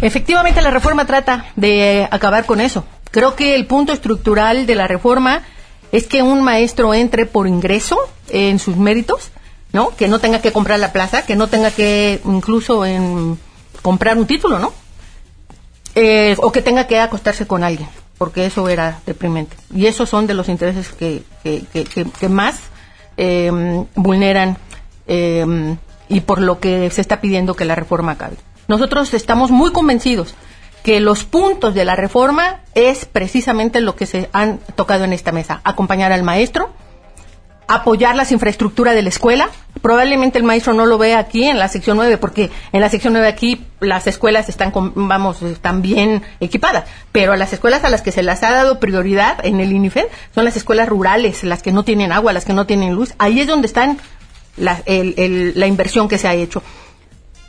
Efectivamente, 0.00 0.60
la 0.60 0.70
reforma 0.70 1.06
trata 1.06 1.46
de 1.56 2.06
acabar 2.10 2.44
con 2.44 2.60
eso. 2.60 2.84
Creo 3.10 3.34
que 3.34 3.54
el 3.54 3.66
punto 3.66 3.92
estructural 3.92 4.66
de 4.66 4.74
la 4.74 4.86
reforma 4.86 5.42
es 5.92 6.06
que 6.06 6.22
un 6.22 6.42
maestro 6.42 6.92
entre 6.92 7.24
por 7.24 7.46
ingreso 7.46 7.98
en 8.28 8.58
sus 8.58 8.76
méritos, 8.76 9.30
¿no? 9.72 9.90
Que 9.96 10.08
no 10.08 10.18
tenga 10.18 10.42
que 10.42 10.52
comprar 10.52 10.80
la 10.80 10.92
plaza, 10.92 11.24
que 11.24 11.36
no 11.36 11.46
tenga 11.46 11.70
que 11.70 12.20
incluso 12.24 12.84
en 12.84 13.38
comprar 13.80 14.18
un 14.18 14.26
título, 14.26 14.58
¿no? 14.58 14.72
Eh, 15.94 16.36
o 16.38 16.52
que 16.52 16.60
tenga 16.60 16.86
que 16.86 17.00
acostarse 17.00 17.46
con 17.46 17.64
alguien, 17.64 17.88
porque 18.18 18.44
eso 18.44 18.68
era 18.68 19.00
deprimente. 19.06 19.56
Y 19.74 19.86
esos 19.86 20.10
son 20.10 20.26
de 20.26 20.34
los 20.34 20.50
intereses 20.50 20.88
que, 20.88 21.22
que, 21.42 21.64
que, 21.72 21.84
que 22.04 22.28
más 22.28 22.60
eh, 23.16 23.50
vulneran 23.94 24.58
eh, 25.06 25.76
y 26.08 26.20
por 26.20 26.40
lo 26.40 26.60
que 26.60 26.90
se 26.90 27.00
está 27.00 27.20
pidiendo 27.20 27.54
que 27.54 27.64
la 27.64 27.74
reforma 27.74 28.12
acabe. 28.12 28.36
Nosotros 28.68 29.14
estamos 29.14 29.50
muy 29.50 29.72
convencidos 29.72 30.34
que 30.82 31.00
los 31.00 31.24
puntos 31.24 31.74
de 31.74 31.84
la 31.84 31.96
reforma 31.96 32.60
es 32.74 33.06
precisamente 33.06 33.80
lo 33.80 33.96
que 33.96 34.06
se 34.06 34.30
han 34.32 34.58
tocado 34.76 35.02
en 35.02 35.12
esta 35.12 35.32
mesa. 35.32 35.60
Acompañar 35.64 36.12
al 36.12 36.22
maestro, 36.22 36.70
apoyar 37.66 38.14
las 38.14 38.30
infraestructuras 38.30 38.94
de 38.94 39.02
la 39.02 39.08
escuela. 39.08 39.48
Probablemente 39.82 40.38
el 40.38 40.44
maestro 40.44 40.74
no 40.74 40.86
lo 40.86 40.96
vea 40.96 41.18
aquí 41.18 41.44
en 41.44 41.58
la 41.58 41.68
sección 41.68 41.96
9, 41.96 42.18
porque 42.18 42.50
en 42.72 42.80
la 42.80 42.88
sección 42.88 43.12
9 43.14 43.26
aquí 43.26 43.66
las 43.80 44.06
escuelas 44.06 44.48
están, 44.48 44.72
vamos, 44.94 45.42
están 45.42 45.82
bien 45.82 46.22
equipadas, 46.38 46.84
pero 47.12 47.32
a 47.32 47.36
las 47.36 47.52
escuelas 47.52 47.84
a 47.84 47.90
las 47.90 48.02
que 48.02 48.12
se 48.12 48.22
las 48.22 48.44
ha 48.44 48.52
dado 48.52 48.78
prioridad 48.78 49.44
en 49.44 49.60
el 49.60 49.72
INIFED 49.72 50.06
son 50.34 50.44
las 50.44 50.56
escuelas 50.56 50.88
rurales, 50.88 51.42
las 51.42 51.62
que 51.62 51.72
no 51.72 51.82
tienen 51.82 52.12
agua, 52.12 52.32
las 52.32 52.44
que 52.44 52.52
no 52.52 52.66
tienen 52.66 52.94
luz. 52.94 53.14
Ahí 53.18 53.40
es 53.40 53.46
donde 53.46 53.66
están 53.66 53.98
la, 54.56 54.82
la 54.86 55.66
inversión 55.66 56.08
que 56.08 56.18
se 56.18 56.28
ha 56.28 56.34
hecho 56.34 56.62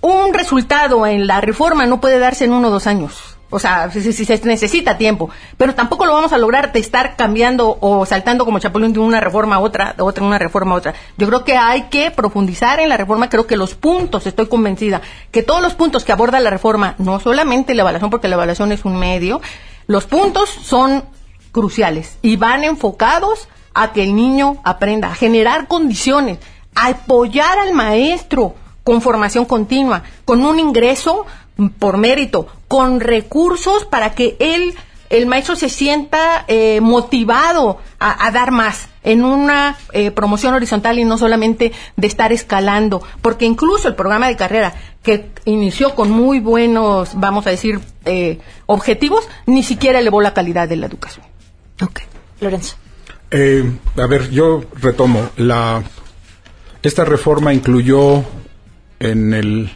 un 0.01 0.33
resultado 0.33 1.05
en 1.05 1.27
la 1.27 1.41
reforma 1.41 1.85
no 1.85 1.99
puede 1.99 2.19
darse 2.19 2.45
en 2.45 2.53
uno 2.53 2.67
o 2.67 2.71
dos 2.71 2.87
años. 2.87 3.37
O 3.49 3.59
sea, 3.59 3.89
si, 3.91 4.11
se 4.11 4.41
necesita 4.43 4.97
tiempo. 4.97 5.29
Pero 5.55 5.73
tampoco 5.73 6.05
lo 6.05 6.13
vamos 6.13 6.33
a 6.33 6.37
lograr 6.37 6.73
de 6.73 6.79
estar 6.79 7.15
cambiando 7.15 7.77
o 7.79 8.05
saltando 8.05 8.43
como 8.43 8.59
chapulín 8.59 8.91
de 8.91 8.99
una 8.99 9.21
reforma 9.21 9.55
a 9.55 9.59
otra, 9.59 9.93
de 9.93 10.03
otra 10.03 10.23
una 10.23 10.37
reforma 10.37 10.75
a 10.75 10.77
otra. 10.77 10.93
Yo 11.17 11.27
creo 11.27 11.45
que 11.45 11.55
hay 11.55 11.83
que 11.83 12.11
profundizar 12.11 12.81
en 12.81 12.89
la 12.89 12.97
reforma. 12.97 13.29
Creo 13.29 13.47
que 13.47 13.55
los 13.55 13.73
puntos, 13.73 14.27
estoy 14.27 14.47
convencida, 14.47 15.01
que 15.31 15.43
todos 15.43 15.61
los 15.61 15.75
puntos 15.75 16.03
que 16.03 16.11
aborda 16.11 16.41
la 16.41 16.49
reforma, 16.49 16.95
no 16.97 17.21
solamente 17.21 17.73
la 17.73 17.83
evaluación, 17.83 18.09
porque 18.09 18.27
la 18.27 18.35
evaluación 18.35 18.73
es 18.73 18.83
un 18.83 18.97
medio, 18.97 19.39
los 19.87 20.05
puntos 20.05 20.49
son 20.49 21.05
cruciales 21.53 22.17
y 22.21 22.35
van 22.35 22.65
enfocados 22.65 23.47
a 23.73 23.93
que 23.93 24.03
el 24.03 24.13
niño 24.13 24.57
aprenda, 24.65 25.09
a 25.09 25.15
generar 25.15 25.67
condiciones, 25.67 26.39
apoyar 26.85 27.59
al 27.59 27.73
maestro 27.73 28.55
con 28.83 29.01
formación 29.01 29.45
continua, 29.45 30.03
con 30.23 30.45
un 30.45 30.59
ingreso 30.59 31.25
por 31.79 31.97
mérito, 31.97 32.47
con 32.67 32.99
recursos 32.99 33.85
para 33.85 34.13
que 34.13 34.37
él, 34.39 34.75
el 35.09 35.25
maestro 35.25 35.55
se 35.55 35.69
sienta 35.69 36.45
eh, 36.47 36.79
motivado 36.81 37.79
a, 37.99 38.31
dar 38.31 38.51
más 38.51 38.87
en 39.03 39.25
una 39.25 39.75
eh, 39.91 40.11
promoción 40.11 40.53
horizontal 40.53 40.99
y 40.99 41.05
no 41.05 41.17
solamente 41.17 41.71
de 41.95 42.07
estar 42.07 42.31
escalando, 42.31 43.01
porque 43.21 43.45
incluso 43.45 43.87
el 43.87 43.95
programa 43.95 44.27
de 44.27 44.35
carrera 44.35 44.73
que 45.03 45.31
inició 45.45 45.95
con 45.95 46.11
muy 46.11 46.39
buenos, 46.39 47.11
vamos 47.15 47.47
a 47.47 47.49
decir, 47.49 47.79
eh, 48.05 48.39
objetivos, 48.67 49.27
ni 49.47 49.63
siquiera 49.63 49.99
elevó 49.99 50.21
la 50.21 50.33
calidad 50.33 50.69
de 50.69 50.75
la 50.75 50.85
educación. 50.85 51.25
Ok, 51.81 52.01
Lorenzo. 52.39 52.75
a 53.31 54.07
ver, 54.07 54.29
yo 54.29 54.63
retomo. 54.75 55.29
La, 55.37 55.83
esta 56.83 57.05
reforma 57.05 57.53
incluyó 57.53 58.23
en 58.99 59.33
el, 59.33 59.69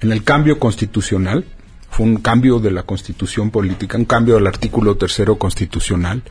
en 0.00 0.12
el 0.12 0.24
cambio 0.24 0.58
constitucional, 0.58 1.44
fue 1.90 2.06
un 2.06 2.16
cambio 2.16 2.60
de 2.60 2.70
la 2.70 2.84
constitución 2.84 3.50
política, 3.50 3.98
un 3.98 4.04
cambio 4.04 4.36
del 4.36 4.46
artículo 4.46 4.96
tercero 4.96 5.36
constitucional. 5.36 6.22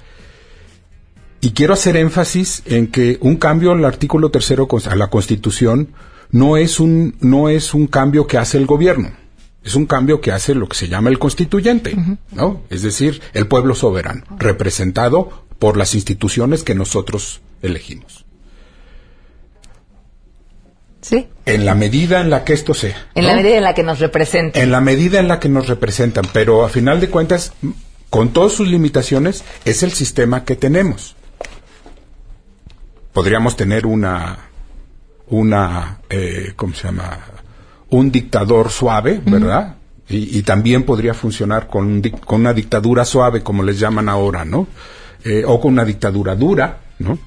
Y 1.42 1.52
quiero 1.52 1.74
hacer 1.74 1.96
énfasis 1.98 2.64
en 2.66 2.88
que 2.88 3.18
un 3.22 3.38
cambio 3.38 3.72
al 3.72 3.86
artículo 3.86 4.30
tercero 4.30 4.68
a 4.90 4.96
la 4.96 5.08
constitución 5.08 5.90
no 6.32 6.58
es 6.58 6.80
un, 6.80 7.16
no 7.22 7.50
es 7.50 7.74
un 7.74 7.88
cambio 7.88 8.28
que 8.28 8.38
hace 8.38 8.58
el 8.58 8.66
gobierno. 8.66 9.12
Es 9.64 9.76
un 9.76 9.86
cambio 9.86 10.22
que 10.22 10.32
hace 10.32 10.56
lo 10.56 10.68
que 10.68 10.78
se 10.78 10.88
llama 10.88 11.10
el 11.10 11.20
constituyente, 11.20 11.96
¿no? 12.32 12.62
Es 12.70 12.82
decir, 12.82 13.22
el 13.34 13.48
pueblo 13.48 13.76
soberano, 13.76 14.24
representado 14.38 15.46
por 15.60 15.76
las 15.76 15.96
instituciones 15.96 16.64
que 16.64 16.76
nosotros 16.76 17.42
elegimos. 17.62 18.19
Sí. 21.02 21.28
En 21.46 21.66
la 21.66 21.76
medida 21.76 22.22
en 22.22 22.30
la 22.30 22.44
que 22.44 22.54
esto 22.54 22.74
sea. 22.74 23.08
En 23.16 23.26
la 23.26 23.36
medida 23.36 23.58
en 23.58 23.64
la 23.64 23.74
que 23.74 23.84
nos 23.84 24.00
representan. 24.00 24.62
En 24.62 24.72
la 24.72 24.82
medida 24.82 25.20
en 25.20 25.28
la 25.28 25.40
que 25.40 25.50
nos 25.50 25.68
representan. 25.68 26.26
Pero 26.34 26.66
a 26.66 26.70
final 26.70 27.00
de 27.00 27.10
cuentas, 27.10 27.54
con 28.10 28.30
todas 28.30 28.54
sus 28.54 28.68
limitaciones, 28.68 29.44
es 29.66 29.84
el 29.84 29.92
sistema 29.92 30.44
que 30.44 30.56
tenemos. 30.56 31.16
Podríamos 33.14 33.56
tener 33.56 33.86
una, 33.86 34.50
una, 35.28 36.00
eh, 36.10 36.54
¿cómo 36.56 36.74
se 36.74 36.88
llama? 36.88 37.20
Un 37.90 38.12
dictador 38.12 38.70
suave, 38.70 39.22
¿verdad? 39.26 39.78
y, 40.10 40.42
también 40.42 40.84
podría 40.84 41.14
funcionar 41.14 41.68
con, 41.68 42.02
con, 42.02 42.42
una 42.42 42.54
dictadura 42.54 43.06
suave, 43.06 43.44
como 43.44 43.62
les 43.62 43.80
llaman 43.80 44.10
ahora, 44.10 44.44
¿no? 44.44 44.68
Eh, 45.24 45.44
o 45.46 45.62
con 45.62 45.74
una 45.74 45.86
dictadura 45.86 46.36
dura, 46.36 46.80
¿no? 46.98 47.20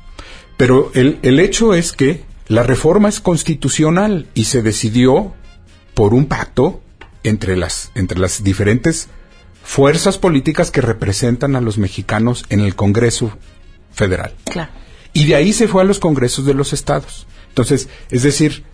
Pero 0.56 0.90
el, 0.94 1.18
el 1.22 1.38
hecho 1.38 1.74
es 1.74 1.92
que 1.92 2.24
la 2.48 2.62
reforma 2.62 3.08
es 3.08 3.20
constitucional 3.20 4.26
y 4.34 4.44
se 4.44 4.62
decidió 4.62 5.34
por 5.94 6.14
un 6.14 6.26
pacto 6.26 6.82
entre 7.22 7.56
las, 7.56 7.92
entre 7.94 8.18
las 8.18 8.42
diferentes 8.42 9.08
fuerzas 9.62 10.18
políticas 10.18 10.70
que 10.70 10.80
representan 10.80 11.56
a 11.56 11.60
los 11.60 11.78
mexicanos 11.78 12.44
en 12.48 12.60
el 12.60 12.74
Congreso 12.74 13.36
Federal. 13.92 14.34
Y 15.12 15.26
de 15.26 15.34
ahí 15.36 15.52
se 15.52 15.68
fue 15.68 15.82
a 15.82 15.84
los 15.84 15.98
congresos 15.98 16.44
de 16.46 16.54
los 16.54 16.72
estados. 16.72 17.26
Entonces, 17.48 17.88
es 18.10 18.22
decir, 18.22 18.64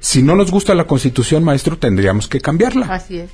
si 0.00 0.22
no 0.22 0.34
nos 0.34 0.50
gusta 0.50 0.74
la 0.74 0.86
constitución, 0.86 1.44
maestro, 1.44 1.78
tendríamos 1.78 2.26
que 2.26 2.40
cambiarla. 2.40 2.86
Así 2.86 3.18
es. 3.18 3.30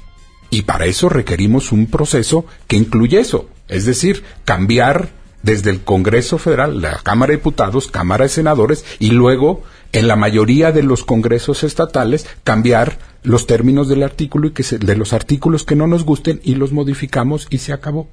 Y 0.50 0.62
para 0.62 0.86
eso 0.86 1.08
requerimos 1.08 1.72
un 1.72 1.86
proceso 1.86 2.46
que 2.68 2.76
incluye 2.76 3.18
eso. 3.18 3.48
Es 3.68 3.84
decir, 3.84 4.22
cambiar 4.44 5.08
desde 5.46 5.70
el 5.70 5.82
Congreso 5.82 6.38
Federal, 6.38 6.82
la 6.82 6.98
Cámara 7.04 7.30
de 7.30 7.36
Diputados, 7.36 7.86
Cámara 7.86 8.24
de 8.24 8.28
Senadores 8.28 8.84
y 8.98 9.10
luego 9.10 9.62
en 9.92 10.08
la 10.08 10.16
mayoría 10.16 10.72
de 10.72 10.82
los 10.82 11.04
congresos 11.04 11.62
estatales 11.62 12.26
cambiar 12.42 12.98
los 13.22 13.46
términos 13.46 13.88
del 13.88 14.02
artículo 14.02 14.48
y 14.48 14.50
que 14.50 14.64
de 14.64 14.96
los 14.96 15.12
artículos 15.12 15.62
que 15.62 15.76
no 15.76 15.86
nos 15.86 16.04
gusten 16.04 16.40
y 16.42 16.56
los 16.56 16.72
modificamos 16.72 17.46
y 17.48 17.58
se 17.58 17.72
acabó. 17.72 18.08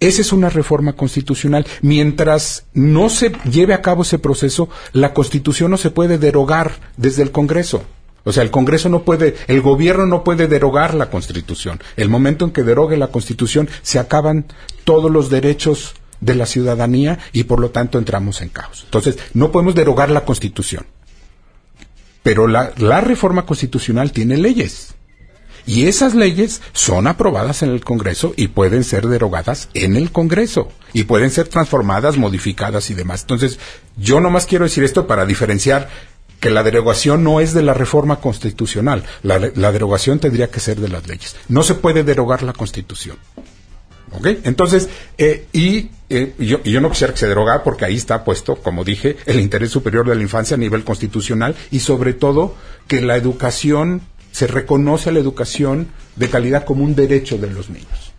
Esa 0.00 0.20
es 0.20 0.32
una 0.32 0.50
reforma 0.50 0.94
constitucional. 0.94 1.64
Mientras 1.80 2.66
no 2.74 3.08
se 3.08 3.30
lleve 3.48 3.72
a 3.72 3.80
cabo 3.80 4.02
ese 4.02 4.18
proceso, 4.18 4.68
la 4.92 5.14
Constitución 5.14 5.70
no 5.70 5.76
se 5.76 5.90
puede 5.90 6.18
derogar 6.18 6.72
desde 6.96 7.22
el 7.22 7.30
Congreso. 7.30 7.84
O 8.24 8.32
sea, 8.32 8.42
el 8.42 8.50
Congreso 8.50 8.88
no 8.88 9.04
puede, 9.04 9.36
el 9.46 9.60
gobierno 9.60 10.06
no 10.06 10.24
puede 10.24 10.48
derogar 10.48 10.94
la 10.94 11.08
Constitución. 11.08 11.80
El 11.96 12.08
momento 12.08 12.44
en 12.44 12.50
que 12.50 12.64
derogue 12.64 12.96
la 12.96 13.08
Constitución, 13.08 13.68
se 13.82 14.00
acaban 14.00 14.46
todos 14.84 15.10
los 15.12 15.30
derechos 15.30 15.94
de 16.24 16.34
la 16.34 16.46
ciudadanía 16.46 17.18
y 17.32 17.44
por 17.44 17.60
lo 17.60 17.70
tanto 17.70 17.98
entramos 17.98 18.40
en 18.40 18.48
caos. 18.48 18.82
Entonces, 18.84 19.18
no 19.34 19.52
podemos 19.52 19.74
derogar 19.74 20.10
la 20.10 20.24
Constitución. 20.24 20.86
Pero 22.22 22.46
la, 22.46 22.72
la 22.78 23.00
reforma 23.00 23.44
constitucional 23.44 24.10
tiene 24.12 24.38
leyes. 24.38 24.94
Y 25.66 25.86
esas 25.86 26.14
leyes 26.14 26.60
son 26.72 27.06
aprobadas 27.06 27.62
en 27.62 27.70
el 27.70 27.82
Congreso 27.82 28.34
y 28.36 28.48
pueden 28.48 28.84
ser 28.84 29.08
derogadas 29.08 29.68
en 29.74 29.96
el 29.96 30.10
Congreso. 30.10 30.70
Y 30.92 31.04
pueden 31.04 31.30
ser 31.30 31.48
transformadas, 31.48 32.16
modificadas 32.16 32.90
y 32.90 32.94
demás. 32.94 33.22
Entonces, 33.22 33.58
yo 33.96 34.20
nomás 34.20 34.46
quiero 34.46 34.64
decir 34.64 34.84
esto 34.84 35.06
para 35.06 35.26
diferenciar 35.26 35.88
que 36.40 36.50
la 36.50 36.62
derogación 36.62 37.24
no 37.24 37.40
es 37.40 37.54
de 37.54 37.62
la 37.62 37.72
reforma 37.72 38.20
constitucional. 38.20 39.04
La, 39.22 39.38
la 39.54 39.72
derogación 39.72 40.18
tendría 40.18 40.50
que 40.50 40.60
ser 40.60 40.78
de 40.80 40.88
las 40.88 41.06
leyes. 41.06 41.36
No 41.48 41.62
se 41.62 41.74
puede 41.74 42.04
derogar 42.04 42.42
la 42.42 42.52
Constitución. 42.52 43.16
Entonces, 44.44 44.88
eh, 45.18 45.46
y, 45.52 45.90
eh, 46.08 46.34
yo, 46.38 46.62
yo, 46.62 46.80
no 46.80 46.90
quisiera 46.90 47.12
que 47.12 47.20
se 47.20 47.28
derogara 47.28 47.62
porque 47.62 47.84
ahí 47.84 47.96
está 47.96 48.24
puesto, 48.24 48.56
como 48.56 48.84
dije, 48.84 49.16
el 49.26 49.40
interés 49.40 49.70
superior 49.70 50.08
de 50.08 50.14
la 50.14 50.22
infancia 50.22 50.54
a 50.54 50.58
nivel 50.58 50.84
constitucional 50.84 51.54
y 51.70 51.80
sobre 51.80 52.12
todo 52.12 52.54
que 52.86 53.00
la 53.00 53.16
educación, 53.16 54.02
se 54.32 54.46
reconoce 54.46 55.10
a 55.10 55.12
la 55.12 55.20
educación 55.20 55.88
de 56.16 56.28
calidad 56.28 56.64
como 56.64 56.82
un 56.82 56.94
derecho 56.94 57.38
de 57.38 57.50
los 57.50 57.70
niños. 57.70 58.12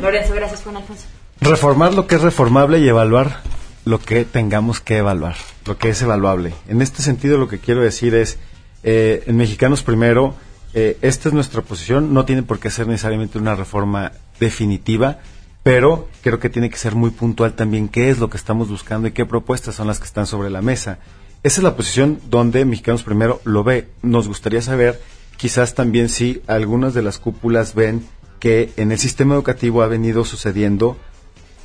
Lorenzo, 0.00 0.34
gracias 0.34 0.62
Juan 0.62 0.76
Alfonso. 0.76 1.04
reformar 1.40 1.92
lo 1.92 2.06
que 2.06 2.14
es 2.14 2.22
reformable 2.22 2.78
y 2.78 2.88
evaluar 2.88 3.42
lo 3.88 3.98
que 3.98 4.24
tengamos 4.26 4.80
que 4.80 4.98
evaluar, 4.98 5.36
lo 5.64 5.78
que 5.78 5.88
es 5.88 6.02
evaluable. 6.02 6.52
En 6.68 6.82
este 6.82 7.02
sentido, 7.02 7.38
lo 7.38 7.48
que 7.48 7.58
quiero 7.58 7.80
decir 7.80 8.14
es, 8.14 8.38
eh, 8.82 9.24
en 9.26 9.36
Mexicanos 9.36 9.82
Primero, 9.82 10.34
eh, 10.74 10.98
esta 11.00 11.30
es 11.30 11.34
nuestra 11.34 11.62
posición, 11.62 12.12
no 12.12 12.26
tiene 12.26 12.42
por 12.42 12.58
qué 12.58 12.70
ser 12.70 12.86
necesariamente 12.86 13.38
una 13.38 13.54
reforma 13.54 14.12
definitiva, 14.38 15.20
pero 15.68 16.08
creo 16.22 16.38
que 16.38 16.48
tiene 16.48 16.70
que 16.70 16.78
ser 16.78 16.94
muy 16.94 17.10
puntual 17.10 17.52
también 17.52 17.90
qué 17.90 18.08
es 18.08 18.18
lo 18.18 18.30
que 18.30 18.38
estamos 18.38 18.70
buscando 18.70 19.06
y 19.06 19.10
qué 19.10 19.26
propuestas 19.26 19.74
son 19.74 19.86
las 19.86 19.98
que 19.98 20.06
están 20.06 20.26
sobre 20.26 20.48
la 20.48 20.62
mesa. 20.62 20.98
Esa 21.42 21.60
es 21.60 21.62
la 21.62 21.76
posición 21.76 22.18
donde 22.30 22.64
Mexicanos 22.64 23.02
Primero 23.02 23.42
lo 23.44 23.64
ve. 23.64 23.86
Nos 24.00 24.28
gustaría 24.28 24.62
saber, 24.62 24.98
quizás 25.36 25.74
también 25.74 26.08
si 26.08 26.40
algunas 26.46 26.94
de 26.94 27.02
las 27.02 27.18
cúpulas 27.18 27.74
ven 27.74 28.02
que 28.40 28.72
en 28.78 28.92
el 28.92 28.98
sistema 28.98 29.34
educativo 29.34 29.82
ha 29.82 29.88
venido 29.88 30.24
sucediendo 30.24 30.96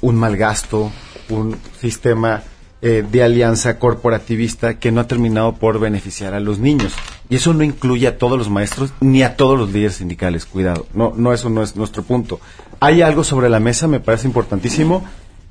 un 0.01 0.17
mal 0.17 0.35
gasto, 0.35 0.91
un 1.29 1.55
sistema 1.79 2.43
eh, 2.81 3.05
de 3.09 3.23
alianza 3.23 3.79
corporativista 3.79 4.79
que 4.79 4.91
no 4.91 4.99
ha 4.99 5.07
terminado 5.07 5.55
por 5.55 5.79
beneficiar 5.79 6.33
a 6.33 6.41
los 6.41 6.59
niños. 6.59 6.93
Y 7.29 7.37
eso 7.37 7.53
no 7.53 7.63
incluye 7.63 8.07
a 8.07 8.17
todos 8.17 8.37
los 8.37 8.49
maestros 8.49 8.93
ni 8.99 9.23
a 9.23 9.35
todos 9.35 9.57
los 9.57 9.71
líderes 9.71 9.95
sindicales, 9.95 10.45
cuidado. 10.45 10.85
No, 10.93 11.13
no, 11.15 11.33
eso 11.33 11.49
no 11.49 11.63
es 11.63 11.75
nuestro 11.75 12.03
punto. 12.03 12.39
Hay 12.79 13.01
algo 13.01 13.23
sobre 13.23 13.49
la 13.49 13.59
mesa, 13.59 13.87
me 13.87 13.99
parece 13.99 14.27
importantísimo. 14.27 15.03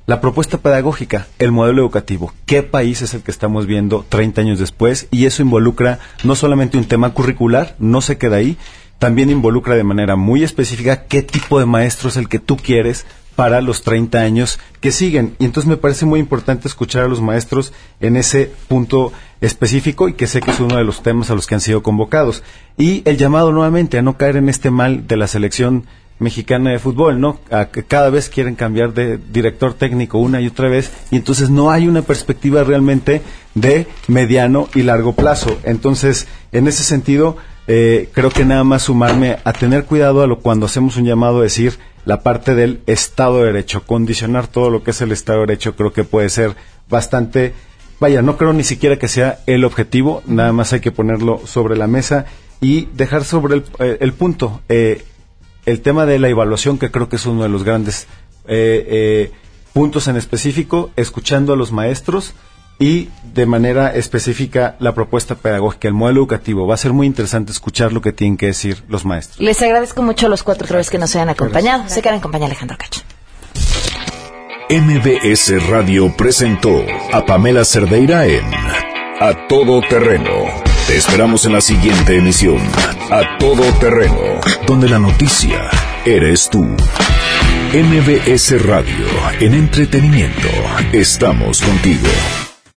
La 0.05 0.19
propuesta 0.19 0.57
pedagógica, 0.57 1.27
el 1.39 1.53
modelo 1.53 1.81
educativo. 1.81 2.33
¿Qué 2.45 2.61
país 2.61 3.01
es 3.01 3.13
el 3.13 3.21
que 3.21 3.31
estamos 3.31 3.65
viendo 3.65 4.05
30 4.07 4.41
años 4.41 4.59
después? 4.59 5.07
Y 5.11 5.25
eso 5.25 5.41
involucra 5.41 5.99
no 6.23 6.35
solamente 6.35 6.77
un 6.77 6.85
tema 6.85 7.13
curricular, 7.13 7.75
no 7.79 8.01
se 8.01 8.17
queda 8.17 8.35
ahí, 8.35 8.57
también 8.99 9.29
involucra 9.29 9.75
de 9.75 9.83
manera 9.83 10.15
muy 10.15 10.43
específica 10.43 11.03
qué 11.03 11.21
tipo 11.21 11.59
de 11.59 11.65
maestro 11.65 12.09
es 12.09 12.17
el 12.17 12.29
que 12.29 12.39
tú 12.39 12.57
quieres 12.57 13.05
para 13.35 13.61
los 13.61 13.83
30 13.83 14.19
años 14.19 14.59
que 14.79 14.91
siguen. 14.91 15.35
Y 15.39 15.45
entonces 15.45 15.69
me 15.69 15.77
parece 15.77 16.05
muy 16.05 16.19
importante 16.19 16.67
escuchar 16.67 17.03
a 17.03 17.07
los 17.07 17.21
maestros 17.21 17.73
en 17.99 18.17
ese 18.17 18.51
punto 18.67 19.11
específico 19.41 20.07
y 20.07 20.13
que 20.13 20.27
sé 20.27 20.41
que 20.41 20.51
es 20.51 20.59
uno 20.59 20.77
de 20.77 20.83
los 20.83 21.03
temas 21.03 21.29
a 21.29 21.35
los 21.35 21.47
que 21.47 21.55
han 21.55 21.61
sido 21.61 21.83
convocados. 21.83 22.43
Y 22.77 23.01
el 23.05 23.17
llamado 23.17 23.51
nuevamente 23.51 23.97
a 23.97 24.01
no 24.01 24.17
caer 24.17 24.37
en 24.37 24.49
este 24.49 24.71
mal 24.71 25.07
de 25.07 25.17
la 25.17 25.27
selección 25.27 25.85
mexicana 26.19 26.71
de 26.71 26.79
fútbol, 26.79 27.19
¿no? 27.19 27.39
A 27.51 27.65
que 27.65 27.83
cada 27.83 28.09
vez 28.09 28.29
quieren 28.29 28.55
cambiar 28.55 28.93
de 28.93 29.17
director 29.17 29.73
técnico 29.73 30.19
una 30.19 30.41
y 30.41 30.47
otra 30.47 30.69
vez 30.69 30.91
y 31.11 31.17
entonces 31.17 31.49
no 31.49 31.71
hay 31.71 31.87
una 31.87 32.01
perspectiva 32.01 32.63
realmente 32.63 33.21
de 33.55 33.87
mediano 34.07 34.69
y 34.73 34.83
largo 34.83 35.13
plazo. 35.13 35.57
Entonces, 35.63 36.27
en 36.51 36.67
ese 36.67 36.83
sentido, 36.83 37.37
eh, 37.67 38.09
creo 38.13 38.29
que 38.29 38.45
nada 38.45 38.63
más 38.63 38.83
sumarme 38.83 39.37
a 39.43 39.53
tener 39.53 39.85
cuidado 39.85 40.21
a 40.21 40.27
lo 40.27 40.39
cuando 40.39 40.65
hacemos 40.65 40.97
un 40.97 41.05
llamado 41.05 41.39
a 41.39 41.43
decir 41.43 41.77
la 42.05 42.21
parte 42.21 42.55
del 42.55 42.81
Estado 42.85 43.39
de 43.39 43.45
Derecho, 43.47 43.85
condicionar 43.85 44.47
todo 44.47 44.69
lo 44.69 44.83
que 44.83 44.91
es 44.91 45.01
el 45.01 45.11
Estado 45.11 45.39
de 45.39 45.47
Derecho, 45.47 45.75
creo 45.75 45.93
que 45.93 46.03
puede 46.03 46.29
ser 46.29 46.55
bastante, 46.89 47.53
vaya, 47.99 48.21
no 48.21 48.37
creo 48.37 48.53
ni 48.53 48.63
siquiera 48.63 48.97
que 48.97 49.07
sea 49.07 49.39
el 49.45 49.63
objetivo, 49.63 50.21
nada 50.25 50.51
más 50.51 50.73
hay 50.73 50.79
que 50.79 50.91
ponerlo 50.91 51.41
sobre 51.45 51.77
la 51.77 51.87
mesa 51.87 52.25
y 52.61 52.85
dejar 52.93 53.23
sobre 53.23 53.55
el, 53.55 53.65
eh, 53.79 54.11
punto 54.17 54.61
eh, 54.69 55.03
el 55.65 55.81
tema 55.81 56.05
de 56.05 56.19
la 56.19 56.29
evaluación, 56.29 56.77
que 56.77 56.91
creo 56.91 57.09
que 57.09 57.15
es 57.15 57.25
uno 57.25 57.43
de 57.43 57.49
los 57.49 57.63
grandes 57.63 58.07
puntos 59.71 60.07
en 60.09 60.17
específico, 60.17 60.91
escuchando 60.97 61.53
a 61.53 61.55
los 61.55 61.71
maestros, 61.71 62.33
y 62.79 63.09
de 63.33 63.45
manera 63.45 63.93
específica 63.93 64.75
la 64.79 64.93
propuesta 64.93 65.35
pedagógica, 65.35 65.87
el 65.87 65.93
modelo 65.93 66.21
educativo. 66.21 66.67
Va 66.67 66.75
a 66.75 66.77
ser 66.77 66.93
muy 66.93 67.07
interesante 67.07 67.51
escuchar 67.51 67.93
lo 67.93 68.01
que 68.01 68.11
tienen 68.11 68.37
que 68.37 68.47
decir 68.47 68.83
los 68.87 69.05
maestros. 69.05 69.39
Les 69.39 69.61
agradezco 69.61 70.01
mucho 70.01 70.27
a 70.27 70.29
los 70.29 70.43
cuatro 70.43 70.65
otra 70.65 70.77
vez 70.77 70.89
que 70.89 70.97
nos 70.97 71.15
hayan 71.15 71.29
acompañado. 71.29 71.87
Se 71.87 72.01
quedan 72.01 72.15
en 72.15 72.21
compañía 72.21 72.47
Alejandro 72.47 72.77
Cacho. 72.77 73.01
MBS 74.69 75.69
Radio 75.69 76.15
presentó 76.15 76.85
a 77.11 77.25
Pamela 77.25 77.63
Cerdeira 77.63 78.25
en 78.25 78.45
A 79.19 79.47
Todo 79.47 79.81
Terreno. 79.81 80.31
Te 80.87 80.97
esperamos 80.97 81.45
en 81.45 81.53
la 81.53 81.61
siguiente 81.61 82.17
emisión, 82.17 82.59
A 83.11 83.37
Todo 83.37 83.63
Terreno, 83.79 84.41
donde 84.65 84.89
la 84.89 84.99
noticia 84.99 85.69
eres 86.05 86.49
tú. 86.49 86.63
MBS 87.73 88.65
Radio, 88.65 89.07
en 89.39 89.53
entretenimiento, 89.53 90.49
estamos 90.91 91.61
contigo. 91.61 92.07